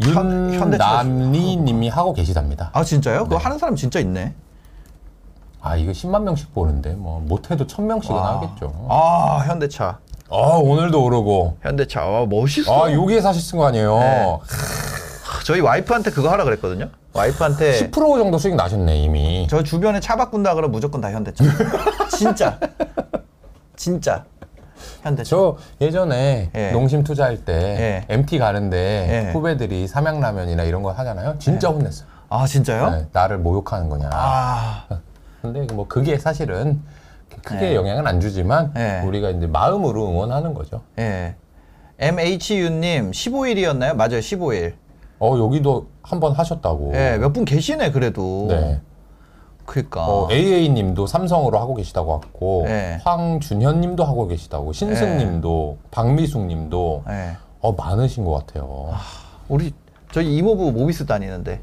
[0.00, 2.70] 현- 현대차 윤남리 님이 하고 계시답니다.
[2.72, 3.24] 아, 진짜요?
[3.24, 3.42] 그거 네.
[3.44, 4.32] 하는 사람 진짜 있네.
[5.60, 8.36] 아, 이거 10만 명씩 보는데 뭐 못해도 1000 명씩은 아.
[8.40, 8.86] 하겠죠.
[8.88, 9.98] 아, 현대차.
[10.34, 11.58] 아, 오늘도 오르고.
[11.60, 12.00] 현대차.
[12.00, 12.86] 아, 멋있어.
[12.86, 13.98] 아, 여기에 사셨은 거 아니에요?
[13.98, 14.38] 네.
[15.44, 16.88] 저희 와이프한테 그거 하라 그랬거든요.
[17.12, 19.46] 와이프한테 10% 정도 수익 나셨네, 이미.
[19.50, 21.44] 저 주변에 차 바꾼다 그러면 무조건 다 현대차.
[22.16, 22.58] 진짜.
[23.76, 24.24] 진짜.
[25.02, 25.28] 현대차.
[25.28, 26.70] 저 예전에 예.
[26.70, 27.52] 농심 투자할 때
[28.08, 28.14] 예.
[28.14, 29.32] MT 가는데 예.
[29.32, 31.36] 후배들이 삼양라면이나 이런 거 하잖아요.
[31.38, 32.08] 진짜 혼냈어요.
[32.30, 32.90] 아, 진짜요?
[32.90, 34.08] 네, 나를 모욕하는 거냐.
[34.10, 34.86] 아.
[35.42, 36.80] 근데 뭐 그게 사실은
[37.44, 37.74] 크게 예.
[37.74, 39.02] 영향은 안 주지만 예.
[39.06, 40.82] 우리가 이제 마음으로 응원하는 거죠.
[40.98, 41.34] 예.
[41.98, 43.94] MHU님 15일이었나요?
[43.94, 44.74] 맞아요, 15일.
[45.18, 46.92] 어 여기도 한 번 하셨다고.
[46.94, 48.46] 예, 몇 분 계시네 그래도.
[48.48, 48.80] 네.
[49.64, 50.04] 그러니까.
[50.06, 52.98] 어, AA님도 삼성으로 하고 계시다고 했고 예.
[53.04, 57.36] 황준현님도 하고 계시다고 신승님도 박미숙님도 예.
[57.60, 58.90] 어 많으신 것 같아요.
[59.48, 59.72] 우리
[60.10, 61.60] 저희 이모부 모비스 다니는데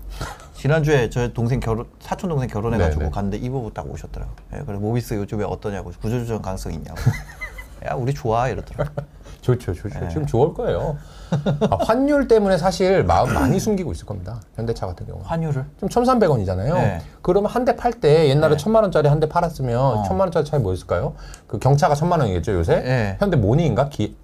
[0.63, 3.11] 지난주에 저 동생 결혼 사촌 동생 결혼해가지고 네네.
[3.11, 4.29] 갔는데 이모부 딱 오셨더라고.
[4.29, 6.97] 요 예, 그래 모비스 요즘에 어떠냐고 구조조정 가능성 있냐고.
[7.87, 8.91] 야 우리 좋아 이러더라고.
[9.39, 9.99] 좋죠, 좋죠.
[10.03, 10.09] 예.
[10.09, 10.97] 지금 좋을 거예요.
[11.69, 14.41] 아, 환율 때문에 사실 마음 많이 숨기고 있을 겁니다.
[14.57, 15.21] 현대차 같은 경우.
[15.23, 15.63] 환율을.
[15.79, 16.73] 좀 1,300원이잖아요.
[16.73, 17.01] 네.
[17.21, 18.61] 그러면 한 대 팔 때 옛날에 네.
[18.61, 20.03] 1,000만 원짜리 한 대 팔았으면 어.
[20.09, 21.13] 1,000만 원짜리 차이 뭐였을까요?
[21.47, 22.81] 그 경차가 1,000만 원이겠죠, 요새?
[22.81, 23.15] 네.
[23.21, 23.87] 현대 모닝인가?
[23.87, 24.17] 기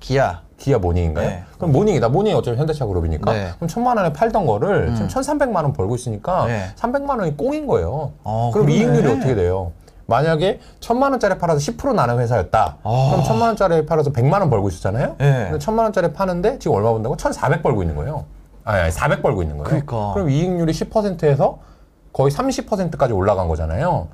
[0.00, 0.40] 기아.
[0.56, 1.28] 기아 모닝인가요?
[1.28, 1.44] 네.
[1.56, 2.08] 그럼 모닝이다.
[2.08, 3.32] 모닝이 어차피 현대차 그룹이니까.
[3.32, 3.50] 네.
[3.56, 6.64] 그럼 천만 원에 팔던 거를 지금 천삼백만 원 벌고 있으니까 네.
[6.74, 8.12] 삼백만 원이 꽁인 거예요.
[8.24, 8.72] 어, 그럼 그러네.
[8.84, 9.72] 이익률이 어떻게 돼요?
[10.06, 12.78] 만약에 천만 원짜리 팔아서 10% 나는 회사였다.
[12.82, 13.08] 아.
[13.10, 15.16] 그럼 천만 원짜리 팔아서 백만 원 벌고 있었잖아요.
[15.18, 15.44] 네.
[15.44, 17.16] 근데 천만 원짜리 파는데 지금 얼마 번다고?
[17.16, 18.24] 천사백 벌고 있는 거예요.
[18.64, 19.68] 아니, 아니 400 벌고 있는 거예요.
[19.68, 20.12] 그러니까.
[20.14, 21.58] 그럼 이익률이 10%에서
[22.12, 24.08] 거의 30%까지 올라간 거잖아요.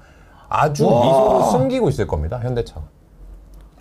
[0.49, 1.05] 아주 와.
[1.05, 2.39] 미소를 숨기고 있을 겁니다.
[2.43, 2.76] 현대차.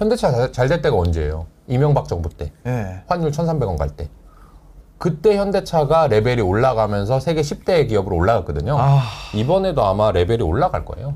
[0.08, 1.46] 현대차 잘 될 때가 언제예요?
[1.68, 2.52] 이명박 정부 때.
[2.66, 3.04] 예.
[3.08, 4.10] 환율 1,300원 갈 때.
[4.98, 8.78] 그때 현대차가 레벨이 올라가면서 세계 10대 기업으로 올라갔거든요.
[8.78, 9.02] 아.
[9.34, 11.16] 이번에도 아마 레벨이 올라갈 거예요.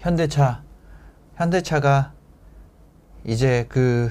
[0.00, 0.62] 현대차.
[1.36, 2.12] 현대차가
[3.24, 4.10] 이제 그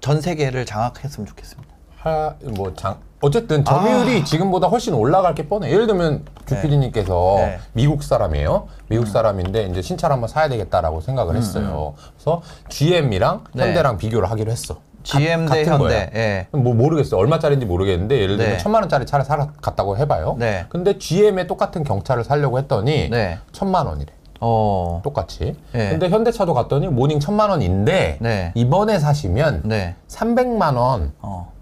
[0.00, 1.72] 전 세계를 장악했으면 좋겠습니다.
[1.98, 5.70] 하, 뭐, 장, 어쨌든 점유율이 지금보다 훨씬 올라갈 게 뻔해.
[5.70, 7.58] 예를 들면 주피디님께서 네.
[7.72, 8.66] 미국 사람이에요.
[8.88, 11.94] 미국 사람인데 이제 신차를 한번 사야 되겠다라고 생각을 했어요.
[12.16, 13.62] 그래서 GM이랑 네.
[13.66, 14.80] 현대랑 비교를 하기로 했어.
[15.04, 15.84] GM 대 같은 현대.
[15.94, 16.08] 거예요.
[16.14, 16.46] 예.
[16.50, 17.18] 뭐 모르겠어요.
[17.20, 18.58] 얼마짜리인지 모르겠는데 예를 들면 네.
[18.58, 20.36] 천만 원짜리 차를 사러 갔다고 해봐요.
[20.38, 20.66] 네.
[20.68, 23.38] 근데 GM에 똑같은 경차를 사려고 했더니 네.
[23.52, 24.12] 천만 원이래.
[24.40, 25.00] 어.
[25.04, 25.56] 똑같이.
[25.72, 25.90] 네.
[25.90, 28.50] 근데 현대차도 갔더니 모닝 천만 원인데 네.
[28.56, 29.94] 이번에 사시면 네.
[30.08, 31.52] 300만 원 어.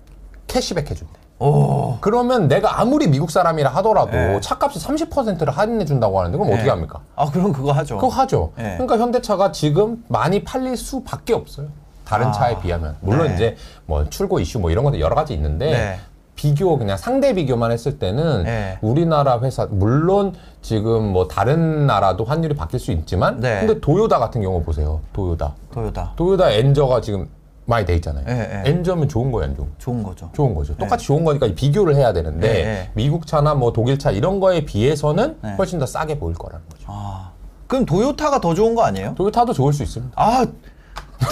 [0.47, 1.20] 캐시백 해준대.
[1.41, 1.97] 오.
[2.01, 4.41] 그러면 내가 아무리 미국 사람이라 하더라도 네.
[4.41, 6.71] 차값이 30%를 할인해 준다고 하는데 그럼 어떻게 네.
[6.71, 7.01] 합니까?
[7.17, 7.97] 아, 그럼 그거 하죠.
[7.97, 8.53] 그거 하죠.
[8.57, 8.75] 네.
[8.77, 11.69] 그러니까 현대차가 지금 많이 팔릴 수밖에 없어요.
[12.05, 12.33] 다른 아.
[12.33, 12.97] 차에 비하면.
[13.01, 13.35] 물론 네.
[13.35, 15.99] 이제 뭐 출고 이슈 뭐 이런 것도 여러 가지 있는데 네.
[16.35, 18.79] 비교 그냥 상대 비교만 했을 때는 네.
[18.83, 23.61] 우리나라 회사 물론 지금 뭐 다른 나라도 환율이 바뀔 수 있지만 네.
[23.61, 25.01] 근데 도요다 같은 경우 보세요.
[25.13, 25.55] 도요다.
[25.73, 26.13] 토요타.
[26.17, 27.29] 도요다 엔저가 지금
[27.71, 28.25] 많이 돼 있잖아요.
[28.27, 28.63] 네, 네.
[28.67, 29.75] 엔저면 좋은 거예요, 안 좋은 거?
[29.79, 30.31] 좋은 거죠.
[30.35, 30.77] 좋은 거죠.
[30.77, 32.91] 똑같이 좋은 거니까 비교를 해야 되는데 네, 네.
[32.93, 35.55] 미국 차나 뭐 독일 차 이런 거에 비해서는 네.
[35.57, 36.85] 훨씬 더 싸게 보일 거라는 거죠.
[36.89, 37.31] 아.
[37.67, 39.15] 그럼 도요타가 더 좋은 거 아니에요?
[39.17, 40.13] 도요타도 좋을 수 있습니다.
[40.21, 40.45] 아,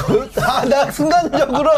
[0.06, 0.58] 도요타.
[0.58, 1.68] 아, 나 순간적으로.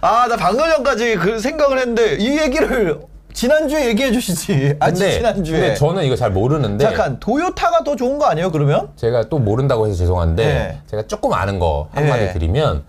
[0.00, 3.00] 아, 나 방금 전까지 그 생각을 했는데 이 얘기를
[3.32, 4.76] 지난주에 얘기해 주시지.
[4.80, 5.60] 아직 근데, 지난주에.
[5.60, 8.90] 근데 저는 이거 잘 모르는데 잠깐, 도요타가 더 좋은 거 아니에요, 그러면?
[8.96, 10.80] 제가 또 모른다고 해서 죄송한데 네.
[10.86, 12.32] 제가 조금 아는 거 한마디 네.
[12.32, 12.84] 드리면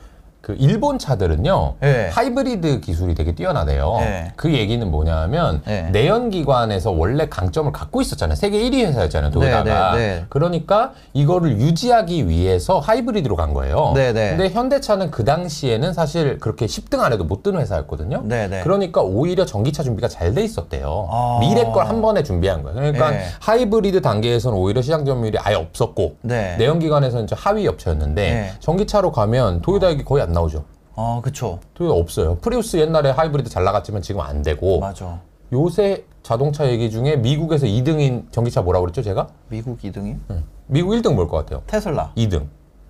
[0.50, 2.10] 그 일본 차들은요 네.
[2.12, 3.97] 하이브리드 기술이 되게 뛰어나대요.
[4.00, 4.32] 네.
[4.36, 5.84] 그 얘기는 뭐냐면 네.
[5.91, 8.36] 내연기관에서 원래 강점을 갖고 있었잖아요.
[8.36, 9.30] 세계 1위 회사였잖아요.
[9.30, 9.91] 도요타가.
[9.91, 10.26] 네, 네, 네.
[10.30, 13.91] 그러니까 이거를 유지하기 위해서 하이브리드로 간 거예요.
[14.32, 18.24] 근데 현대차는 그 당시에는 사실 그렇게 10등 안에도 못 드는 회사였거든요.
[18.64, 21.08] 그러니까 오히려 전기차 준비가 잘 돼 있었대요.
[21.12, 21.38] 아.
[21.41, 22.76] 미래 걸 한 번에 준비한 거예요.
[22.76, 23.24] 그러니까 네.
[23.39, 26.56] 하이브리드 단계에서는 오히려 시장 점유율이 아예 없었고 네.
[26.58, 28.52] 내연기관에서는 하위 업체였는데 네.
[28.60, 30.66] 전기차로 가면 도요타 얘기 거의 안 나 오죠.
[30.96, 31.60] 어, 그쵸.
[31.76, 32.38] 도요타 없어요.
[32.40, 35.20] 프리우스 옛날에 하이브리드 잘 나갔지만 지금 안 되고 맞아.
[35.54, 39.28] 요새 자동차 얘기 중에 미국에서 2등인 전기차 뭐라고 그랬죠 제가?
[39.48, 40.18] 미국 2등이?
[40.30, 40.44] 응.
[40.68, 41.64] 미국 1등 뭘 것 같아요?
[41.68, 42.12] 테슬라.
[42.18, 42.48] 2등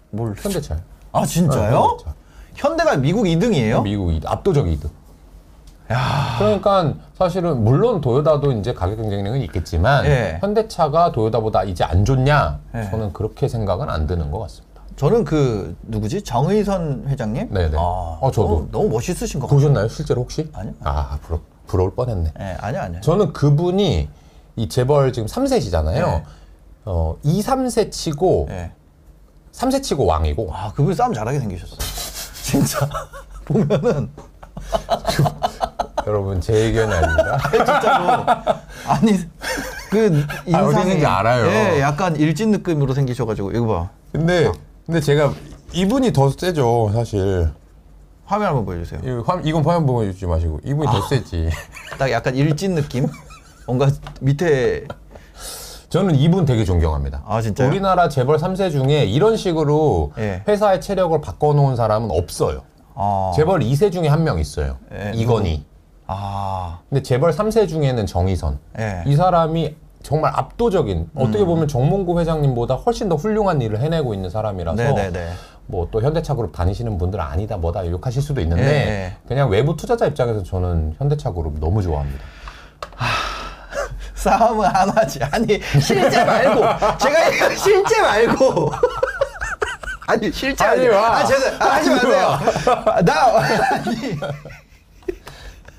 [0.09, 0.33] 뭘?
[0.37, 0.77] 현대차.
[1.11, 1.77] 아, 진짜요?
[1.77, 2.13] 어, 현대차.
[2.55, 3.83] 현대가 미국 2등이에요?
[3.83, 4.89] 미국 2등 압도적 2등.
[6.37, 10.37] 그러니까 사실은 물론 도요타도 이제 가격 경쟁력은 있겠지만 예.
[10.41, 12.59] 현대차가 도요타보다 이제 안 좋냐?
[12.75, 12.89] 예.
[12.91, 14.68] 저는 그렇게 생각은 안 드는 것 같습니다.
[14.99, 17.53] 저는 그 누구지 정의선 회장님?
[17.53, 17.77] 네네.
[17.77, 18.47] 아, 어, 저도.
[18.49, 19.57] 너무, 너무 멋있으신 것 같아요.
[19.57, 20.49] 보셨나요 실제로 혹시?
[20.53, 20.73] 아니요.
[20.83, 22.33] 아 부러, 부러울 뻔했네.
[22.37, 22.99] 예, 아니요, 아니요.
[22.99, 24.09] 저는 그분이
[24.57, 25.93] 이 재벌 지금 3세시잖아요.
[26.05, 26.23] 네.
[26.83, 28.73] 어, 2, 3세 치고 예.
[29.53, 31.77] 3세 치고 왕이고 아, 그분 싸움 잘하게 생기셨어.
[32.43, 32.89] 진짜
[33.45, 34.09] 보면은
[36.05, 37.37] 여러분 제 의견이 아닙니다.
[37.51, 38.25] 진짜로
[38.85, 39.17] 아니
[39.89, 41.45] 그 아, 인상이 있는지 알아요.
[41.45, 43.89] 예, 약간 일진 느낌으로 생기셔가지고 이거 봐.
[44.11, 44.51] 근데
[44.89, 45.31] 근데 제가
[45.71, 47.51] 이분이 더 세죠 사실.
[48.25, 48.99] 화면 한번 보여주세요.
[49.03, 51.51] 이 화- 이건 화면 보여주지 마시고 이분이 더 세지.
[51.99, 53.05] 딱 약간 일진 느낌.
[53.67, 53.87] 뭔가
[54.19, 54.85] 밑에
[55.89, 57.21] 저는 이분 되게 존경합니다.
[57.27, 57.67] 아, 진짜요?
[57.69, 60.43] 우리나라 재벌 3세 중에 이런 식으로 예.
[60.47, 62.63] 회사의 체력을 바꿔놓은 사람은 없어요.
[62.95, 64.77] 아, 재벌 2세 중에 한 명 있어요.
[64.91, 65.65] 예, 이건희.
[66.07, 68.57] 아, 근데 재벌 3세 중에는 정의선.
[68.79, 69.03] 예.
[69.05, 74.75] 이 사람이 정말 압도적인 어떻게 보면 정몽구 회장님보다 훨씬 더 훌륭한 일을 해내고 있는 사람이라서
[74.81, 75.29] 네네네.
[75.67, 79.15] 뭐또 현대차 그룹 다니시는 분들 아니다 뭐다 욕하실 수도 있는데 예, 예.
[79.27, 82.23] 그냥 외부 투자자 입장에서 저는 현대차 그룹 너무 좋아합니다.
[84.15, 85.19] 싸움은 안 하지.
[85.23, 86.61] 아니 실제 말고
[86.97, 88.71] 제가 이거 실제 말고.
[90.07, 91.19] 아니 실제 아니 마.
[91.19, 92.39] 아 죄송 아, 하지 하지 마세요.
[93.05, 93.37] 나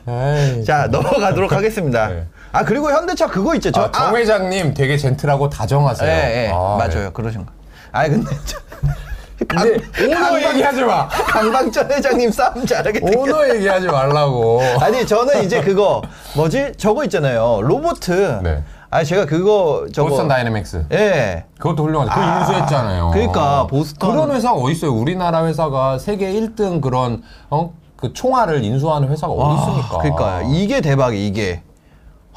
[0.07, 2.09] 아니 에이, 자 넘어가도록 하겠습니다.
[2.09, 2.27] 네.
[2.53, 3.71] 아 그리고 현대차 그거 있죠.
[3.71, 6.09] 저, 아, 정 회장님 되게 젠틀하고 다정하세요.
[6.11, 7.13] 예, 예, 아, 맞아요.
[7.13, 7.53] 그러신 거.
[7.93, 8.59] 아니 근데 저,
[9.49, 11.09] 근데 오너 얘기하지 마.
[11.09, 13.17] 강방전 회장님 싸움 잘하게 생겼.
[13.17, 14.61] 오너 얘기하지 말라고.
[14.81, 16.03] 아니 저는 이제 그거
[16.37, 17.61] 뭐지 저거 있잖아요.
[17.63, 18.41] 로보트.
[18.43, 18.63] 네.
[18.91, 20.09] 아니 제가 그거 저거.
[20.09, 20.87] 보스턴 다이내믹스.
[20.93, 21.45] 예.
[21.59, 22.11] 그것도 훌륭하죠.
[22.13, 23.11] 그 아, 인수했잖아요.
[23.13, 24.93] 그러니까 보스턴- 그런 회사가 어디 있어요?
[24.93, 27.71] 우리나라 회사가 세계 1등 그런 어
[28.01, 29.99] 그 총알을 인수하는 회사가 어디 있습니까?
[29.99, 31.61] 그러니까 이게 대박이 이게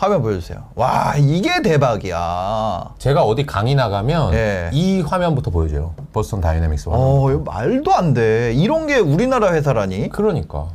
[0.04, 0.60] 화면 보여주세요.
[0.76, 2.96] 와 이게 대박이야.
[2.98, 4.70] 제가 어디 강의 나가면 예.
[4.74, 5.94] 이 화면부터 보여줘요.
[6.12, 7.06] 버스턴 다이내믹스 화면.
[7.06, 8.54] 어 이거 말도 안 돼.
[8.54, 10.10] 이런 게 우리나라 회사라니?
[10.10, 10.68] 그러니까.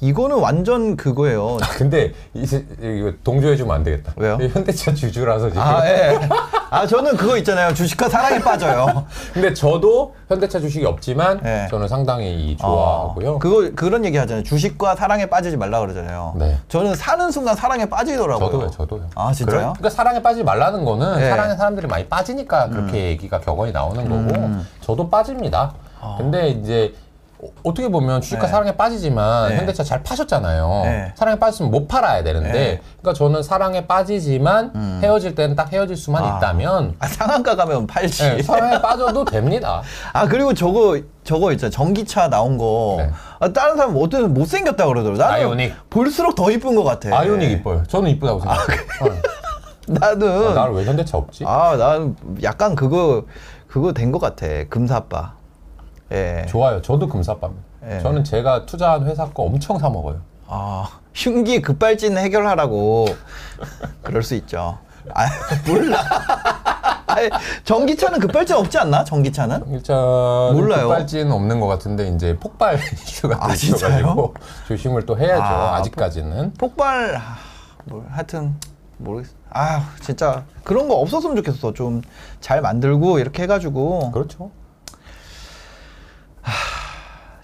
[0.00, 1.56] 이거는 완전 그거예요.
[1.76, 4.12] 근데 이제 이거 동조해 주면 안 되겠다.
[4.16, 4.38] 왜요?
[4.52, 5.60] 현대차 주주라서 지금.
[5.62, 6.18] 아 예.
[6.70, 7.74] 아 저는 그거 있잖아요.
[7.74, 9.06] 주식과 사랑에 빠져요.
[9.34, 11.66] 근데 저도 현대차 주식이 없지만 예.
[11.70, 13.30] 저는 상당히 이 좋아하고요.
[13.32, 14.44] 어, 그거 그런 얘기 하잖아요.
[14.44, 16.34] 주식과 사랑에 빠지지 말라 그러잖아요.
[16.36, 16.58] 네.
[16.68, 18.50] 저는 사는 순간 사랑에 빠지더라고요.
[18.50, 19.00] 저도요, 저도요.
[19.16, 19.56] 아 진짜요?
[19.56, 21.24] 그래- 그러니까 사랑에 빠지지 말라는 거는 네.
[21.24, 21.30] 음.
[21.30, 24.48] 사랑에 사람들이 많이 빠지니까 그렇게 얘기가 격언이 나오는 거고
[24.80, 25.74] 저도 빠집니다.
[26.18, 26.94] 근데 이제
[27.42, 28.46] 어- 어떻게 보면 주식과 아.
[28.46, 28.50] 네.
[28.52, 29.56] 사랑에 빠지지만 네.
[29.58, 30.80] 현대차 잘 파셨잖아요.
[30.84, 31.12] 네.
[31.16, 32.72] 사랑에 빠졌으면 못 팔아야 되는데 네.
[32.72, 32.78] 음.
[33.00, 36.36] 그러니까 저는 사랑에 빠지지만 헤어질 때는 딱 헤어질 수만 아.
[36.38, 38.22] 있다면 아, 상한가 가면 팔지.
[38.22, 39.82] 네, 사랑에 빠져도 됩니다.
[40.12, 42.96] 아 그리고 저거 저거 있잖아 전기차 나온 거.
[42.98, 43.10] 네.
[43.40, 45.18] 아, 다른 사람 어떤 못 생겼다 그러더라고.
[45.18, 45.74] 나는 아이오닉.
[45.90, 47.16] 볼수록 더 이쁜 것 같아.
[47.16, 47.84] 아이오닉 이뻐요.
[47.86, 49.20] 저는 이쁘다고 아, 생각해요.
[49.86, 50.54] 나는 어.
[50.54, 51.44] 나를 왜 현대차 없지?
[51.46, 53.24] 아, 난 약간 그거
[53.68, 54.46] 그거 된 것 같아.
[54.68, 55.37] 금사빠.
[56.12, 56.46] 예.
[56.48, 56.80] 좋아요.
[56.82, 57.64] 저도 금사빠입니다.
[57.82, 58.00] 네.
[58.00, 60.20] 저는 제가 투자한 회사 거 엄청 사 먹어요.
[60.46, 63.06] 아, 흉기 급발진 해결하라고
[64.02, 64.78] 그럴 수 있죠.
[65.14, 65.26] 아,
[65.66, 65.98] 몰라.
[67.06, 67.28] 아니,
[67.64, 69.04] 전기차는 급발진 없지 않나?
[69.04, 69.64] 전기차는?
[69.72, 69.96] 일단
[70.54, 70.88] 몰라요.
[70.88, 73.52] 급발진 없는 것 같은데 이제 폭발 이슈가 아?
[73.52, 74.34] 있어가지고
[74.66, 75.42] 조심을 또 해야죠.
[75.42, 77.36] 아, 아, 직까지는 폭발 아,
[77.84, 78.56] 뭘 하여튼
[78.98, 79.32] 모르겠어.
[79.50, 81.72] 아, 진짜 그런 거 없었으면 좋겠어.
[81.74, 82.02] 좀
[82.40, 84.50] 잘 만들고 이렇게 해 가지고 그렇죠.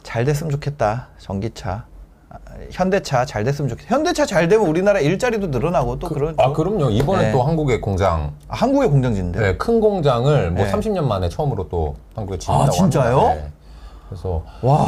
[0.02, 1.08] 잘 됐으면 좋겠다.
[1.18, 1.84] 전기차.
[2.30, 2.36] 아,
[2.70, 3.94] 현대차 잘 됐으면 좋겠다.
[3.94, 6.90] 현대차 잘 되면 우리나라 일자리도 늘어나고 또 그, 런 아 그럼요.
[6.90, 7.32] 이번에 네.
[7.32, 9.40] 또 한국의 공장, 한국의 공장진데.
[9.40, 10.70] 네, 큰 공장을 뭐 네.
[10.72, 13.18] 30년 만에 처음으로 또 한국에 짓는다고 아, 진짜요?
[13.34, 13.50] 네.
[14.08, 14.86] 그래서 와.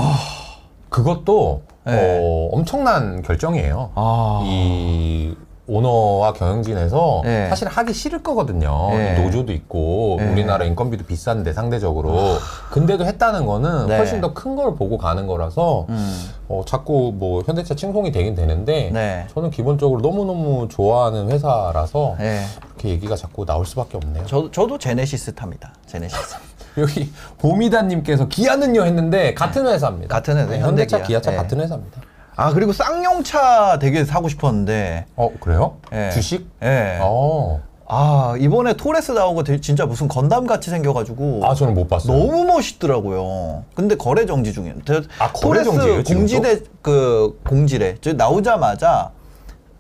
[0.89, 2.19] 그것도 네.
[2.21, 3.91] 어, 엄청난 결정이에요.
[3.95, 4.43] 아.
[4.45, 5.37] 이
[5.69, 7.49] 오너와 경영진에서 네.
[7.49, 8.89] 사실 하기 싫을 거거든요.
[8.91, 9.17] 네.
[9.19, 10.31] 이 노조도 있고 네.
[10.31, 12.37] 우리나라 인건비도 비싼데 상대적으로
[12.71, 13.97] 근데도 했다는 거는 네.
[13.97, 16.31] 훨씬 더 큰 걸 보고 가는 거라서 음.
[16.49, 19.27] 어, 자꾸 뭐 현대차 칭송이 되긴 되는데 네.
[19.35, 22.41] 저는 기본적으로 너무 너무 좋아하는 회사라서 예.
[22.69, 24.25] 그렇게 얘기가 자꾸 나올 수밖에 없네요.
[24.27, 25.75] 저 저도 제네시스 탑니다.
[25.87, 26.37] 제네시스.
[26.79, 30.15] 여기 보미다님께서 기아는요 했는데 같은 회사입니다.
[30.15, 31.07] 같은 회사, 네, 현대 현대차 기아.
[31.07, 31.37] 기아차 네.
[31.39, 32.01] 같은 회사입니다.
[32.37, 35.07] 아, 그리고 쌍용차 되게 사고 싶었는데.
[35.17, 35.79] 어 그래요?
[35.93, 36.11] 예.
[36.11, 36.49] 주식?
[36.63, 36.99] 예.
[37.01, 37.61] 어.
[37.89, 42.17] 아, 이번에 토레스 나오고 진짜 무슨 건담 같이 생겨 가지고 아 저는 못 봤어요.
[42.19, 43.63] 너무 멋있더라고요.
[43.75, 44.75] 근데 거래 정지 중이에요.
[44.85, 46.19] 저 아, 거래 토레스 정지예요, 지금도?
[46.19, 47.95] 공지대 그 공지래.
[48.01, 49.11] 저 나오자마자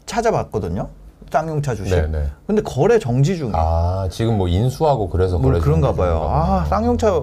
[0.06, 0.88] 찾아봤거든요.
[1.32, 1.94] 쌍용차 주식.
[1.96, 2.26] 네, 네.
[2.46, 3.56] 근데 거래 정지 중이에요.
[3.56, 6.28] 아 지금 뭐 인수하고 그래서 뭐 그래 그런가 봐요.
[6.30, 7.22] 아, 쌍용차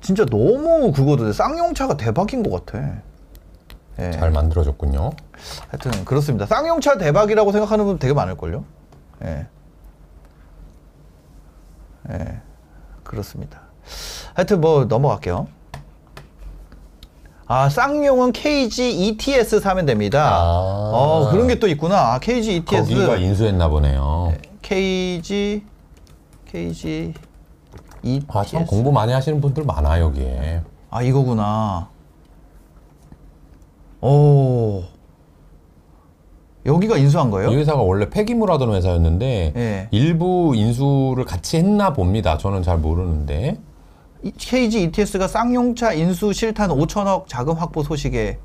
[0.00, 2.84] 진짜 너무 그거도 쌍용차가 대박인 것 같아.
[3.98, 4.10] 예.
[4.12, 5.10] 잘 만들어졌군요.
[5.70, 6.46] 하여튼 그렇습니다.
[6.46, 8.64] 쌍용차 대박이라고 생각하는 분 되게 많을걸요.
[9.24, 9.46] 예.
[12.10, 12.40] 예.
[13.02, 13.60] 그렇습니다.
[14.34, 15.48] 하여튼 뭐 넘어갈게요.
[17.48, 20.34] 아, 쌍용은 KG ETS 사면 됩니다.
[20.34, 20.42] 아.
[20.92, 22.14] 어, 그런 게 또 있구나.
[22.14, 22.82] 아, KG ETS.
[22.90, 24.34] 거기가 인수했나 보네요.
[24.62, 25.64] KG
[26.46, 27.14] KG
[28.02, 28.26] ETS.
[28.36, 30.62] 아 참 공부 많이 하시는 분들 많아 여기에.
[30.90, 31.88] 아 이거구나.
[34.06, 34.84] 오.
[36.64, 37.50] 여기가 인수한 거예요?
[37.50, 39.88] 이 회사가 원래 폐기물 하던 회사였는데 예.
[39.92, 42.38] 일부 인수를 같이 했나 봅니다.
[42.38, 43.58] 저는 잘 모르는데.
[44.22, 48.38] 이- KG ETS가 쌍용차 인수 실탄 5천억 자금 확보 소식에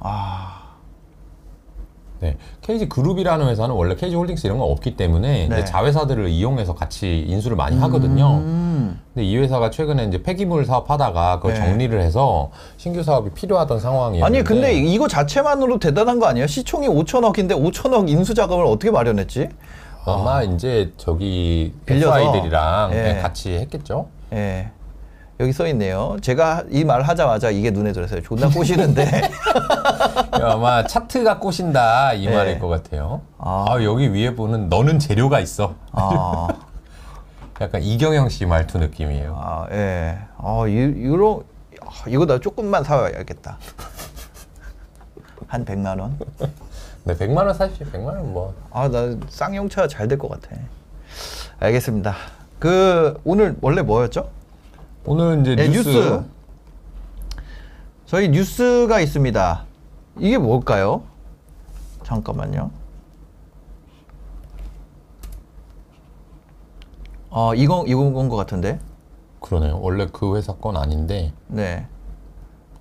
[0.00, 0.55] 아,
[2.20, 2.36] 네.
[2.62, 5.56] KG 그룹이라는 회사는 원래 KG 홀딩스 이런 거 없기 때문에 네.
[5.56, 8.38] 이제 자회사들을 이용해서 같이 인수를 많이 하거든요.
[8.38, 11.60] 음, 근데 이 회사가 최근에 이제 폐기물 사업 하다가 그걸 네.
[11.60, 16.46] 정리를 해서 신규 사업이 필요하던 상황이었는데 아니 근데 이거 자체만으로 대단한 거 아니에요?
[16.46, 19.48] 시총이 5천억인데 5천억 인수 자금을 어떻게 마련했지?
[20.06, 22.20] 아마 이제 저기 빌려서.
[22.20, 23.18] FI들이랑 예.
[23.20, 24.06] 같이 했겠죠.
[24.32, 24.70] 예.
[25.38, 26.16] 여기 써 있네요.
[26.22, 28.22] 제가 이 말 하자마자 이게 눈에 들어서요.
[28.22, 29.30] 존나 꼬시는데.
[30.32, 32.34] 아마 차트가 꼬신다 이 네.
[32.34, 33.20] 말일 것 같아요.
[33.38, 33.66] 아.
[33.68, 33.82] 아.
[33.84, 35.74] 여기 위에 보는 너는 재료가 있어.
[35.92, 36.48] 아,
[37.60, 39.36] 약간 이경영 씨 말투 느낌이에요.
[39.38, 40.18] 아, 예.
[40.38, 41.42] 아, 이, 이런
[41.82, 43.58] 아, 이거 나 조금만 사와야겠다.
[45.48, 46.18] 한 100만 원?
[47.04, 47.86] 네, 100만 원 사십시오.
[47.92, 48.54] 100만 원 뭐.
[48.72, 50.56] 아, 나 쌍용차 잘 될 것 같아.
[51.60, 52.14] 알겠습니다.
[52.58, 54.28] 그 오늘 원래 뭐였죠?
[55.08, 56.24] 오늘 이제 네, 뉴스, 뉴스.
[58.06, 59.64] 저희 뉴스가 있습니다.
[60.18, 61.04] 이게 뭘까요?
[62.02, 62.70] 잠깐만요.
[67.30, 68.80] 어, 이거 이건 것 같은데.
[69.40, 69.78] 그러네요.
[69.80, 71.86] 원래 그 회사 건 아닌데 네.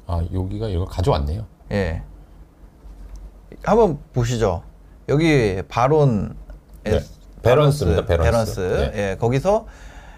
[0.07, 1.45] 아 여기가 이걸 가져왔네요.
[1.71, 2.01] 예.
[3.63, 4.63] 한번 보시죠.
[5.09, 6.35] 여기 바론
[6.83, 6.99] 네.
[7.43, 8.31] 배런스입니다, 배런스.
[8.31, 8.59] 배런스.
[8.59, 9.11] 네.
[9.11, 9.67] 예, 거기서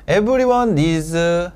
[0.10, 1.52] everyone needs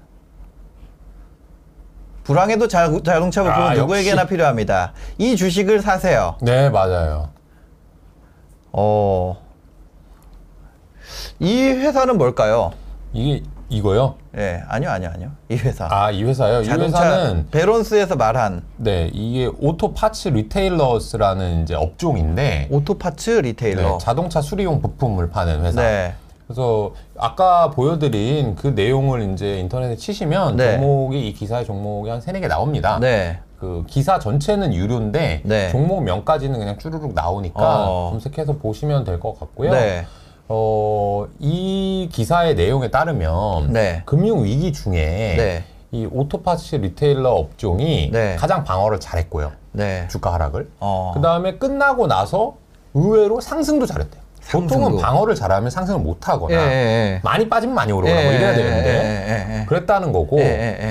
[2.32, 4.26] 불황에도 자, 자동차 부품은 아, 누구에게나.
[4.26, 4.94] 필요합니다.
[5.18, 6.38] 이 주식을 사세요.
[6.42, 7.30] 네 맞아요.
[8.72, 9.38] 어.
[11.40, 12.72] 이 회사는 뭘까요?
[13.12, 14.16] 이게 이거요?
[14.38, 15.32] 예, 아니요, 아니요, 아니요.
[15.50, 15.88] 이 회사.
[15.92, 16.62] 아 이 회사요?
[16.62, 23.82] 이 회사는 배런스에서 말한 네 이게 auto parts retailers라는 이제 업종인데 auto parts retailer.
[23.82, 25.82] 네, 자동차 수리용 부품을 파는 회사.
[25.82, 26.16] 네.
[26.56, 30.76] 그래서 아까 보여드린 그 내용을 이제 인터넷에 치시면 네.
[30.76, 33.00] 종목이 이 기사의 종목이 한 세네 개 나옵니다.
[33.00, 33.40] 네.
[33.58, 35.70] 그 기사 전체는 유료인데 네.
[35.70, 38.10] 종목명까지는 그냥 쭈루룩 나오니까 어.
[38.12, 39.72] 검색해서 보시면 될 것 같고요.
[39.72, 40.06] 네.
[40.50, 44.02] 어, 이 기사의 내용에 따르면 네.
[44.06, 45.64] 금융 위기 중에 네.
[45.92, 48.36] 이 auto parts retailer 업종이 네.
[48.36, 49.52] 가장 방어를 잘했고요.
[49.72, 50.08] 네.
[50.10, 50.70] 주가 하락을.
[50.82, 51.12] 어.
[51.14, 52.56] 그 다음에 끝나고 나서
[52.94, 54.22] 의외로 상승도 잘했대요.
[54.50, 57.22] 보통은 방어를 잘하면 상승을 못 하거나 예, 예, 예.
[57.24, 59.66] 많이 빠지면 많이 오르거나 뭐 예, 이래야 예, 되는데 예.
[59.66, 60.40] 그랬다는 거고.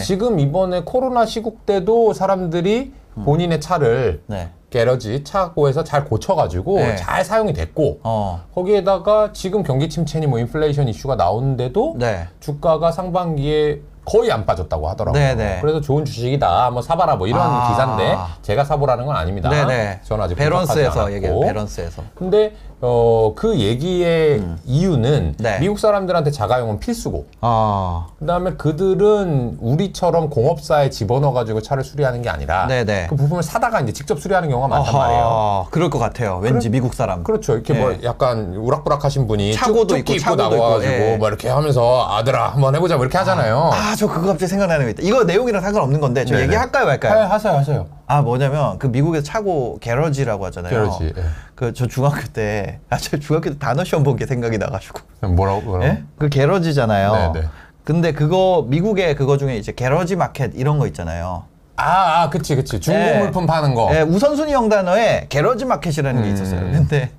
[0.02, 2.92] 지금 이번에 코로나 시국 때도 사람들이
[3.24, 4.50] 본인의 차를 네.
[4.70, 6.96] 게러지 차고에서 잘 고쳐가지고 네.
[6.96, 8.44] 잘 사용이 됐고 어.
[8.54, 12.28] 거기에다가 지금 경기 침체니 뭐 인플레이션 이슈가 나오는데도 네.
[12.38, 15.20] 주가가 상반기에 거의 안 빠졌다고 하더라고요.
[15.22, 15.58] 네, 네.
[15.60, 16.66] 그래서 좋은 주식이다.
[16.66, 17.68] 한번 사봐라 뭐 이런 아.
[17.68, 19.50] 기사인데 제가 사보라는 건 아닙니다.
[19.50, 20.00] 네네.
[20.04, 21.12] 저는 아직 밸런스에서.
[21.12, 21.40] 얘기해요.
[21.40, 22.02] 밸런스에서.
[22.14, 25.58] 근데 어, 그 얘기의 이유는 네.
[25.60, 28.06] 미국 사람들한테 자가용은 필수고 아.
[28.18, 33.08] 그다음에 그들은 우리처럼 공업사에 집어넣어 가지고 차를 수리하는 게 아니라 네네.
[33.10, 35.22] 그 부품을 사다가 이제 직접 수리하는 경우가 많단 말이에요.
[35.22, 36.38] 아하, 그럴 것 같아요.
[36.42, 37.22] 왠지 미국 사람.
[37.22, 37.52] 그렇죠.
[37.54, 38.00] 이렇게 뭐 네.
[38.02, 41.16] 약간 우락부락하신 분이 차고도 쭉 있고, 입고 차고도 나와가지고 있고, 예.
[41.18, 43.70] 뭐 이렇게 하면서 아들아 한번 해보자 뭐 이렇게 하잖아요.
[43.74, 45.02] 아, 저 그거 갑자기 생각나는 거 있다.
[45.02, 46.46] 이거 내용이랑 상관없는 건데, 저 네네.
[46.46, 47.24] 얘기할까요, 말까요?
[47.24, 47.86] 하- 하세요, 하세요.
[48.10, 50.70] 아, 뭐냐면, 그 미국에서 차고 게러지라고 하잖아요.
[50.72, 51.22] 게러지, 예.
[51.54, 54.98] 그, 저 중학교 때, 아, 저 중학교 때 단어 시험 본 게 생각이 나가지고.
[55.28, 55.60] 뭐라고?
[55.60, 55.84] 뭐라고?
[55.84, 56.02] 예?
[56.18, 57.32] 그 게러지잖아요.
[57.34, 57.46] 네네.
[57.84, 61.44] 근데 그거, 미국의 그거 중에 이제 게러지 마켓 이런 거 있잖아요.
[61.76, 62.80] 아, 아, 그치, 그치.
[62.80, 63.18] 중고 예.
[63.20, 63.90] 물품 파는 거.
[63.94, 66.34] 예, 우선순위 영단어에 게러지 마켓이라는 게 음.
[66.34, 66.60] 있었어요.
[66.72, 67.10] 근데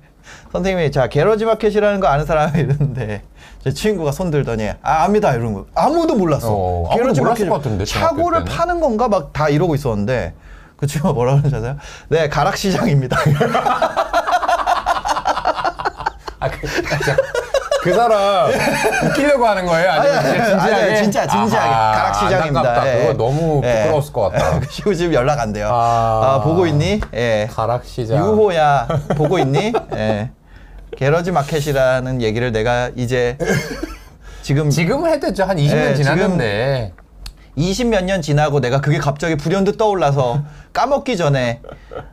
[0.52, 3.22] 선생님이 자 게러지 마켓이라는 거 아는 사람이 이러는데
[3.64, 6.48] 제 친구가 손 들더니 아 압니다 이런 거 아무도 몰랐어.
[6.52, 8.44] 어, 아무도 몰랐을 것 같은데, 차고를.
[8.44, 10.34] 파는 건가 막 다 이러고 있었는데
[10.82, 11.76] 그 친구가 뭐라 아세요?
[12.08, 13.16] 네 가락 시장입니다.
[16.40, 17.16] 아, 그, 진짜
[17.84, 18.50] 그 사람
[19.06, 19.90] 웃기려고 하는 거예요?
[19.92, 20.74] 아니면 아니, 진짜 진지하게?
[20.82, 22.58] 아니, 진짜 진지하게 아하, 가락 시장입니다.
[22.58, 22.88] 안타깝다.
[22.88, 23.00] 예.
[23.06, 23.74] 그거 너무 예.
[23.76, 24.58] 부끄러웠을 것 같다.
[24.58, 25.68] 그 친구 지금 연락 안 돼요.
[25.70, 26.20] 아.
[26.24, 27.00] 아, 보고 있니?
[27.14, 27.48] 예.
[27.52, 28.18] 가락 시장.
[28.18, 29.72] 유호야 보고 있니?
[29.94, 30.30] 예.
[30.96, 33.38] 게러지 마켓이라는 얘기를 내가 이제
[34.42, 35.44] 지금 지금은 해도 되죠.
[35.44, 36.92] 한 20년 예, 지났는데.
[37.56, 40.42] 20 몇 년 지나고 내가 그게 갑자기 불현듯 떠올라서
[40.72, 41.60] 까먹기 전에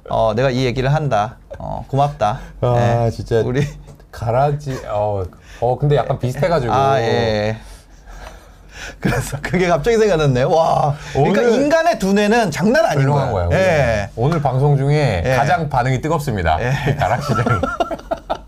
[0.10, 1.38] 어, 내가 이 얘기를 한다.
[1.58, 2.40] 어, 고맙다.
[2.62, 3.10] 아, 예.
[3.12, 3.38] 진짜.
[3.46, 3.66] 우리
[4.12, 5.24] 가라지, 어,
[5.62, 6.74] 어, 근데 약간 비슷해가지고.
[6.74, 7.58] 아 예.
[9.00, 10.44] 그래서 그게 갑자기 생각났네.
[10.44, 10.96] 와.
[11.14, 13.30] 그러니까 인간의 두뇌는 장난 아닌 거야.
[13.32, 13.50] 거예요.
[13.54, 14.10] 예.
[14.16, 14.42] 오늘.
[14.42, 15.36] 방송 중에 예.
[15.36, 16.58] 가장 반응이 뜨겁습니다.
[16.98, 17.60] 가락 시장이.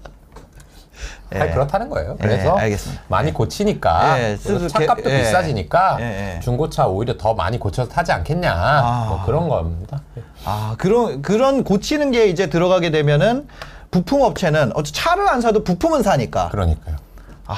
[1.34, 1.40] 예.
[1.40, 2.12] 아니, 그렇다는 거예요.
[2.20, 3.04] 예, 그래서 알겠습니다.
[3.08, 5.20] 많이 고치니까 예, 차값도 개- 예.
[5.20, 6.40] 비싸지니까 예, 예.
[6.42, 10.02] 중고차 오히려 더 많이 고쳐서 타지 않겠냐 뭐 그런 겁니다.
[10.46, 13.48] 아, 그런 그런 고치는 게 이제 들어가게 되면은
[13.92, 16.50] 부품 업체는 어차 차를 안 사도 부품은 사니까.
[16.50, 16.96] 그러니까요.
[17.48, 17.56] 아.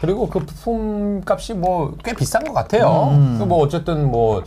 [0.00, 3.10] 그리고 그 부품 값이 뭐 꽤 비싼 것 같아요.
[3.12, 3.36] 음.
[3.38, 4.42] 그 뭐 어쨌든 뭐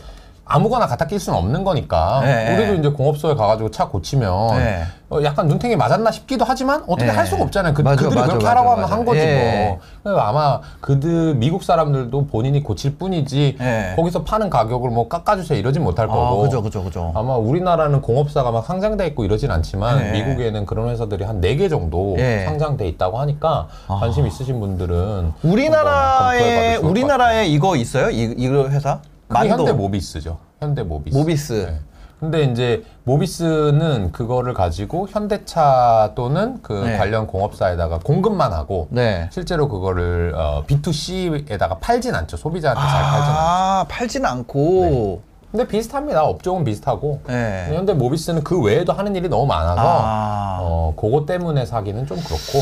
[0.50, 2.78] 아무거나 갖다 낄 수는 없는 거니까 네, 우리도 네.
[2.80, 4.82] 이제 공업소에 가가지고 차 고치면 네.
[5.08, 7.10] 어, 약간 눈탱이 맞았나 싶기도 하지만 어떻게 네.
[7.16, 7.74] 할 수가 없잖아요.
[7.74, 8.84] 그, 맞아, 그들이 맞아, 그렇게 맞아, 하라고 하면.
[8.90, 9.78] 한 거지 예.
[10.04, 10.18] 뭐.
[10.20, 13.92] 아마 그들 미국 사람들도 본인이 고칠 뿐이지 예.
[13.96, 16.42] 거기서 파는 가격을 뭐 깎아주세요 이러진 못할 아, 거고.
[16.42, 17.12] 그죠, 그죠, 그죠.
[17.14, 20.10] 아마 우리나라는 공업사가 막 상장돼 있고 이러진 않지만 예.
[20.12, 22.44] 미국에는 그런 회사들이 한 네 개 정도 예.
[22.46, 28.10] 상장돼 있다고 하니까 관심 있으신 분들은 우리나라에 우리나라에 이거 있어요?
[28.10, 29.00] 이 이거 회사?
[29.30, 30.38] 그게 현대 모비스죠.
[30.60, 31.16] 현대 모비스.
[31.16, 31.52] 모비스.
[31.70, 31.78] 네.
[32.18, 36.98] 근데 이제 모비스는 그거를 가지고 현대차 또는 그 네.
[36.98, 39.30] 관련 공업사에다가 공급만 하고 네.
[39.32, 42.36] 실제로 그거를 어, B2C에다가 팔진 않죠.
[42.36, 43.40] 소비자한테 잘 팔진 않죠.
[43.40, 45.22] 아, 팔진 않고.
[45.50, 46.22] 근데 비슷합니다.
[46.24, 47.22] 업종은 비슷하고.
[47.26, 47.68] 네.
[47.70, 50.58] 현대 모비스는 그 외에도 하는 일이 너무 많아서 아.
[50.60, 52.60] 어, 그거 때문에 사기는 좀 그렇고.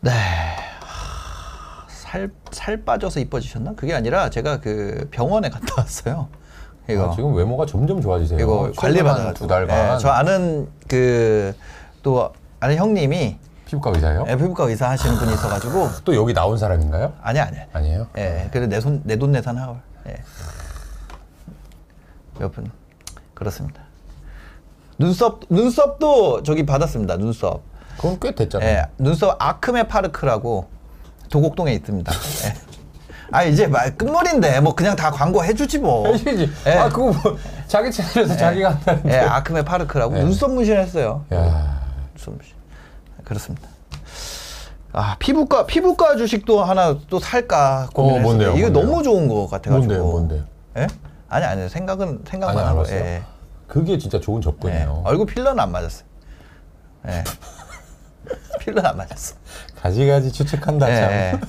[0.00, 0.12] 네.
[2.16, 3.74] 하, 살, 살 빠져서 이뻐지셨나?
[3.76, 6.28] 그게 아니라 제가 그 병원에 갔다 왔어요.
[6.88, 7.10] 이거.
[7.10, 8.38] 아, 지금 외모가 점점 좋아지세요.
[8.38, 9.34] 이거 관리 최근 한 받아가지고.
[9.34, 11.54] 두 달간 예, 저 아는 그
[12.02, 14.26] 또 아는 형님이 피부과 의사예요?
[14.28, 17.14] 예, 피부과 의사 하시는 분이 있어가지고 또 여기 나온 사람인가요?
[17.20, 17.56] 아니 아니.
[17.72, 18.06] 아니에요?
[18.16, 19.76] 예, 그래 내손 내돈 내산 하고.
[20.08, 20.14] 예.
[22.38, 22.70] 몇 분.
[23.34, 23.82] 그렇습니다.
[24.98, 27.16] 눈썹 눈썹도 저기 받았습니다.
[27.16, 27.62] 눈썹.
[27.96, 28.68] 그건 꽤 됐잖아요.
[28.70, 30.68] 예, 눈썹 아크메 파르크라고
[31.30, 32.12] 도곡동에 있습니다.
[32.12, 32.54] 예.
[33.32, 36.06] 아 이제 말 끝물인데 뭐 그냥 다 광고 해주지 뭐.
[36.14, 36.50] 해주지.
[36.66, 36.72] 예.
[36.72, 39.12] 아 그거 뭐 자기 채널에서 자기가 한다는데.
[39.14, 40.20] 예, 아크메 파르크라고 예.
[40.22, 41.24] 눈썹 문신했어요.
[41.34, 41.80] 야.
[42.14, 42.54] 눈썹 문신.
[43.24, 43.68] 그렇습니다.
[44.92, 48.22] 아 피부과 피부과 주식도 하나 또 살까 고민했어요.
[48.24, 48.82] 뭔데요, 이거 뭔데요?
[48.82, 49.78] 너무 좋은 거 같아가지고.
[49.94, 50.44] 뭔데요, 뭔데요?
[50.78, 50.86] 예?
[51.28, 52.78] 아니 아니 생각은 생각만 아니 하고.
[52.80, 52.98] 알았어요.
[53.00, 53.22] 예.
[53.66, 54.42] 그게 진짜 좋은 예.
[54.44, 55.02] 접근이에요.
[55.04, 56.06] 얼굴 필러는 안 맞았어요.
[57.08, 57.24] 예.
[58.60, 59.34] 필러는 안 맞았어.
[59.86, 60.96] 가지가지 추측한다 참.
[60.96, 61.40] 예, 예.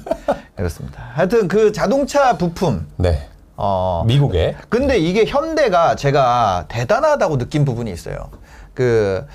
[0.56, 1.04] 그렇습니다.
[1.14, 2.88] 하여튼 그 자동차 부품.
[2.98, 3.28] 네.
[3.56, 4.04] 어.
[4.06, 8.30] 미국에 근데 이게 현대가 제가 대단하다고 느낀 부분이 있어요.
[8.74, 9.26] 그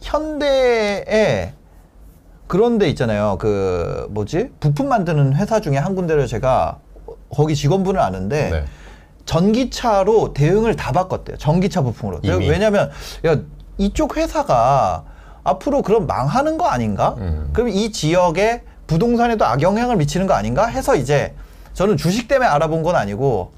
[0.00, 1.52] 현대에
[2.46, 3.36] 그런 데 있잖아요.
[3.38, 4.50] 그 뭐지?
[4.60, 6.78] 부품 만드는 회사 중에 한 군데를 제가
[7.30, 8.64] 거기 직원분을 아는데 네.
[9.26, 11.36] 전기차로 대응을 다 바꿨대요.
[11.36, 12.20] 전기차 부품으로.
[12.22, 12.48] 이미?
[12.48, 12.90] 왜냐면
[13.26, 13.36] 야
[13.78, 15.04] 이쪽 회사가
[15.44, 17.14] 앞으로 그럼 망하는 거 아닌가?
[17.18, 17.50] 음.
[17.52, 20.66] 그럼 이 지역에 부동산에도 악영향을 미치는 거 아닌가?
[20.66, 21.34] 해서 이제
[21.74, 23.52] 저는 주식 때문에 알아본 건 아니고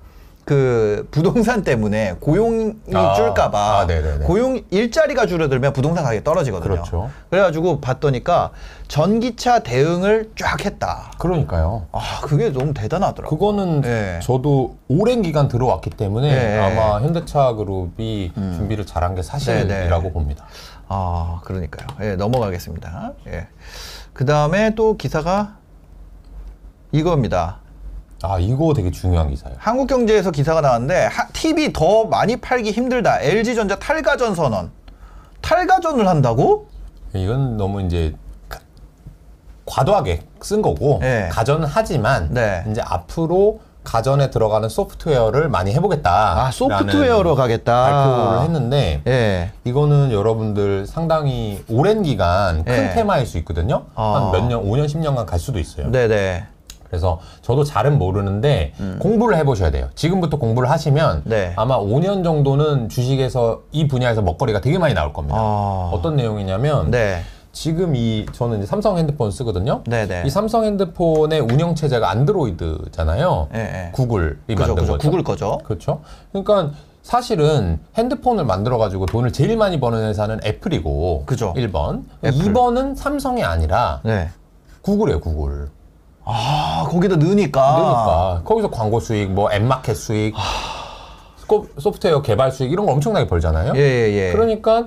[0.44, 3.86] 그 부동산 때문에 고용이 아, 줄까봐 아.
[4.24, 6.74] 고용 일자리가 줄어들면 부동산 가격이 떨어지거든요.
[6.74, 7.10] 그렇죠.
[7.30, 8.50] 그래가지고 봤더니까
[8.86, 11.12] 전기차 대응을 쫙 했다.
[11.18, 11.86] 그러니까요.
[11.92, 13.34] 아 그게 너무 대단하더라고.
[13.34, 14.20] 그거는 예.
[14.22, 16.60] 저도 오랜 기간 들어왔기 때문에 예, 예.
[16.60, 20.12] 아마 현대차 그룹이 준비를 잘한 게 사실이라고 네, 네.
[20.12, 20.44] 봅니다.
[20.96, 21.88] 아, 그러니까요.
[22.02, 23.12] 예, 넘어가겠습니다.
[23.26, 23.48] 예.
[24.12, 25.56] 그 다음에 또 기사가
[26.92, 27.58] 이겁니다.
[28.22, 29.56] 아 이거 되게 중요한 기사예요.
[29.58, 33.20] 한국경제에서 기사가 나왔는데 하, TV 더 많이 팔기 힘들다.
[33.20, 34.70] LG전자 탈가전 선언.
[35.40, 36.68] 탈가전을 한다고?
[37.12, 38.14] 이건 너무 이제
[38.48, 38.60] 가-
[39.66, 41.28] 과도하게 쓴 거고 네.
[41.32, 42.64] 가전하지만 네.
[42.70, 46.46] 이제 앞으로 가전에 들어가는 소프트웨어를 많이 해보겠다.
[46.46, 47.82] 아, 소프트웨어로 가겠다.
[47.84, 49.50] 발표를 했는데 예.
[49.64, 52.90] 이거는 여러분들 상당히 오랜 기간 큰 예.
[52.94, 53.84] 테마일 수 있거든요.
[53.94, 54.30] 아.
[54.32, 55.90] 한몇 년, 5년, 10년간 갈 수도 있어요.
[55.90, 56.46] 네네.
[56.88, 59.88] 그래서 저도 잘은 모르는데 공부를 해보셔야 돼요.
[59.96, 61.22] 지금부터 공부를 하시면 음.
[61.24, 61.52] 네.
[61.56, 65.36] 아마 5년 정도는 주식에서 이 분야에서 먹거리가 되게 많이 나올 겁니다.
[65.36, 65.90] 아.
[65.92, 67.22] 어떤 내용이냐면 네.
[67.58, 69.82] 지금 이 저는 이제 삼성 핸드폰 쓰거든요.
[69.86, 70.24] 네네.
[70.26, 73.48] 이 삼성 핸드폰의 운영 체제가 안드로이드잖아요.
[73.54, 73.90] 예, 예.
[73.92, 74.92] 구글이 그죠, 만든 그죠.
[74.92, 74.98] 거죠.
[74.98, 75.58] 구글 거죠.
[75.64, 76.00] 그렇죠.
[76.32, 81.54] 그러니까 사실은 핸드폰을 만들어 가지고 돈을 제일 많이 버는 회사는 애플이고 그죠.
[81.56, 82.02] 1번.
[82.24, 82.38] 애플.
[82.38, 84.30] 2번은 삼성이 아니라 네.
[84.82, 85.68] 구글이에요, 구글.
[86.24, 87.74] 아, 거기다 넣으니까.
[87.76, 90.34] 그러니까 거기서 광고 수익, 뭐 앱마켓 수익,
[91.36, 93.74] 스코- 소프트웨어 개발 수익 이런 거 엄청나게 벌잖아요.
[93.76, 94.32] 예, 예, 예.
[94.32, 94.86] 그러니까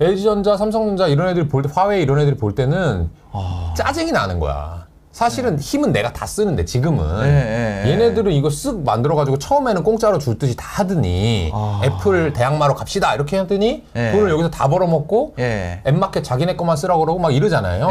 [0.00, 3.74] LG전자, 삼성전자 이런 애들이 볼 때, 화웨이 이런 애들이 볼 때는 아.
[3.76, 4.86] 짜증이 나는 거야.
[5.10, 7.90] 사실은 힘은 내가 다 쓰는데 지금은 예, 예, 예.
[7.90, 11.80] 얘네들은 이거 쓱 만들어가지고 처음에는 공짜로 줄 듯이 다 하더니 아.
[11.82, 14.12] 애플 대항마로 갑시다 이렇게 하더니 예.
[14.12, 15.80] 돈을 여기서 다 벌어먹고 예.
[15.86, 17.88] 앱마켓 자기네 것만 쓰라고 그러고 막 이러잖아요.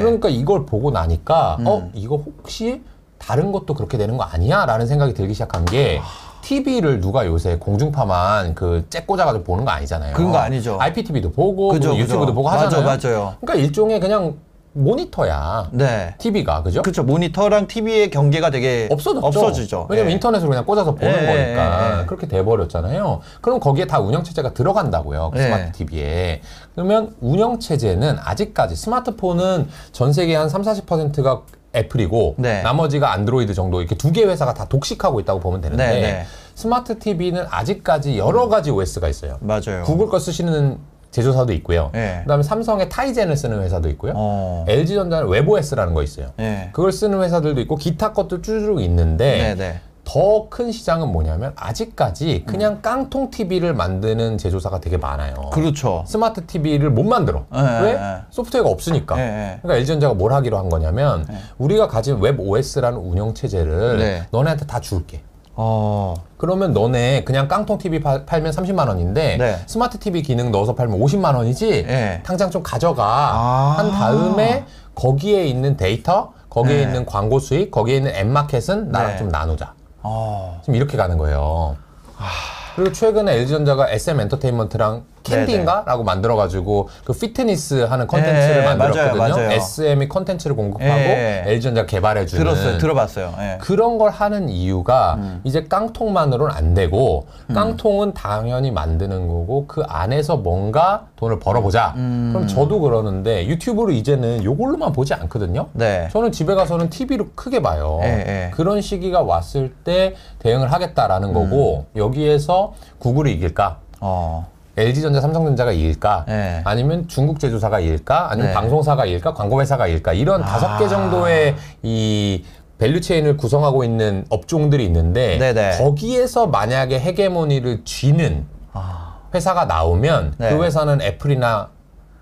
[0.00, 1.66] 그러니까 이걸 보고 나니까 음.
[1.68, 2.82] 어 이거 혹시
[3.18, 4.66] 다른 것도 그렇게 되는 거 아니야?
[4.66, 6.00] 라는 생각이 들기 시작한 게
[6.48, 10.14] TV를 누가 요새 공중파만 그잭 꽂아가지고 보는 거 아니잖아요.
[10.14, 10.78] 그런 거 아니죠.
[10.80, 12.04] IPTV도 보고 그죠, 뭐 그죠.
[12.04, 12.86] 유튜브도 보고 맞아, 하잖아요.
[12.86, 13.34] 맞아요.
[13.38, 14.36] 그러니까 일종의 그냥
[14.72, 15.68] 모니터야.
[15.72, 16.14] 네.
[16.16, 16.80] TV가 그죠?
[16.80, 17.02] 그렇죠.
[17.02, 19.26] 모니터랑 TV의 경계가 되게 없어졌죠.
[19.26, 19.86] 없어지죠.
[19.90, 20.14] 왜냐면 예.
[20.14, 22.06] 인터넷으로 그냥 꽂아서 보는 예, 거니까 예, 예.
[22.06, 23.20] 그렇게 돼버렸잖아요.
[23.42, 25.32] 그럼 거기에 다 운영 체제가 들어간다고요.
[25.34, 25.42] 그 예.
[25.42, 26.40] 스마트 TV에.
[26.74, 31.42] 그러면 운영 체제는 아직까지 스마트폰은 전 세계 한 3, 40%가
[31.74, 32.62] 애플이고 네.
[32.62, 36.26] 나머지가 안드로이드 정도 이렇게 두 개 회사가 다 독식하고 있다고 보면 되는데 네, 네.
[36.54, 39.36] 스마트 TV는 아직까지 여러 가지 OS가 있어요.
[39.40, 39.82] 맞아요.
[39.84, 40.78] 구글 거 쓰시는
[41.10, 41.90] 제조사도 있고요.
[41.94, 42.20] 예.
[42.22, 44.12] 그다음에 삼성의 타이젠을 쓰는 회사도 있고요.
[44.16, 44.64] 어.
[44.68, 46.32] LG전자는 webOS라는 거 있어요.
[46.40, 46.68] 예.
[46.72, 49.80] 그걸 쓰는 회사들도 있고 기타 것도 쭈르륵 있는데 네, 네.
[50.08, 55.34] 더 큰 시장은 뭐냐면 아직까지 그냥 깡통 TV를 만드는 제조사가 되게 많아요.
[55.52, 56.04] 그렇죠.
[56.06, 57.44] 스마트 TV를 못 만들어.
[57.54, 57.90] 예, 왜?
[57.90, 58.16] 예, 예.
[58.30, 59.18] 소프트웨어가 없으니까.
[59.18, 59.58] 예, 예.
[59.60, 61.26] 그러니까 LG전자가 뭘 하기로 한 거냐면
[61.58, 64.22] 우리가 가진 webOS라는 운영 체제를 네.
[64.30, 65.20] 너네한테 다 줄게.
[65.54, 66.14] 어.
[66.38, 69.58] 그러면 너네 그냥 깡통 TV 팔, 면 30만 원인데 네.
[69.66, 72.22] 스마트 TV 기능 넣어서 팔면 50만 원이지 네.
[72.24, 73.74] 당장 좀 가져가 아.
[73.76, 76.82] 한 다음에 거기에 있는 데이터 거기에 네.
[76.82, 79.16] 있는 광고 수익 거기에 있는 앱 마켓은 나랑 네.
[79.18, 79.74] 좀 나누자
[80.08, 80.60] 어.
[80.62, 81.76] 지금 이렇게 가는 거예요
[82.16, 82.26] 아.
[82.74, 85.84] 그리고 최근에 LG전자가 SM 엔터테인먼트랑 캔디인가?
[85.86, 89.18] 라고 만들어가지고 그 피트니스 하는 컨텐츠를 예, 만들었거든요.
[89.18, 89.52] 맞아요, 맞아요.
[89.52, 91.44] SM이 컨텐츠를 공급하고 예.
[91.46, 92.78] LG전자 개발해주는 들었어요.
[92.78, 93.34] 들어봤어요.
[93.38, 93.58] 예.
[93.60, 95.40] 그런 걸 하는 이유가 음.
[95.44, 101.94] 이제 깡통만으로는 안 되고 깡통은 당연히 만드는 거고 그 안에서 뭔가 돈을 벌어보자.
[101.96, 102.30] 음.
[102.32, 105.68] 그럼 저도 그러는데 유튜브를 이제는 요걸로만 보지 않거든요.
[105.72, 106.08] 네.
[106.12, 108.00] 저는 집에 가서는 TV로 크게 봐요.
[108.02, 108.50] 예, 예.
[108.54, 111.98] 그런 시기가 왔을 때 대응을 하겠다라는 거고 음.
[111.98, 113.78] 여기에서 구글이 이길까?
[114.00, 114.46] 어.
[114.78, 116.24] LG전자, 삼성전자가 이길까?
[116.28, 116.62] 네.
[116.64, 118.30] 아니면 중국 제조사가 이길까?
[118.30, 118.54] 아니면 네.
[118.54, 119.34] 방송사가 이길까?
[119.34, 120.12] 광고회사가 이길까?
[120.12, 120.88] 이런 다섯 개 아.
[120.88, 122.44] 정도의 이
[122.78, 125.78] value chain을 구성하고 있는 업종들이 있는데 네네.
[125.78, 129.18] 거기에서 만약에 헤게모니를 쥐는 아.
[129.34, 130.50] 회사가 나오면 네.
[130.50, 131.70] 그 회사는 애플이나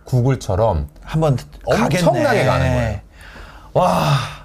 [0.04, 1.36] 구글처럼 한번
[1.66, 2.44] 엄청나게 가겠네.
[2.44, 3.00] 가는 거예요.
[3.74, 4.35] 와.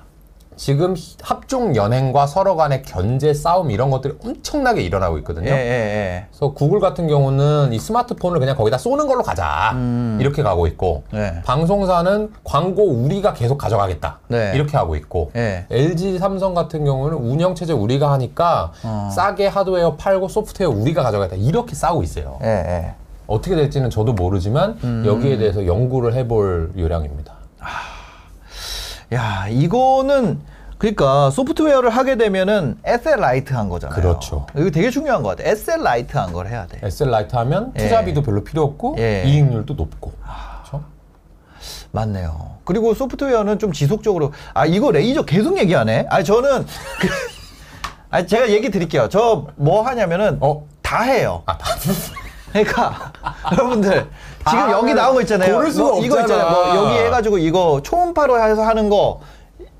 [0.61, 5.49] 지금 합종 연횡과 서로 간의 견제 싸움 이런 것들이 엄청나게 일어나고 있거든요.
[5.49, 6.25] 예, 예, 예.
[6.29, 9.75] 그래서 구글 같은 경우는 이 스마트폰을 그냥 거기다 쏘는 걸로 가자
[10.19, 11.17] 이렇게 가고 있고 음.
[11.17, 11.41] 네.
[11.45, 14.51] 방송사는 광고 우리가 계속 가져가겠다 네.
[14.53, 15.65] 이렇게 하고 있고 네.
[15.71, 19.09] LG 삼성 같은 경우는 운영 체제 우리가 하니까 어.
[19.11, 22.37] 싸게 하드웨어 팔고 소프트웨어 우리가 가져가겠다 이렇게 싸우고 있어요.
[22.43, 22.93] 예, 예.
[23.25, 25.03] 어떻게 될지는 저도 모르지만 음.
[25.07, 27.33] 여기에 대해서 연구를 해볼 요량입니다.
[29.13, 30.39] 야, 이거는
[30.77, 33.99] 그러니까 소프트웨어를 하게 되면은 asset light 한 거잖아요.
[34.01, 34.47] 그렇죠.
[34.57, 35.47] 이거 되게 중요한 것 같아.
[35.49, 36.79] asset light 한 걸 해야 돼.
[36.81, 37.83] asset light 하면 예.
[37.83, 39.23] 투자비도 별로 필요 없고 예.
[39.25, 40.13] 이익률도 높고
[40.63, 40.83] 그렇죠?
[41.91, 42.55] 맞네요.
[42.63, 46.07] 그리고 소프트웨어는 좀 지속적으로 아 이거 레이저 계속 얘기하네.
[46.09, 46.65] 아 저는
[46.99, 47.07] 그,
[48.09, 49.07] 아 제가 얘기 드릴게요.
[49.09, 50.65] 저 뭐 하냐면은 어?
[50.81, 51.43] 다 해요.
[51.45, 51.57] 아,
[52.53, 53.13] 그러니까
[53.51, 54.09] 여러분들
[54.49, 55.55] 지금 다 여기 나온 거 있잖아요.
[55.55, 56.49] 고를 수가 뭐 이거 있잖아요.
[56.49, 56.75] 뭐 없잖아.
[56.85, 59.19] 여기 해가지고 이거 초음파로 해서 하는 거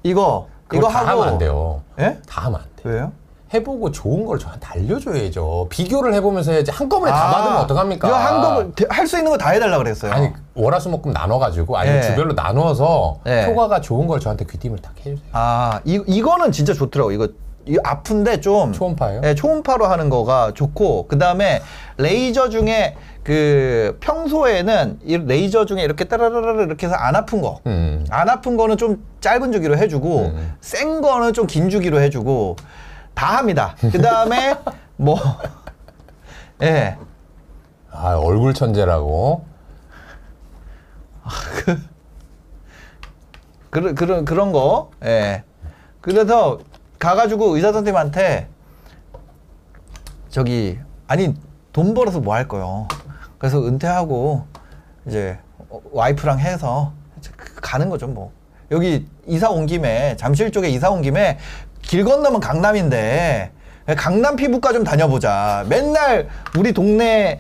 [0.04, 1.82] 이거 이거 다 하고 하면 안 돼요.
[2.00, 2.18] 예?
[2.28, 2.90] 다 하면 안 돼.
[2.90, 3.12] 왜요?
[3.54, 5.68] 해보고 좋은 걸 저한테 알려줘야죠.
[5.70, 8.08] 비교를 해보면서 해야지 한꺼번에 다 아, 받으면 어떡합니까?
[8.08, 10.14] 이거 한꺼번에 할수 있는 거 다 해달라 그랬어요.
[10.14, 12.02] 아니 월화수목금 나눠가지고 아니면 예.
[12.04, 13.48] 주별로 나누어서 예.
[13.48, 15.20] 효과가 좋은 걸 저한테 귀띔을 딱 해주세요.
[15.34, 17.12] 아, 이, 이거는 진짜 좋더라고.
[17.12, 17.28] 이거,
[17.68, 18.74] 이 아픈데 좀.
[18.74, 19.22] 초음파예요?
[19.22, 21.62] 네, 초음파로 하는 거가 좋고, 그 다음에
[21.98, 27.60] 레이저 중에 그 평소에는 이 레이저 중에 이렇게 따라라라 이렇게 해서 안 아픈 거.
[27.68, 28.06] 음.
[28.10, 30.56] 안 아픈 거는 좀 짧은 주기로 해 주고, 음.
[30.62, 32.56] 센 거는 좀 긴 주기로 해 주고,
[33.14, 33.76] 다 합니다.
[33.80, 34.56] 그 다음에
[34.98, 35.18] 뭐,
[36.64, 36.98] 예.
[37.92, 39.46] 아 얼굴 천재라고.
[43.70, 44.92] 그런 그런 그런 거.
[45.06, 45.44] 예.
[46.02, 46.60] 그래서
[47.02, 48.48] 가가지고 의사 선생님한테
[50.30, 50.78] 저기
[51.08, 51.34] 아니
[51.74, 52.88] 돈 벌어서 뭐 할 거요.
[53.40, 54.46] 그래서 은퇴하고
[55.08, 56.94] 이제 어, 와이프랑 해서
[57.56, 58.32] 가는 거죠 뭐.
[58.70, 61.40] 여기 이사 온 김에 잠실 쪽에 이사 온 김에
[61.82, 63.52] 길 건너면 강남인데
[63.98, 65.66] 강남 피부과 좀 다녀보자.
[65.68, 66.28] 맨날
[66.58, 67.40] 우리 동네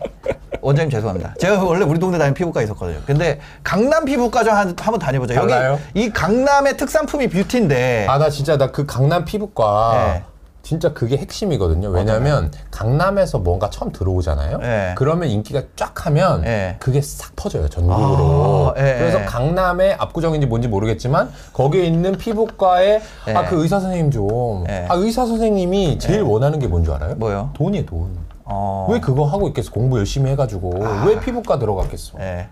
[0.62, 1.34] 원장님 죄송합니다.
[1.40, 3.00] 제가 원래 우리 동네 다니는 피부과 있었거든요.
[3.06, 5.34] 근데 강남 피부과 좀 한, 한번 다녀보자.
[5.36, 5.80] 달라요?
[5.94, 8.06] 여기 이 강남의 특산품이 뷰티인데.
[8.10, 10.24] 아 나 진짜 나 그 강남 피부과 네.
[10.72, 11.90] 진짜 그게 핵심이거든요.
[11.90, 14.60] 왜냐면 강남에서 뭔가 처음 들어오잖아요.
[14.60, 14.96] 네.
[14.96, 16.78] 그러면 인기가 쫙 하면 네.
[16.80, 18.70] 그게 싹 퍼져요 전국으로.
[18.70, 19.26] 아, 네, 그래서 네.
[19.26, 23.34] 강남의 압구정인지 뭔지 모르겠지만 거기에 있는 피부과에 네.
[23.34, 24.64] 아그 의사 선생님 좀.
[24.66, 24.86] 네.
[24.88, 27.16] 아 의사 선생님이 제일 원하는 게 뭔지 알아요?
[27.16, 27.50] 뭐요?
[27.54, 28.18] 돈이에요 돈.
[28.46, 28.88] 어.
[28.90, 29.74] 왜 그거 하고 있겠어?
[29.74, 30.72] 공부 열심히 해가지고
[31.06, 32.18] 왜 피부과 들어갔겠어?
[32.22, 32.48] 예.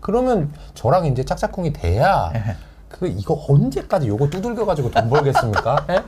[0.00, 2.54] 그러면 저랑 이제 짝짝꿍이 돼야 네.
[2.88, 5.86] 그 이거 언제까지 요거 두들겨가지고 돈 벌겠습니까?
[5.90, 6.02] 예?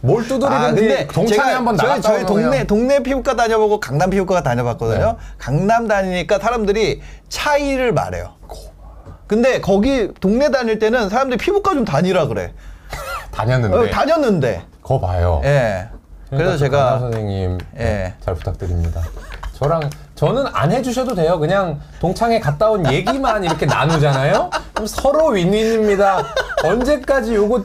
[0.00, 4.42] 뭘 동창회 아, 제가 한번 저희, 나갔다 저희 동네 그냥 동네 피부과 다녀보고 강남 피부과
[4.42, 5.04] 다녀봤거든요.
[5.12, 5.16] 네.
[5.38, 8.32] 강남 다니니까 사람들이 차이를 말해요.
[9.28, 12.52] 근데 거기 동네 다닐 때는 사람들이 피부과 좀 다니라 그래.
[13.30, 14.62] 다녔는데 어, 다녔는데.
[14.82, 15.40] 거 봐요.
[15.44, 15.88] 예.
[16.28, 17.84] 그러니까 그래서 그 제가 선생님 예.
[17.84, 19.02] 네, 잘 부탁드립니다.
[19.54, 19.88] 저랑
[20.22, 21.36] 저는 안 해주셔도 돼요.
[21.40, 24.50] 그냥 동창회 갔다 온 얘기만 이렇게 나누잖아요.
[24.72, 26.24] 그럼 서로 윈윈입니다.
[26.62, 27.64] 언제까지 요거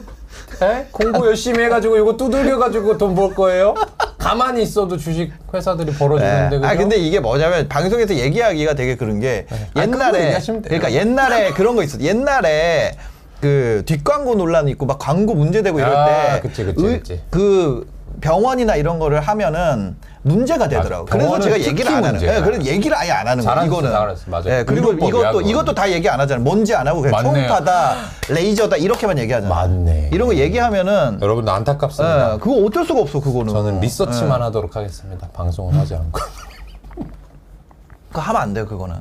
[0.62, 0.86] 에?
[0.90, 3.76] 공부 열심히 해가지고 요거 두들겨가지고 돈 벌 거예요?
[4.18, 6.58] 가만히 있어도 주식 회사들이 벌어주는데 예.
[6.58, 6.66] 그죠?
[6.68, 10.60] 아 근데 이게 뭐냐면 방송에서 얘기하기가 되게 그런 게 아, 그거 옛날에 돼요.
[10.64, 12.00] 그러니까 옛날에 그런 거 있어.
[12.00, 12.96] 옛날에
[13.40, 17.20] 그 뒷광고 논란 있고 막 광고 문제되고 이럴 아, 때 그치, 그치, 의- 그치.
[17.30, 17.86] 그
[18.20, 21.04] 병원이나 이런 거를 하면은 문제가 되더라고.
[21.04, 21.16] 맞아.
[21.16, 22.20] 그래서 제가 얘기를 안 하는.
[22.20, 22.42] 거예요.
[22.42, 23.64] 그래서 얘기를 아예 안 하는 거예요.
[23.64, 23.90] 이거는.
[23.90, 24.30] 잘하셨어.
[24.30, 24.44] 맞아요.
[24.48, 25.48] 예, 그리고 의료법이야, 이것도 그거는.
[25.48, 26.44] 이것도 다 얘기 안 하잖아요.
[26.44, 27.48] 뭔지 안 하고 그냥 맞네요.
[27.48, 27.94] 초음파다,
[28.30, 29.54] 레이저다 이렇게만 얘기하잖아요.
[29.54, 30.10] 맞네.
[30.12, 32.34] 이런 거 얘기하면은 여러분 안타깝습니다.
[32.34, 33.52] 예, 그거 어쩔 수가 없어 그거는.
[33.52, 34.44] 저는 리서치만 예.
[34.44, 35.28] 하도록 하겠습니다.
[35.28, 36.20] 방송을 하지 않고.
[38.08, 38.96] 그거 하면 안 돼요 그거는.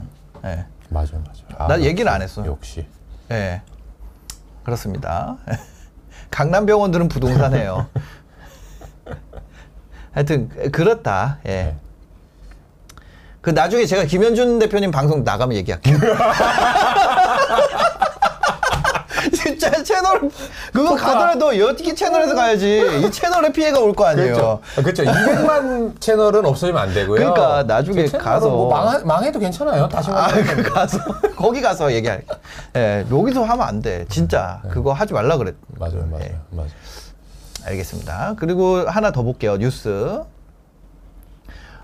[0.46, 0.66] 예.
[0.90, 1.58] 맞아요, 맞아요.
[1.58, 2.46] 아, 난 얘기를 안 했어.
[2.46, 2.86] 역시.
[3.32, 3.62] 예.
[4.64, 5.38] 그렇습니다.
[6.30, 7.88] 강남 병원들은 부동산이에요.
[10.18, 11.38] 하여튼 그렇다.
[11.46, 11.50] 예.
[11.50, 11.76] 네.
[13.40, 15.96] 그 나중에 제가 김현준 대표님 방송 나가면 얘기할게요.
[19.32, 20.30] 진짜 채널
[20.74, 24.34] 그거 가더라도 여기 채널에서 가야지 이 채널에 피해가 올 거 아니에요.
[24.34, 25.04] 그렇죠.
[25.04, 25.04] 그렇죠.
[25.04, 27.18] 200만 채널은 없어지면 안 되고요.
[27.20, 29.88] 그러니까 나중에 제 채널은 가서- 뭐 망하, 망해도 괜찮아요.
[29.88, 30.98] 다시 아, 그 가서
[31.36, 32.24] 거기 가서 얘기할.
[32.76, 34.06] 예, 여기서 하면 안 돼.
[34.10, 34.72] 진짜 네.
[34.72, 35.54] 그거 하지 말라 그랬.
[35.78, 36.36] 맞아요, 맞아요, 예.
[36.50, 36.70] 맞아요.
[37.68, 38.36] 알겠습니다.
[38.38, 39.58] 그리고 하나 더 볼게요.
[39.58, 40.22] 뉴스.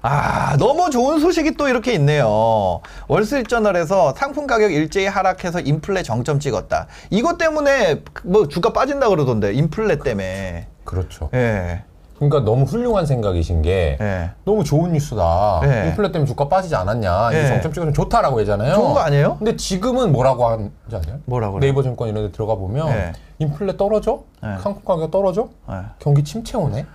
[0.05, 2.81] 아, 너무 좋은 소식이 또 이렇게 있네요.
[3.07, 6.87] 월스트리트저널에서 상품 가격 일제히 하락해서 인플레 정점 찍었다.
[7.09, 9.53] 이것 때문에 뭐 주가 빠진다 그러던데.
[9.53, 10.67] 인플레 때문에.
[10.83, 11.29] 그렇죠.
[11.33, 11.83] 예.
[12.15, 14.31] 그러니까 너무 훌륭한 생각이신 게 예.
[14.45, 15.61] 너무 좋은 뉴스다.
[15.63, 15.87] 네.
[15.87, 17.29] 인플레 때문에 주가 빠지지 않았냐.
[17.29, 17.39] 네.
[17.39, 18.75] 이게 정점 찍어서 좋다라고 하잖아요.
[18.75, 19.37] 좋은 거 아니에요?
[19.37, 21.19] 근데 지금은 뭐라고 하는지 아세요?
[21.25, 21.61] 뭐라고 그래요?
[21.61, 23.13] 네이버 증권 이런 데 들어가 보면 네.
[23.39, 24.23] 인플레 떨어져?
[24.41, 24.49] 네.
[24.59, 25.49] 한국 가격 떨어져?
[25.69, 25.75] 예.
[25.99, 26.85] 경기 침체 오네?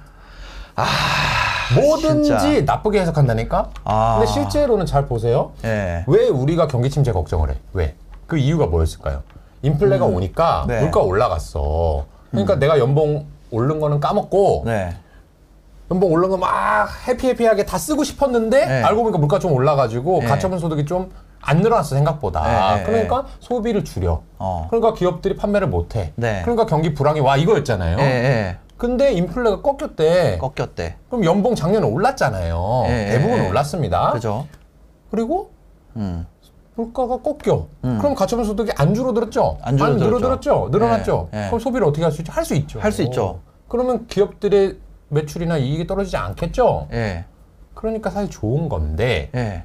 [1.75, 2.73] 뭐든지 아, 진짜.
[2.73, 3.71] 나쁘게 해석한다니까?
[3.85, 4.17] 아.
[4.19, 5.53] 근데 실제로는 잘 보세요.
[5.65, 6.05] 예.
[6.07, 7.55] 왜 우리가 경기 침체 걱정을 해?
[7.73, 7.95] 왜?
[8.27, 9.23] 그 이유가 뭐였을까요?
[9.63, 10.81] 인플레가 오니까 네.
[10.81, 12.05] 물가 올라갔어.
[12.31, 14.95] 그러니까 내가 연봉 오른 거는 까먹고 네.
[15.91, 18.83] 연봉 오른 거 막 해피해피하게 다 쓰고 싶었는데 네.
[18.83, 20.27] 알고 보니까 물가 좀 올라가지고 네.
[20.27, 21.11] 가처분 소득이 좀
[21.41, 22.75] 안 늘어났어 생각보다.
[22.75, 24.23] 네, 네, 그러니까 소비를 줄여.
[24.39, 24.67] 어.
[24.71, 26.13] 그러니까 기업들이 판매를 못해.
[26.17, 26.41] 네.
[26.43, 27.99] 그러니까 경기 불황이 와 이거였잖아요.
[27.99, 28.57] 예, 예.
[28.77, 30.39] 근데 인플레가 꺾였대.
[30.39, 30.97] 꺾였대.
[31.09, 32.85] 그럼 연봉 작년에 올랐잖아요.
[32.87, 33.49] 네, 대부분 네.
[33.49, 34.13] 올랐습니다.
[34.13, 34.47] 그죠?
[35.11, 35.51] 그리고
[35.97, 36.27] 음.
[36.75, 37.67] 물가가 꺾여.
[37.81, 39.59] 그럼 가처분 소득이 안 줄어들었죠?
[39.63, 40.05] 안 줄어들었죠.
[40.07, 40.69] 늘어들었죠?
[40.71, 41.29] 늘어났죠?
[41.33, 41.47] 네, 네.
[41.49, 42.33] 그럼 소비를 어떻게 할 수 있죠?
[42.33, 42.79] 할 수 있죠.
[42.81, 43.41] 할 수 있죠.
[43.67, 44.77] 그러면 기업들의
[45.09, 46.87] 매출이나 이익이 떨어지지 않겠죠?
[46.93, 47.25] 예.
[47.75, 49.65] 그러니까 사실 좋은 건데 예.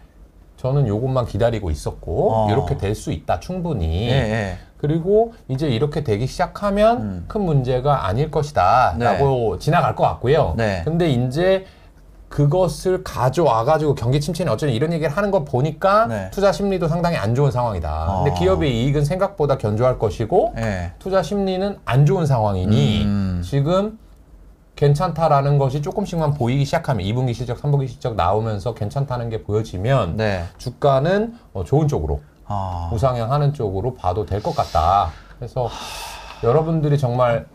[0.64, 2.48] 저는 요것만 기다리고 있었고 어.
[2.50, 4.08] 이렇게 될 수 있다 충분히.
[4.08, 4.58] 예, 예.
[4.78, 9.00] 그리고 이제 이렇게 되기 시작하면 큰 문제가 아닐 것이다 음.
[9.00, 9.06] 네.
[9.06, 10.54] 라고 지나갈 것 같고요.
[10.56, 10.82] 네.
[10.86, 11.66] 근데 이제
[12.30, 16.30] 그것을 가져와 가지고 경기 침체는 어쩌니 이런 얘기를 하는 걸 보니까 네.
[16.32, 18.06] 투자 심리도 상당히 안 좋은 상황이다.
[18.10, 18.24] 어.
[18.24, 20.92] 근데 기업의 이익은 생각보다 견조할 것이고 예.
[21.00, 23.42] 투자 심리는 안 좋은 상황이니 음.
[23.44, 23.98] 지금
[24.76, 30.44] 괜찮다라는 것이 조금씩만 보이기 시작하면 2분기 실적, 3분기 실적 나오면서 괜찮다는 게 보여지면 네.
[30.58, 32.90] 주가는 어, 좋은 쪽으로 아.
[32.94, 35.12] 우상향하는 쪽으로 봐도 될 것 같다.
[35.38, 35.70] 그래서
[36.44, 37.46] 여러분들이 정말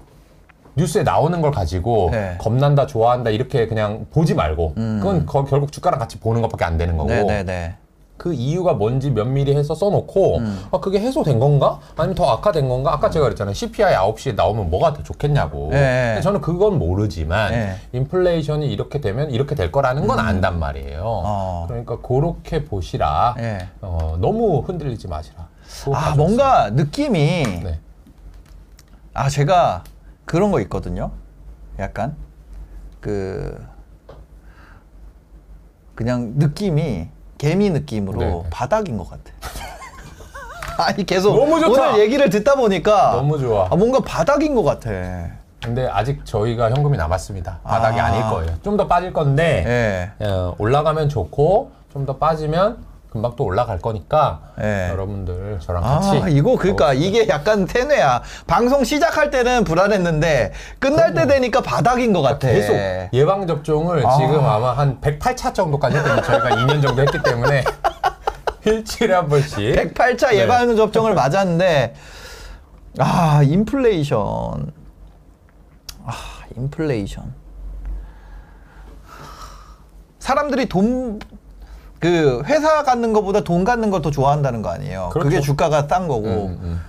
[0.76, 2.36] 뉴스에 나오는 걸 가지고 네.
[2.38, 6.96] 겁난다, 좋아한다 이렇게 그냥 보지 말고 그건 거- 결국 주가랑 같이 보는 것밖에 안 되는
[6.96, 7.26] 거고 음.
[7.26, 7.76] 네, 네, 네.
[8.18, 10.66] 그 이유가 뭔지 면밀히 해서 써놓고 음.
[10.72, 11.78] 아 그게 해소된 건가?
[11.96, 12.92] 아니면 더 악화된 건가?
[12.92, 13.54] 아까 제가 그랬잖아요.
[13.54, 15.68] CPI 9시에 나오면 뭐가 더 좋겠냐고.
[15.70, 16.10] 네.
[16.14, 17.76] 근데 저는 그건 모르지만 네.
[17.92, 21.02] 인플레이션이 이렇게 되면 이렇게 될 거라는 건 안단 말이에요.
[21.04, 21.64] 어.
[21.68, 23.34] 그러니까 그렇게 보시라.
[23.38, 23.68] 네.
[23.80, 25.46] 어, 너무 흔들리지 마시라.
[25.94, 26.14] 아.
[26.16, 27.78] 뭔가 느낌이 네.
[29.14, 29.84] 아, 제가
[30.24, 31.12] 그런 거 있거든요.
[31.78, 32.16] 약간
[33.00, 33.64] 그
[35.94, 37.08] 그냥 느낌이
[37.38, 38.42] 개미 느낌으로 네.
[38.50, 39.22] 바닥인 것 같아.
[40.84, 41.90] 아니 계속 너무 좋다.
[41.90, 43.68] 오늘 얘기를 듣다 보니까 너무 좋아.
[43.70, 44.90] 아, 뭔가 바닥인 것 같아.
[45.62, 47.60] 근데 아직 저희가 현금이 남았습니다.
[47.64, 48.06] 바닥이 아.
[48.06, 48.10] 아.
[48.10, 48.58] 닐 거예요.
[48.62, 50.24] 좀 더 빠질 건데 예.
[50.26, 52.78] 어, 올라가면 좋고 좀 더 빠지면
[53.18, 54.88] 금방 또 올라갈 거니까 네.
[54.90, 58.22] 여러분들 저랑 같이 아, 이거 그러니까 이게 약간 태뇌야.
[58.46, 62.46] 방송 시작할 때는 불안했는데 끝날 때 되니까 바닥인 것 같아.
[62.48, 62.74] 계속
[63.12, 64.16] 예방 접종을 아.
[64.16, 66.22] 지금 아마 한 108차 정도까지 했거든요.
[66.22, 67.64] 저희가 2년 정도 했기 때문에
[68.64, 70.38] 일주일에 한 번씩 108차 네.
[70.38, 71.94] 예방 접종을 맞았는데
[73.00, 74.72] 아 인플레이션
[76.04, 76.12] 아
[76.56, 77.34] 인플레이션
[80.20, 81.18] 사람들이 돈
[82.00, 85.10] 그 회사 갖는 것보다 돈 갖는 걸 더 좋아한다는 거 아니에요.
[85.12, 85.30] 그 그렇죠.
[85.36, 86.80] 게 주가가 싼 거고 음, 음.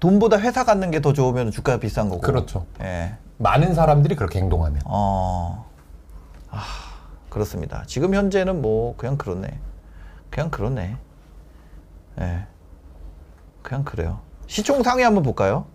[0.00, 2.20] 돈보다 회사 갖는 게 더 좋으면 주가가 비싼 거고.
[2.22, 2.64] 그렇죠.
[2.80, 3.14] 예.
[3.36, 5.66] 많은 사람들이 그렇게 행동하면 어.
[6.50, 6.62] 아,
[7.28, 7.84] 그렇습니다.
[7.86, 9.58] 지금 현재는 뭐 그냥 그렇네.
[10.30, 10.96] 그냥 그렇네.
[12.20, 12.46] 예.
[13.62, 14.20] 그냥 그래요.
[14.46, 15.66] 시총 상위 한번 볼까요?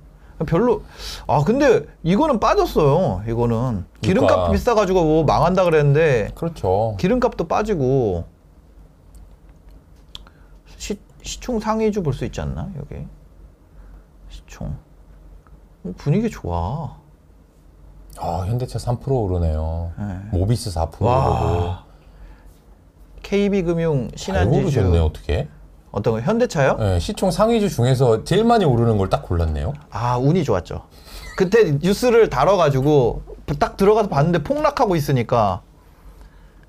[0.47, 0.83] 별로
[1.27, 3.21] 아 근데 이거는 빠졌어요.
[3.29, 4.51] 이거는 기름값 그러니까.
[4.51, 6.95] 비싸가지고 뭐 망한다 그랬는데 그렇죠.
[6.99, 8.25] 기름값도 빠지고
[11.23, 13.05] 시, 시총 상위주 볼 수 있지 않나 여기
[14.29, 14.75] 시총
[15.85, 16.95] 어, 분위기 좋아.
[18.19, 19.91] 아, 현대차 3% 오르네요.
[19.97, 20.37] 네.
[20.37, 21.05] 모비스 4% 오르고.
[21.07, 21.83] 와.
[23.23, 25.47] KB금융 잘 신한지주 오르셨네 어떻게?
[25.91, 26.75] 어떤 거 현대차요?
[26.77, 29.73] 네, 시총 상위주 중에서 제일 많이 오르는 걸 딱 골랐네요.
[29.91, 30.83] 아 운이 좋았죠.
[31.37, 33.23] 그때 뉴스를 다뤄가지고
[33.59, 35.61] 딱 들어가서 봤는데 폭락하고 있으니까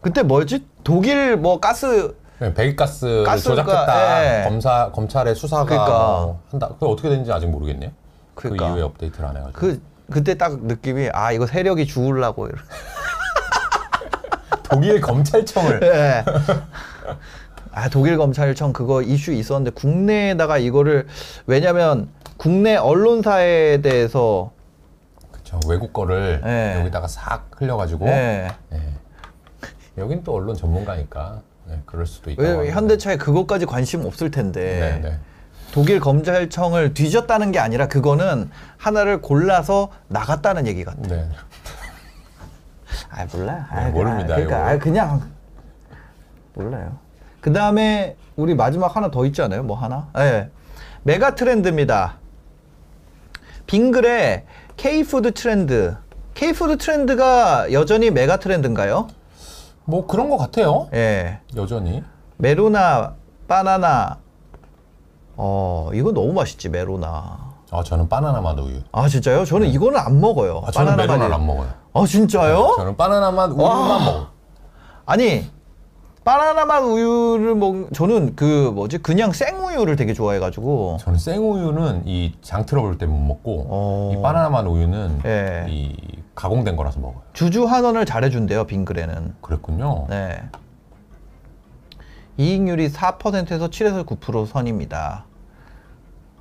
[0.00, 0.66] 그때 뭐였지?
[0.84, 4.40] 독일 뭐 가스 네, 배기가스를 가스가, 조작했다.
[4.40, 4.44] 예.
[4.48, 5.88] 검사 검찰의 수사가 그러니까.
[6.22, 6.68] 뭐 한다.
[6.78, 7.90] 그게 어떻게 되는지 아직 모르겠네요.
[8.34, 8.68] 그 그러니까.
[8.70, 9.58] 이후에 업데이트를 안 해가지고.
[9.60, 12.58] 그 그때 딱 느낌이 아 이거 세력이 죽으려고 이러-
[14.64, 16.24] 독일 검찰청을 예.
[17.72, 21.06] 아 독일 검찰청 그거 이슈 있었는데 국내에다가 이거를
[21.46, 24.50] 왜냐면 국내 언론사에 대해서
[25.30, 25.58] 그쵸.
[25.68, 26.80] 외국 거를 네.
[26.80, 28.06] 여기다가 싹 흘려가지고.
[28.08, 28.48] 예.
[28.72, 28.80] 예.
[29.96, 32.42] 여긴 또 언론 전문가니까 네, 그럴 수도 있다.
[32.42, 35.18] 왜 현대차에 그것까지 관심 없을 텐데 네, 네.
[35.72, 41.00] 독일 검찰청을 뒤졌다는 게 아니라 그거는 하나를 골라서 나갔다는 얘기 같아.
[41.02, 41.28] 네.
[43.10, 43.68] 아 몰라.
[43.74, 44.68] 네, 모릅니다, 그러니까 이거.
[44.68, 45.30] 아, 그냥
[46.54, 46.98] 몰라요.
[47.40, 49.62] 그 다음에 우리 마지막 하나 더 있지 않아요?
[49.62, 50.08] 뭐 하나?
[50.18, 50.48] 예.
[51.02, 52.18] 메가 트렌드입니다.
[53.66, 55.96] 빙그레 K푸드 트렌드.
[56.34, 59.08] K푸드 트렌드가 여전히 메가 트렌드인가요?
[59.84, 60.88] 뭐 그런 것 같아요.
[60.94, 61.40] 예.
[61.56, 62.02] 여전히.
[62.38, 63.14] 메로나,
[63.48, 64.18] 바나나.
[65.36, 67.54] 어, 이거 너무 맛있지, 메로나.
[67.70, 68.80] 아 저는 바나나 맛 우유.
[68.92, 69.44] 아, 진짜요?
[69.44, 70.62] 저는 이거는 안 먹어요.
[70.64, 71.68] 아, 저는 바나나 맛이- 안 먹어요.
[71.92, 72.74] 아, 진짜요?
[72.76, 74.26] 저는 바나나 맛 우유만 먹어.
[75.06, 75.44] 아니
[76.24, 82.64] 바나나 맛 우유를 먹 저는 그 뭐지 그냥 생우유를 되게 좋아해가지고 저는 생우유는 이 장
[82.64, 84.12] 트러블 때문에 못 먹고 어.
[84.16, 85.66] 이 바나나 맛 우유는 예.
[85.68, 85.94] 이
[86.34, 87.22] 가공된 거라서 먹어요.
[87.32, 90.06] 주주 환원을 잘해준대요 빙그레는 그랬군요.
[90.08, 90.42] 네
[92.36, 95.24] 이익률이 4%에서 7에서 9% 선입니다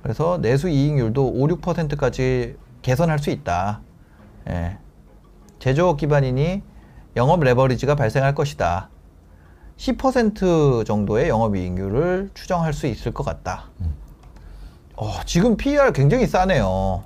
[0.02, 3.80] 그래서 내수 이익률도 5, 6%까지 개선할 수 있다
[4.48, 4.78] 예.
[5.60, 6.62] 제조업 기반이니
[7.16, 8.90] 영업 레버리지가 발생할 것이다
[9.76, 13.70] 10% 정도의 영업이익률을 추정할 수 있을 것 같다.
[14.96, 17.04] 어, 지금 PER 굉장히 싸네요.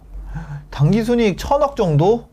[0.71, 2.29] 당기순이익 천억 정도?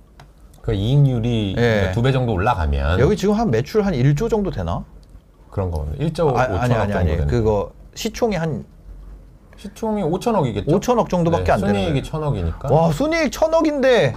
[0.66, 1.92] 그 이익률이 예.
[1.94, 4.84] 두 배 정도 올라가면 여기 지금 한 매출 한 1조 정도 되나?
[5.52, 5.98] 그런 거거든요.
[6.08, 7.10] 1.5 아, 아니 아니 정도 아니.
[7.12, 8.66] 되는 그거 시총이 한
[9.58, 10.66] 시총이 5천억이겠죠.
[10.68, 12.04] 5천억 정도밖에 안 되는 순이익이.
[12.04, 12.74] 천억이니까.
[12.74, 14.16] 와, 순이익 천억인데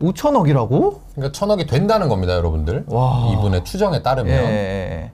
[0.00, 1.00] 5천억이라고?
[1.14, 2.84] 그러니까 천억이 된다는 겁니다, 여러분들.
[2.86, 3.28] 와.
[3.32, 4.32] 이분의 추정에 예, 따르면.
[4.32, 5.12] 예, 예.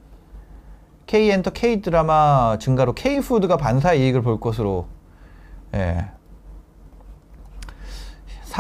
[1.06, 4.86] K엔터 K드라마 증가로 K푸드가 반사 이익을 볼 것으로
[5.74, 6.04] 예.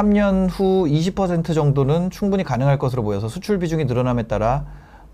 [0.02, 4.64] 3년 후 20% 정도는 충분히 가능할 것으로 보여서 수출 비중이 늘어남에 따라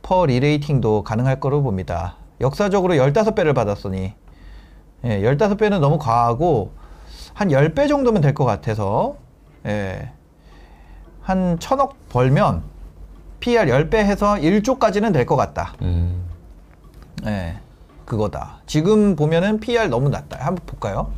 [0.02, 2.16] PER re-rating도 가능할 거로 봅니다.
[2.42, 4.12] 역사적으로 15배를 받았으니
[5.04, 6.72] 예, 15배는 너무 과하고
[7.32, 9.16] 한 10배 정도면 될 것 같아서
[9.64, 10.10] 예.
[11.22, 12.62] 한 천억 벌면
[13.40, 15.72] PR 10배 해서 1조까지는 될 것 같다.
[15.80, 16.24] 음.
[17.24, 17.56] 예.
[18.04, 18.58] 그거다.
[18.66, 20.36] 지금 보면은 PR 너무 낮다.
[20.44, 21.10] 한번 볼까요?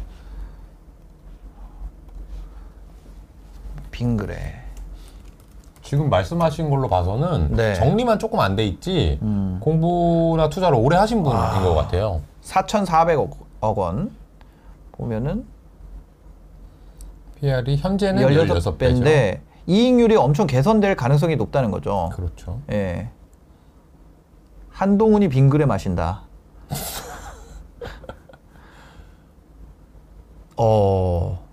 [3.96, 4.36] 빙그레.
[5.82, 7.70] 지금 말씀하신 걸로 봐서는 네.
[7.70, 7.74] 음.
[7.74, 9.18] 정리만 조금 안 돼 있지
[9.60, 12.20] 공부나 투자를 오래 하신 분인 것 같아요.
[12.42, 14.10] 4,400억 원.
[14.92, 15.46] 보면은
[17.40, 18.76] PR이 현재는 16배죠.
[18.78, 22.10] 16배인데 이익률이 엄청 개선될 가능성이 높다는 거죠.
[22.14, 22.60] 그렇죠.
[22.72, 23.08] 예.
[24.70, 26.22] 한동훈이 빙그레 마신다.
[30.58, 31.45] 어.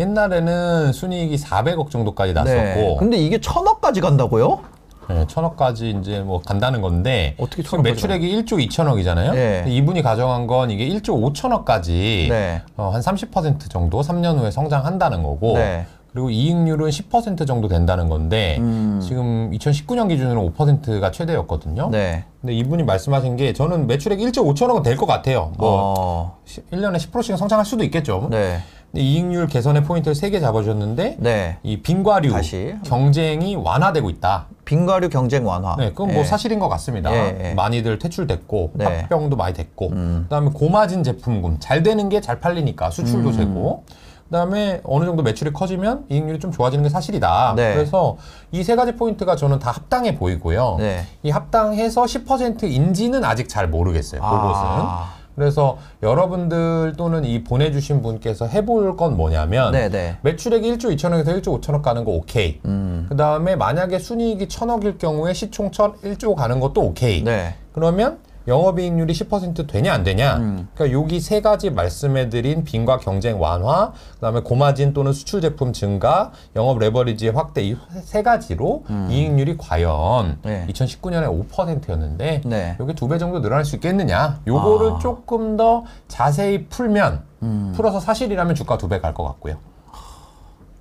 [0.00, 2.96] 옛날에는 순이익이 400억 정도까지 났었고 네.
[2.98, 4.60] 근데 이게 천억까지 간다고요?
[5.08, 9.34] 네, 천억까지 이제 뭐 간다는 건데 어떻게 지금 매출액이 1조 2천억이잖아요.
[9.34, 9.64] 네.
[9.66, 12.62] 이분이 가정한 건 이게 1조 5천억까지 네.
[12.76, 15.84] 어, 한30% 정도 3년 후에 성장한다는 거고 네.
[16.12, 19.00] 그리고 이익률은 10% 정도 된다는 건데 음.
[19.02, 21.88] 지금 2019년 기준으로 5%가 최대였거든요.
[21.90, 22.24] 네.
[22.40, 25.52] 근데 이분이 말씀하신 게 저는 매출액 1조 5천억은 될 것 같아요.
[25.56, 26.38] 뭐 어.
[26.72, 28.26] 1년에 10%씩 성장할 수도 있겠죠.
[28.30, 28.58] 네.
[28.90, 31.58] 근데 이익률 개선의 포인트를 세 개 잡아주셨는데 네.
[31.62, 32.74] 이 빈과류 다시.
[32.84, 34.46] 경쟁이 완화되고 있다.
[34.64, 35.76] 빈과류 경쟁 완화.
[35.78, 36.24] 네, 그건 뭐 예.
[36.24, 37.12] 사실인 것 같습니다.
[37.14, 37.54] 예, 예.
[37.54, 38.84] 많이들 퇴출됐고 네.
[38.86, 38.90] 음.
[39.02, 43.36] 합병도 많이 됐고, 그다음에 고마진 제품군 잘 되는 게 잘 팔리니까 수출도 음.
[43.36, 43.84] 되고,
[44.34, 47.54] 그다음에 어느 정도 매출이 커지면 이익률이 좀 좋아지는 게 사실이다.
[47.56, 47.74] 네.
[47.74, 48.16] 그래서
[48.52, 50.76] 이 세 가지 포인트가 저는 다 합당해 보이고요.
[50.78, 51.04] 네.
[51.24, 54.20] 이 합당해서 10%인지는 아직 잘 모르겠어요.
[54.20, 54.42] 그것은.
[54.44, 55.14] 아.
[55.34, 60.16] 그래서 여러분들 또는 이 보내주신 분께서 해볼 건 뭐냐면 네, 네.
[60.22, 62.60] 매출액이 1조 2천억에서 1조 5천억 가는 거 오케이.
[62.66, 63.06] 음.
[63.08, 67.24] 그 다음에 만약에 순이익이 천억일 경우에 시총 천 1조 가는 것도 오케이.
[67.24, 67.54] 네.
[67.72, 70.36] 그러면 영업이익률이 10% 되냐 안 되냐.
[70.38, 70.68] 음.
[70.74, 76.78] 그러니까 여기 세 가지 말씀해드린 빈과 경쟁 완화, 그다음에 고마진 또는 수출 제품 증가, 영업
[76.78, 80.38] 레버리지의 확대 이 세 가지로 이익률이 과연 음.
[80.42, 80.66] 네.
[80.68, 82.76] 2019년에 5%였는데 네.
[82.80, 84.40] 여기 두 배 정도 늘어날 수 있겠느냐.
[84.46, 84.98] 요거를 아.
[84.98, 87.72] 조금 더 자세히 풀면 음.
[87.74, 89.56] 풀어서 사실이라면 주가 두 배 갈 것 같고요.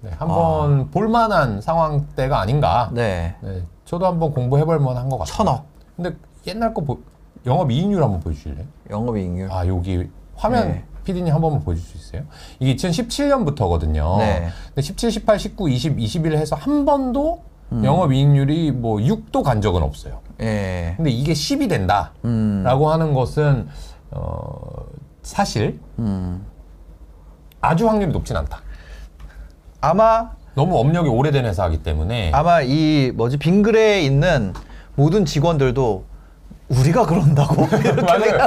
[0.01, 2.89] 네, 한번 볼만한 상황대가 아닌가.
[2.93, 3.35] 네.
[3.41, 5.35] 네, 저도 한번 공부해볼 만한 것 같아요.
[5.35, 5.65] 천억.
[5.97, 6.15] 근데
[6.47, 6.99] 옛날 거 보,
[7.45, 8.65] 영업 이익률 한번 보여주실래요?
[8.89, 9.51] 영업이익률.
[9.51, 10.83] 아 여기 화면 네.
[11.03, 12.23] PD님 한 번만 보여줄 수 있어요?
[12.59, 14.17] 이게 2017년부터거든요.
[14.19, 14.49] 네.
[14.67, 17.41] 근데 17, 18, 19, 20, 21 해서 한 번도
[17.71, 20.21] 영업이익률이 뭐 6도 간 적은 없어요.
[20.41, 20.93] 예.
[20.97, 22.63] 근데 이게 10이 된다라고 음.
[22.65, 23.67] 하는 것은
[24.11, 24.51] 어,
[25.21, 26.45] 사실 음.
[27.61, 28.61] 아주 확률이 높진 않다.
[29.81, 34.53] 아마 너무 업력이 오래된 회사이기 때문에 아마 이 뭐지 빙그레에 있는
[34.95, 36.08] 모든 직원들도
[36.69, 37.67] 우리가 그런다고
[38.05, 38.37] 맞아요.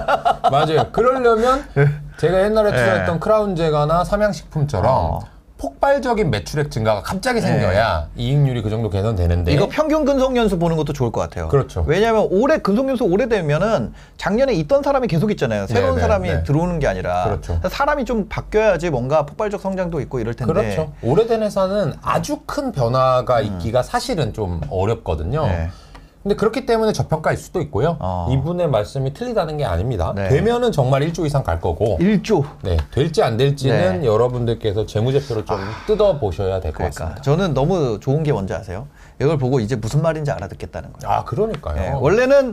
[0.51, 0.93] 맞아요.
[0.93, 1.65] 그러려면
[2.19, 2.77] 제가 옛날에 예.
[2.77, 5.21] 투자했던 크라운 제가나 삼양식품처럼 어.
[5.59, 9.57] 폭발적인 매출액 증가가 갑자기 생겨야 이익률이 그 정도 개선되는데 네.
[9.57, 11.47] 이거 평균 근속 연수 보는 것도 좋을 것 같아요.
[11.47, 11.85] 그렇죠.
[11.87, 15.69] 왜냐하면 올해 근속 연수 오래되면은 작년에 있던 사람이 계속 있잖아요.
[15.69, 16.43] 새로운 네, 네, 사람이 네.
[16.43, 17.61] 들어오는 게 아니라 그렇죠.
[17.69, 20.53] 사람이 좀 바뀌어야지 뭔가 폭발적 성장도 있고 이럴 텐데.
[20.53, 20.93] 그렇죠.
[21.01, 25.47] 오래된 회사는 아주 큰 변화가 있기가 사실은 좀 어렵거든요.
[26.25, 26.29] 음.
[26.29, 26.29] 네.
[26.29, 27.97] 근데 그렇기 때문에 저평가일 수도 있고요.
[28.01, 28.29] 어.
[28.31, 30.13] 이분의 말씀이 틀리다는 게 아닙니다.
[30.15, 30.29] 네.
[30.29, 32.45] 되면은 정말 1조 이상 갈 거고, 1조.
[32.63, 34.07] 네, 될지 안 될지는 네.
[34.07, 37.23] 여러분들께서 재무제표를 좀 뜯어 보셔야 될 것 그러니까 같습니다.
[37.23, 38.87] 저는 너무 좋은 게 뭔지 아세요?
[39.21, 41.13] 이걸 보고 이제 무슨 말인지 알아듣겠다는 거예요.
[41.19, 41.77] 아, 그러니까요.
[41.77, 42.53] 네, 원래는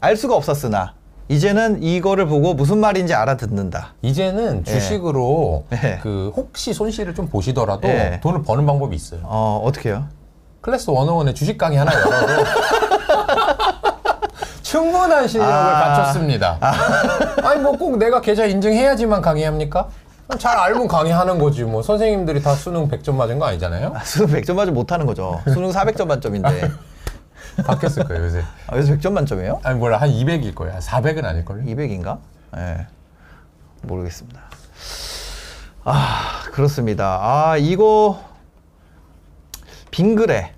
[0.00, 0.94] 알 수가 없었으나
[1.28, 3.94] 이제는 이거를 보고 무슨 말인지 알아듣는다.
[4.02, 5.98] 이제는 주식으로 네.
[6.02, 8.18] 그 혹시 손실을 좀 보시더라도 네.
[8.20, 9.20] 돈을 버는 방법이 있어요.
[9.24, 10.08] 어 어떻게요?
[10.62, 12.44] 클래스 101의 주식 강의 하나 열어도
[14.70, 15.94] 충분한 실력을 아.
[15.96, 16.58] 갖췄습니다.
[17.42, 19.88] 아 니 뭐 꼭 내가 계좌 인증해야지만 강의합니까?
[20.38, 23.94] 잘 알면 강의하는 거지 뭐 선생님들이 다 수능 100점 맞은 거 아니잖아요?
[24.04, 25.40] 수능 100점 맞으면 못하는 거죠.
[25.52, 26.70] 수능 400점 만점인데.
[27.66, 28.38] 바뀌었을 거예요 요새.
[28.68, 29.60] 아, 그래서 100점 만점이에요?
[29.64, 30.78] 아니 뭐라 한 200일 거예요.
[30.78, 31.64] 400은 아닐 걸요?
[31.64, 32.18] 200인가?
[32.56, 32.86] 예.
[33.82, 34.40] 모르겠습니다.
[35.82, 37.18] 아, 그렇습니다.
[37.20, 38.20] 아, 이거
[39.90, 40.52] 빙그레.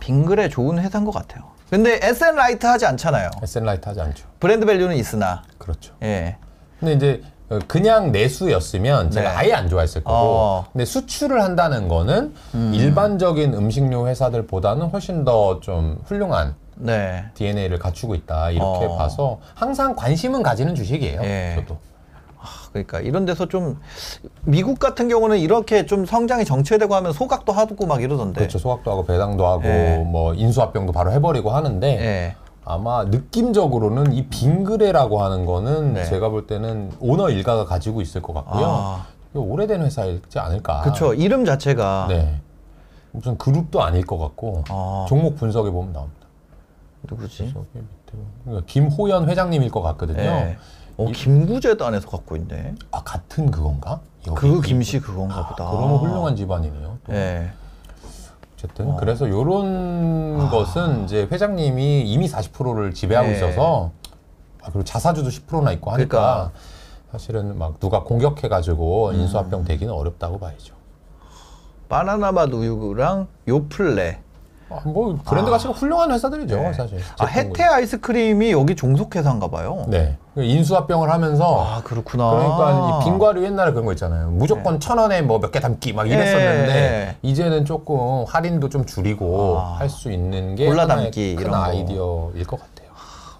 [0.00, 1.44] 빙그레 좋은 회사인 것 같아요.
[1.70, 3.30] 근데 asset light 하지 않잖아요.
[3.42, 4.26] asset light 하지 않죠.
[4.38, 5.42] 브랜드 value는 있으나.
[5.58, 5.94] 그렇죠.
[6.02, 6.36] 예.
[6.78, 9.36] 근데 이제 어, 그냥 내수였으면 제가 네.
[9.36, 10.66] 아예 안 좋아했을 거고 어.
[10.72, 12.34] 근데 수출을 한다는 거는
[12.72, 17.24] 일반적인 음식료 회사들보다는 훨씬 더 좀 훌륭한 네.
[17.34, 18.96] DNA를 갖추고 있다 이렇게 어.
[18.96, 21.20] 봐서 항상 관심은 가지는 주식이에요.
[21.22, 21.54] 예.
[21.56, 21.78] 저도.
[22.84, 23.78] 그러니까 이런 데서 좀
[24.44, 28.40] 미국 같은 경우는 이렇게 좀 성장이 정체되고 하면 소각도 하고 막 이러던데.
[28.40, 28.58] 그렇죠.
[28.58, 30.04] 소각도 하고 배당도 하고 예.
[30.06, 32.36] 뭐 인수합병도 바로 해버리고 하는데 예.
[32.64, 36.04] 아마 느낌적으로는 이 빙그레라고 하는 거는 네.
[36.04, 38.64] 제가 볼 때는 오너 일가가 가지고 있을 것 같고요.
[38.66, 39.06] 아.
[39.34, 40.80] 오래된 회사이지 않을까.
[40.82, 41.14] 그렇죠.
[41.14, 42.40] 이름 자체가 네.
[43.12, 45.06] 무슨 그룹도 아닐 것 같고 아.
[45.08, 46.26] 종목 분석에 보면 나옵니다.
[47.08, 47.54] 누구지?
[48.44, 50.20] 그러니까 김호연 회장님일 것 같거든요.
[50.20, 50.56] 예.
[50.98, 52.74] 어, 김구재도 안에서 갖고 있네.
[52.90, 54.00] 아 같은 그건가?
[54.26, 55.70] 여기 그 이- 김씨 그건가 아, 보다.
[55.70, 56.98] 그러면 훌륭한 집안이네요.
[57.06, 57.12] 또.
[57.14, 57.50] 예.
[58.54, 63.36] 어쨌든 그래서 이런 것은 이제 회장님이 이미 40%를 지배하고 네.
[63.36, 63.90] 있어서
[64.62, 66.52] 아, 그리고 자사주도 10%나 있고 하니까 그러니까.
[67.12, 70.74] 사실은 막 누가 공격해가지고 인수합병 되기는 어렵다고 봐야죠.
[71.88, 74.20] 바나나맛 우유랑 요플레.
[74.68, 76.72] 아, 뭐 브랜드 가치가 훌륭한 회사들이죠 네.
[76.72, 76.98] 사실.
[77.20, 79.84] 아, 혜태 아이스크림이 여기 종속 회사인가 봐요.
[79.88, 80.16] 네.
[80.36, 82.30] 인수합병을 하면서 아, 그렇구나.
[82.30, 84.30] 그러니까 이 빙과류 옛날에 그런 거 있잖아요.
[84.30, 87.16] 무조건 천 원에 뭐 몇 개 담기 막 이랬었는데 네.
[87.22, 89.76] 이제는 조금 할인도 좀 줄이고 아.
[89.78, 91.54] 할수 있는 게 골라 하나의 담기 큰.
[91.54, 92.90] 아이디어일 것 같아요.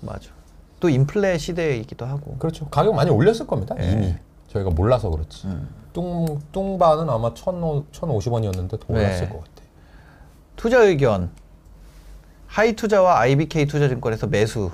[0.00, 0.30] 맞아.
[0.78, 2.36] 또 인플레 시대이기도 하고.
[2.38, 2.66] 그렇죠.
[2.68, 3.74] 가격 많이 올렸을 겁니다.
[3.76, 3.90] 네.
[3.92, 4.14] 이미
[4.52, 5.48] 저희가 몰라서 그렇지.
[5.48, 5.68] 음.
[5.92, 7.56] 뚱 뚱바는 아마 천
[7.90, 9.28] 천 오십 원이었는데 더 올랐을 네.
[9.28, 9.55] 것 같아.
[10.56, 11.30] 투자 의견.
[12.48, 14.70] 하이투자와 IBK 투자증권에서 매수.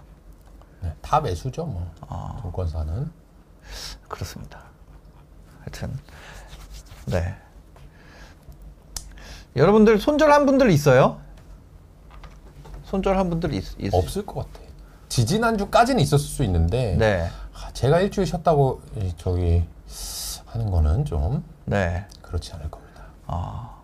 [0.81, 1.91] 네, 다 매수죠, 뭐.
[2.09, 2.39] 아.
[2.43, 3.11] 증권사는.
[4.09, 4.63] 그렇습니다.
[5.61, 5.99] 하여튼
[7.07, 7.35] 네.
[9.57, 11.21] 여러분들 손절한 분들 있어요?
[12.85, 14.65] 손절한 분들 있, 있 없을 것 같아.
[15.09, 17.29] 지지난 주까지는 있었을 수 있는데 네.
[17.55, 19.65] 아, 제가 일주일 쉬었다고 이, 저기
[20.47, 22.07] 하는 거는 좀 네.
[22.23, 23.05] 그렇지 않을 겁니다.
[23.27, 23.82] 아.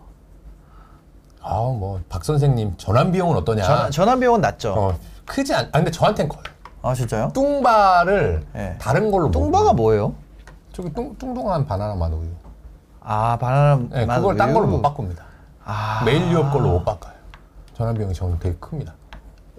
[1.49, 3.63] 아우 뭐 박 선생님 전환 비용은 어떠냐?
[3.63, 4.73] 전, 전환 비용은 낮죠.
[4.77, 4.95] 어,
[5.25, 5.65] 크지 않.
[5.65, 6.43] 아 근데 저한텐 커요.
[6.83, 7.31] 아 진짜요?
[7.33, 8.75] 뚱바를 네.
[8.79, 10.13] 다른 걸로 뚱바가 뭐예요?
[10.71, 12.29] 저기 뚱, 뚱뚱한 바나나 맛 우유.
[13.01, 14.53] 아 바나나 네, 맛 그걸 딴?
[14.53, 15.23] 걸로 못 바꿉니다.
[15.65, 16.03] 아.
[16.05, 17.13] 메일 유업 걸로 못 바꿔요.
[17.75, 18.93] 전환 비용이 저는 되게 큽니다.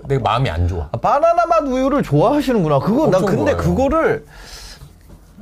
[0.05, 0.89] 내 마음이 안 좋아.
[0.93, 2.79] 아, 바나나 맛 우유를 좋아하시는구나.
[2.79, 3.57] 그거 나 엄청 근데 좋아해요.
[3.75, 4.27] 그거를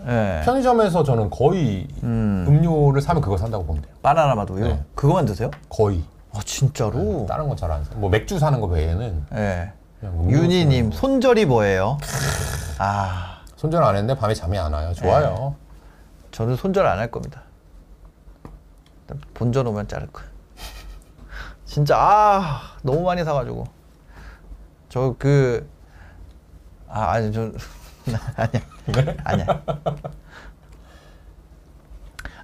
[0.06, 0.40] 예.
[0.44, 2.60] 편의점에서 저는 거의 음.
[2.62, 3.92] 료를 사면 그거 산다고 보면 돼요.
[4.02, 4.64] 바나나 맛 우유.
[4.64, 4.82] 네.
[4.94, 5.50] 그거만 드세요?
[5.68, 6.02] 거의.
[6.32, 7.26] 아 진짜로?
[7.28, 7.94] 다른 건 잘 안 사.
[7.94, 9.72] 뭐 맥주 사는 거 외에는 예.
[10.00, 10.92] 그냥 음료 윤희님.
[10.92, 11.98] 손절이 뭐예요?
[12.78, 14.92] 아 손절 안 했는데 밤에 잠이 안 와요.
[14.94, 15.54] 좋아요.
[16.30, 17.42] 저는 손절 안 할 겁니다.
[19.02, 20.26] 일단 본전 오면 자를 거야.
[21.64, 23.64] 진짜 아 너무 많이 사가지고
[24.88, 25.66] 저 그
[26.90, 27.42] 아 아니 저
[28.36, 28.62] 아니야
[29.24, 29.46] 아니야.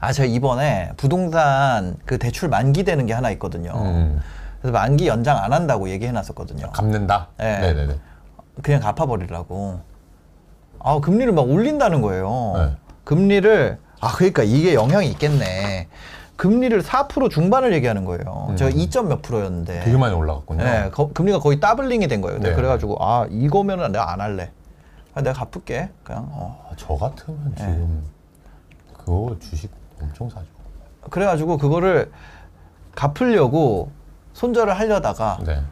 [0.04, 3.72] 아 제가 이번에 부동산 그 대출 만기 되는 게 하나 있거든요.
[3.74, 4.20] 음.
[4.60, 6.70] 그래서 만기 연장 안 한다고 얘기해 놨었거든요.
[6.72, 7.28] 갚는다.
[7.38, 7.58] 네.
[7.60, 7.94] 네네네.
[8.62, 9.80] 그냥 갚아버리라고.
[10.80, 12.52] 아 금리를 막 올린다는 거예요.
[12.56, 12.76] 네.
[13.04, 15.88] 금리를 아 그러니까 이게 영향이 있겠네.
[16.36, 18.54] 금리를 4% 중반을 얘기하는 거예요.
[18.58, 19.78] 제가 2점 몇 프로였는데.
[19.78, 19.84] 음.
[19.84, 20.64] 되게 많이 올라갔군요.
[20.64, 22.40] 네, 거- 금리가 거의 더블링이 된 거예요.
[22.40, 22.52] 네.
[22.54, 24.50] 그래가지고 아 이거면 은 내가 안 할래.
[25.14, 25.88] 아, 내가 갚을게.
[26.02, 26.28] 그냥.
[26.32, 26.66] 어.
[26.68, 27.64] 아, 저 같으면 네.
[27.64, 28.04] 지금
[28.98, 30.46] 그거 주식 엄청 사죠.
[31.10, 32.10] 그래가지고 그거를
[32.94, 33.90] 갚으려고
[34.32, 35.62] 손절을 하려다가 네.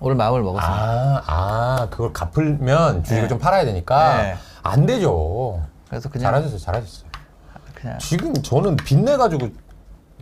[0.00, 0.70] 오늘 마음을 먹었어요.
[0.72, 3.28] 아, 아, 그걸 갚으면 주식을 네.
[3.28, 4.36] 좀 팔아야 되니까 네.
[4.62, 5.62] 안 되죠.
[5.88, 7.10] 그래서 그냥 잘하셨어요, 잘하셨어요.
[7.74, 9.48] 그냥 지금 저는 빚 내 가지고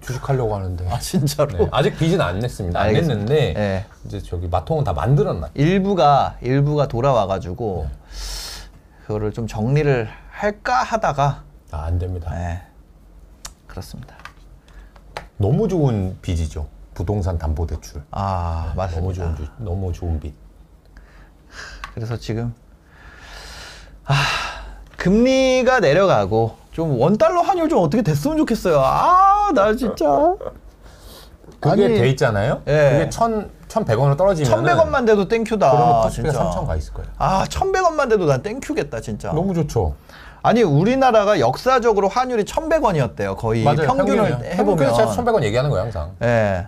[0.00, 2.76] 주식하려고 하는데 아 진짜로 네, 아직 빚은 안 냈습니다.
[2.78, 3.14] 안 알겠습니다.
[3.14, 3.86] 냈는데 네.
[4.04, 5.48] 이제 저기 마통은 다 만들었나?
[5.54, 7.88] 일부가 일부가 돌아와가지고
[9.06, 12.34] 그거를 좀 정리를 할까 하다가 아, 안 됩니다.
[12.34, 12.62] 네.
[13.76, 14.14] 그렇습니다.
[15.38, 16.68] 너무 좋은 빚이죠.
[16.92, 18.02] 부동산 담보 대출.
[18.10, 19.00] 아 맞습니다.
[19.00, 20.34] 너무 좋은 주, 너무 좋은 빚.
[21.94, 22.54] 그래서 지금
[24.04, 24.14] 아
[24.98, 28.78] 금리가 내려가고 좀 원달러 환율 좀 어떻게 됐으면 좋겠어요.
[28.80, 30.34] 아 나 진짜
[31.60, 32.62] 그게 아니, 돼 있잖아요.
[32.66, 32.90] 예.
[32.92, 35.70] 그게 천 천백 원으로 떨어지면 1,100원만 돼도 땡큐다.
[35.70, 36.50] 그러면 코스피가 진짜.
[36.50, 37.10] 3천 가 있을 거예요.
[37.18, 39.32] 아 1,100원만 돼도 난 땡큐겠다 진짜.
[39.32, 39.94] 너무 좋죠.
[40.42, 43.36] 아니 우리나라가 역사적으로 환율이 1,100원이었대요.
[43.36, 44.76] 거의 평균을 해보면.
[44.76, 46.12] 그래서 제가 1,100원 얘기하는 거예요, 항상.
[46.22, 46.66] 예.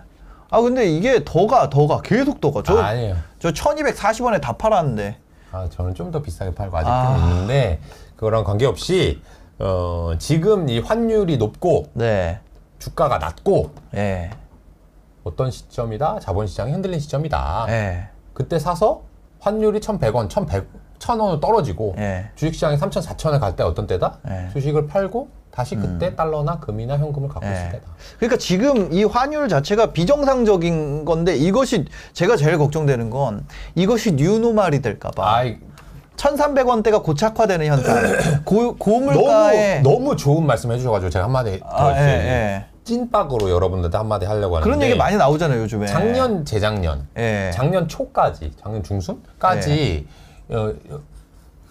[0.49, 2.63] 아 근데 이게 더가 더가 계속 더가.
[2.63, 3.15] 저 아, 아니에요.
[3.39, 5.17] 저 1240원에 다 팔았는데.
[5.51, 7.17] 아, 저는 좀 더 비싸게 팔고 아직 아.
[7.17, 7.79] 좀 있는데
[8.15, 9.21] 그거랑 관계없이
[9.59, 12.39] 어, 지금 이 환율이 높고 네.
[12.79, 14.29] 주가가 낮고 예.
[15.23, 16.19] 어떤 시점이다?
[16.19, 17.65] 자본시장이 흔들린 시점이다.
[17.69, 18.07] 예.
[18.33, 19.01] 그때 사서
[19.39, 20.67] 환율이 1,100원, 1,100,
[20.99, 22.25] 1,000원으로 떨어지고 예.
[22.35, 24.17] 주식시장이 3,000, 4,000에 갈 때 어떤 때다?
[24.29, 24.49] 예.
[24.53, 27.71] 주식을 팔고 다시 그때 달러나 금이나 현금을 갖고 있을 예.
[27.71, 27.85] 때다.
[28.17, 33.45] 그러니까 지금 이 환율 자체가 비정상적인 건데 이것이 제가 제일 걱정되는 건
[33.75, 35.37] 이것이 뉴노말이 될까 봐.
[35.37, 35.57] 아이,
[36.17, 37.95] 1,300원대가 고착화되는 현상.
[38.43, 42.65] 고, 너무, 고물가에 너무 좋은 말씀 해주셔가지고 제가 한마디 더 아, 예, 예.
[42.83, 45.87] 찐빡으로 여러분들한테 한마디 하려고 하는데 그런 얘기 많이 나오잖아요, 요즘에.
[45.87, 47.49] 작년, 재작년, 예.
[47.53, 50.05] 작년 초까지, 작년 중순까지
[50.49, 50.99] 어, 어,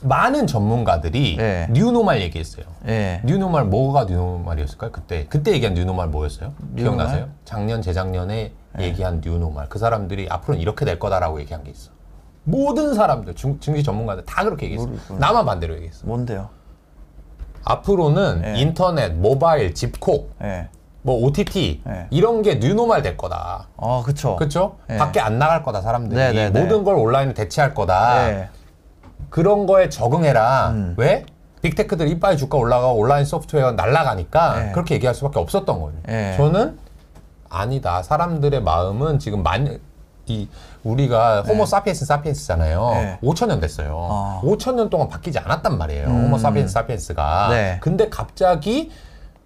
[0.01, 1.67] 많은 전문가들이 네.
[1.71, 2.67] 뉴노말 얘기했어요.
[2.87, 3.23] 예.
[3.25, 4.93] 뉴노말 뭐가 뉴노말이었을까요?
[4.93, 6.53] 그때 그때 얘기한 뉴노말 뭐였어요?
[6.75, 7.07] 뉴노말?
[7.07, 7.29] 기억나세요?
[7.45, 11.91] 작년 재작년에 얘기한 뉴노말 그 사람들이 앞으로는 이렇게 될 거다라고 얘기한 게 있어.
[12.43, 14.87] 모든 사람들 중, 증시 전문가들 다 그렇게 얘기했어.
[14.87, 15.19] 모르겠구나.
[15.27, 16.07] 나만 반대로 얘기했어.
[16.07, 16.51] 뭔데요?
[17.65, 18.61] 앞으로는 네.
[18.61, 20.69] 인터넷, 모바일, 집콕, 예.
[21.01, 22.07] 뭐 OTT 네.
[22.11, 23.69] 이런 게 뉴노말 될 거다.
[23.77, 24.37] 아, 그쵸.
[24.37, 24.77] 그렇죠?
[24.87, 24.99] 네.
[24.99, 26.61] 밖에 안 나갈 거다 사람들이 네, 네, 네.
[26.61, 28.29] 모든 걸 온라인에 대체할 거다.
[28.31, 28.49] 예.
[29.31, 30.71] 그런 거에 적응해라.
[30.71, 30.95] 음.
[30.97, 31.25] 왜?
[31.63, 34.73] 빅테크들 이빨 주가 올라가고 온라인 소프트웨어 날아가니까 네.
[34.73, 35.93] 그렇게 얘기할 수밖에 없었던 거예요.
[36.07, 36.37] 네.
[36.37, 36.79] 저는
[37.49, 38.03] 아니다.
[38.03, 39.79] 사람들의 마음은 지금 만,
[40.27, 40.49] 이,
[40.83, 42.91] 우리가 호모 사피엔스 사피엔스잖아요.
[42.93, 43.19] 네.
[43.23, 44.09] 5천 년 됐어요.
[44.11, 44.41] 아.
[44.45, 46.07] 5천 년 동안 바뀌지 않았단 말이에요.
[46.07, 47.49] 호모 사피엔스 사피엔스가.
[47.51, 47.79] 네.
[47.81, 48.91] 근데 갑자기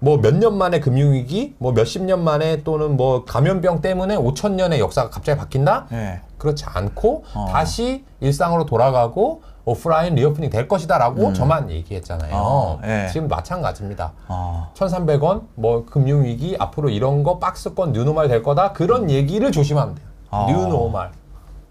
[0.00, 4.78] 뭐 몇 년 만에 금융위기, 뭐 몇십 년 만에 또는 뭐 감염병 때문에 5천 년의
[4.80, 5.86] 역사가 갑자기 바뀐다?
[5.92, 6.20] 예.
[6.38, 7.46] 그렇지 않고 어.
[7.50, 12.31] 다시 일상으로 돌아가고 오프라인 reopening 될 것이다라고 저만 얘기했잖아요.
[12.32, 12.39] 음.
[12.40, 13.09] 어, 예.
[13.12, 14.12] 지금 마찬가지입니다.
[14.28, 14.69] 아.
[14.74, 19.95] 1,300원 뭐 금융 위기 앞으로 이런 거 박스권 new normal 될 거다 그런 얘기를 조심하면
[19.95, 20.07] 돼요.
[20.31, 20.47] 어.
[20.48, 21.10] new normal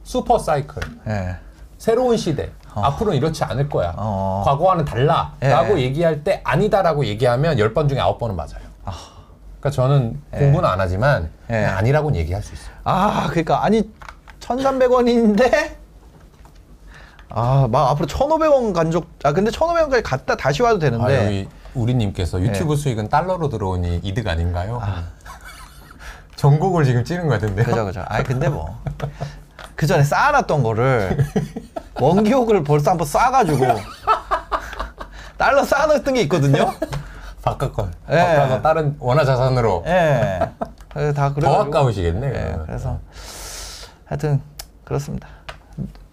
[0.03, 1.35] 슈퍼 사이클 예.
[1.77, 3.93] 새로운 시대 앞으로는 이렇지 않을 거야.
[3.97, 4.43] 어.
[4.45, 5.83] 과거와는 달라라고 예.
[5.83, 8.67] 얘기할 때 아니다라고 얘기하면 10번 중에 9번은 맞아요.
[9.59, 11.65] 그러니까 저는 공부는 안 하지만 예.
[11.65, 12.75] 아니라고는 얘기할 수 있어요.
[12.83, 13.89] 아, 그러니까 아니
[14.39, 15.86] 1,300원인데
[17.29, 21.49] 아, 막 앞으로 1,500원 간 적 아 근데 1,500원까지 갔다 다시 와도 아, 되는데 여기
[21.73, 24.81] 우리님께서 유튜브 수익은 달러로 들어오니 이득 아닌가요?
[26.37, 27.65] 전곡을 지금 찌는 것 같은데요.
[27.65, 28.03] 그죠 그죠.
[28.07, 28.77] 아 근데 뭐
[29.75, 31.17] 그 전에 쌓아놨던 거를
[32.01, 33.63] 원기옥을 벌써 한번 쌓아가지고
[35.37, 36.73] 달러 쌓아놨던 게 있거든요.
[37.43, 37.91] 바꿔 걸.
[38.09, 38.17] 예.
[38.17, 40.39] 바꿔서 다른 원화 자산으로 예.
[40.91, 42.27] 그래서 다더 그래가지고 아까우시겠네.
[42.27, 42.57] 예.
[42.65, 42.99] 그래서
[44.05, 44.41] 하여튼
[44.83, 45.27] 그렇습니다.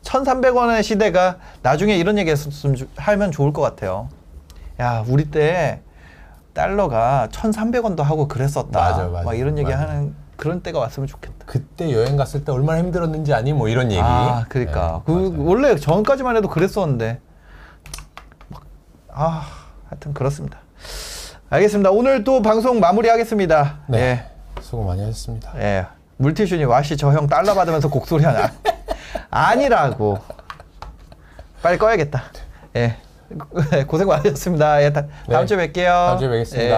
[0.04, 4.08] 1,300원의 시대가 나중에 이런 얘기 했었으면 주- 하면 좋을 것 같아요.
[4.80, 5.80] 야, 우리 때
[6.52, 8.78] 달러가 1,300원도 하고 그랬었다.
[8.78, 9.82] 맞아, 맞아, 막 이런 얘기 맞아.
[9.82, 11.46] 하는 그런 때가 왔으면 좋겠다.
[11.46, 14.00] 그때 여행 갔을 때 얼마나 힘들었는지 아니 뭐 이런 얘기.
[14.02, 15.02] 아, 그러니까.
[15.08, 15.34] 예, 그.
[15.38, 17.20] 원래 전까지만 해도 그랬었는데.
[18.48, 18.62] 막,
[19.12, 19.46] 아,
[19.88, 20.58] 하여튼 그렇습니다.
[21.50, 21.90] 알겠습니다.
[21.90, 23.78] 오늘 또 방송 마무리하겠습니다.
[23.88, 23.98] 네.
[23.98, 24.30] 예.
[24.60, 25.52] 수고 많이 하셨습니다.
[25.58, 25.86] 예.
[26.16, 28.50] 물티슈니 와시 저형 달러 받으면서 곡소리 하나.
[29.30, 30.18] 아니라고.
[31.62, 32.22] 빨리 꺼야겠다.
[32.76, 32.96] 예.
[33.86, 34.82] 고생 많으셨습니다.
[34.82, 35.46] 예, 다, 다음 네.
[35.46, 35.86] 주에 뵐게요.
[35.86, 36.64] 다음 주에 뵙겠습니다.
[36.64, 36.70] 예.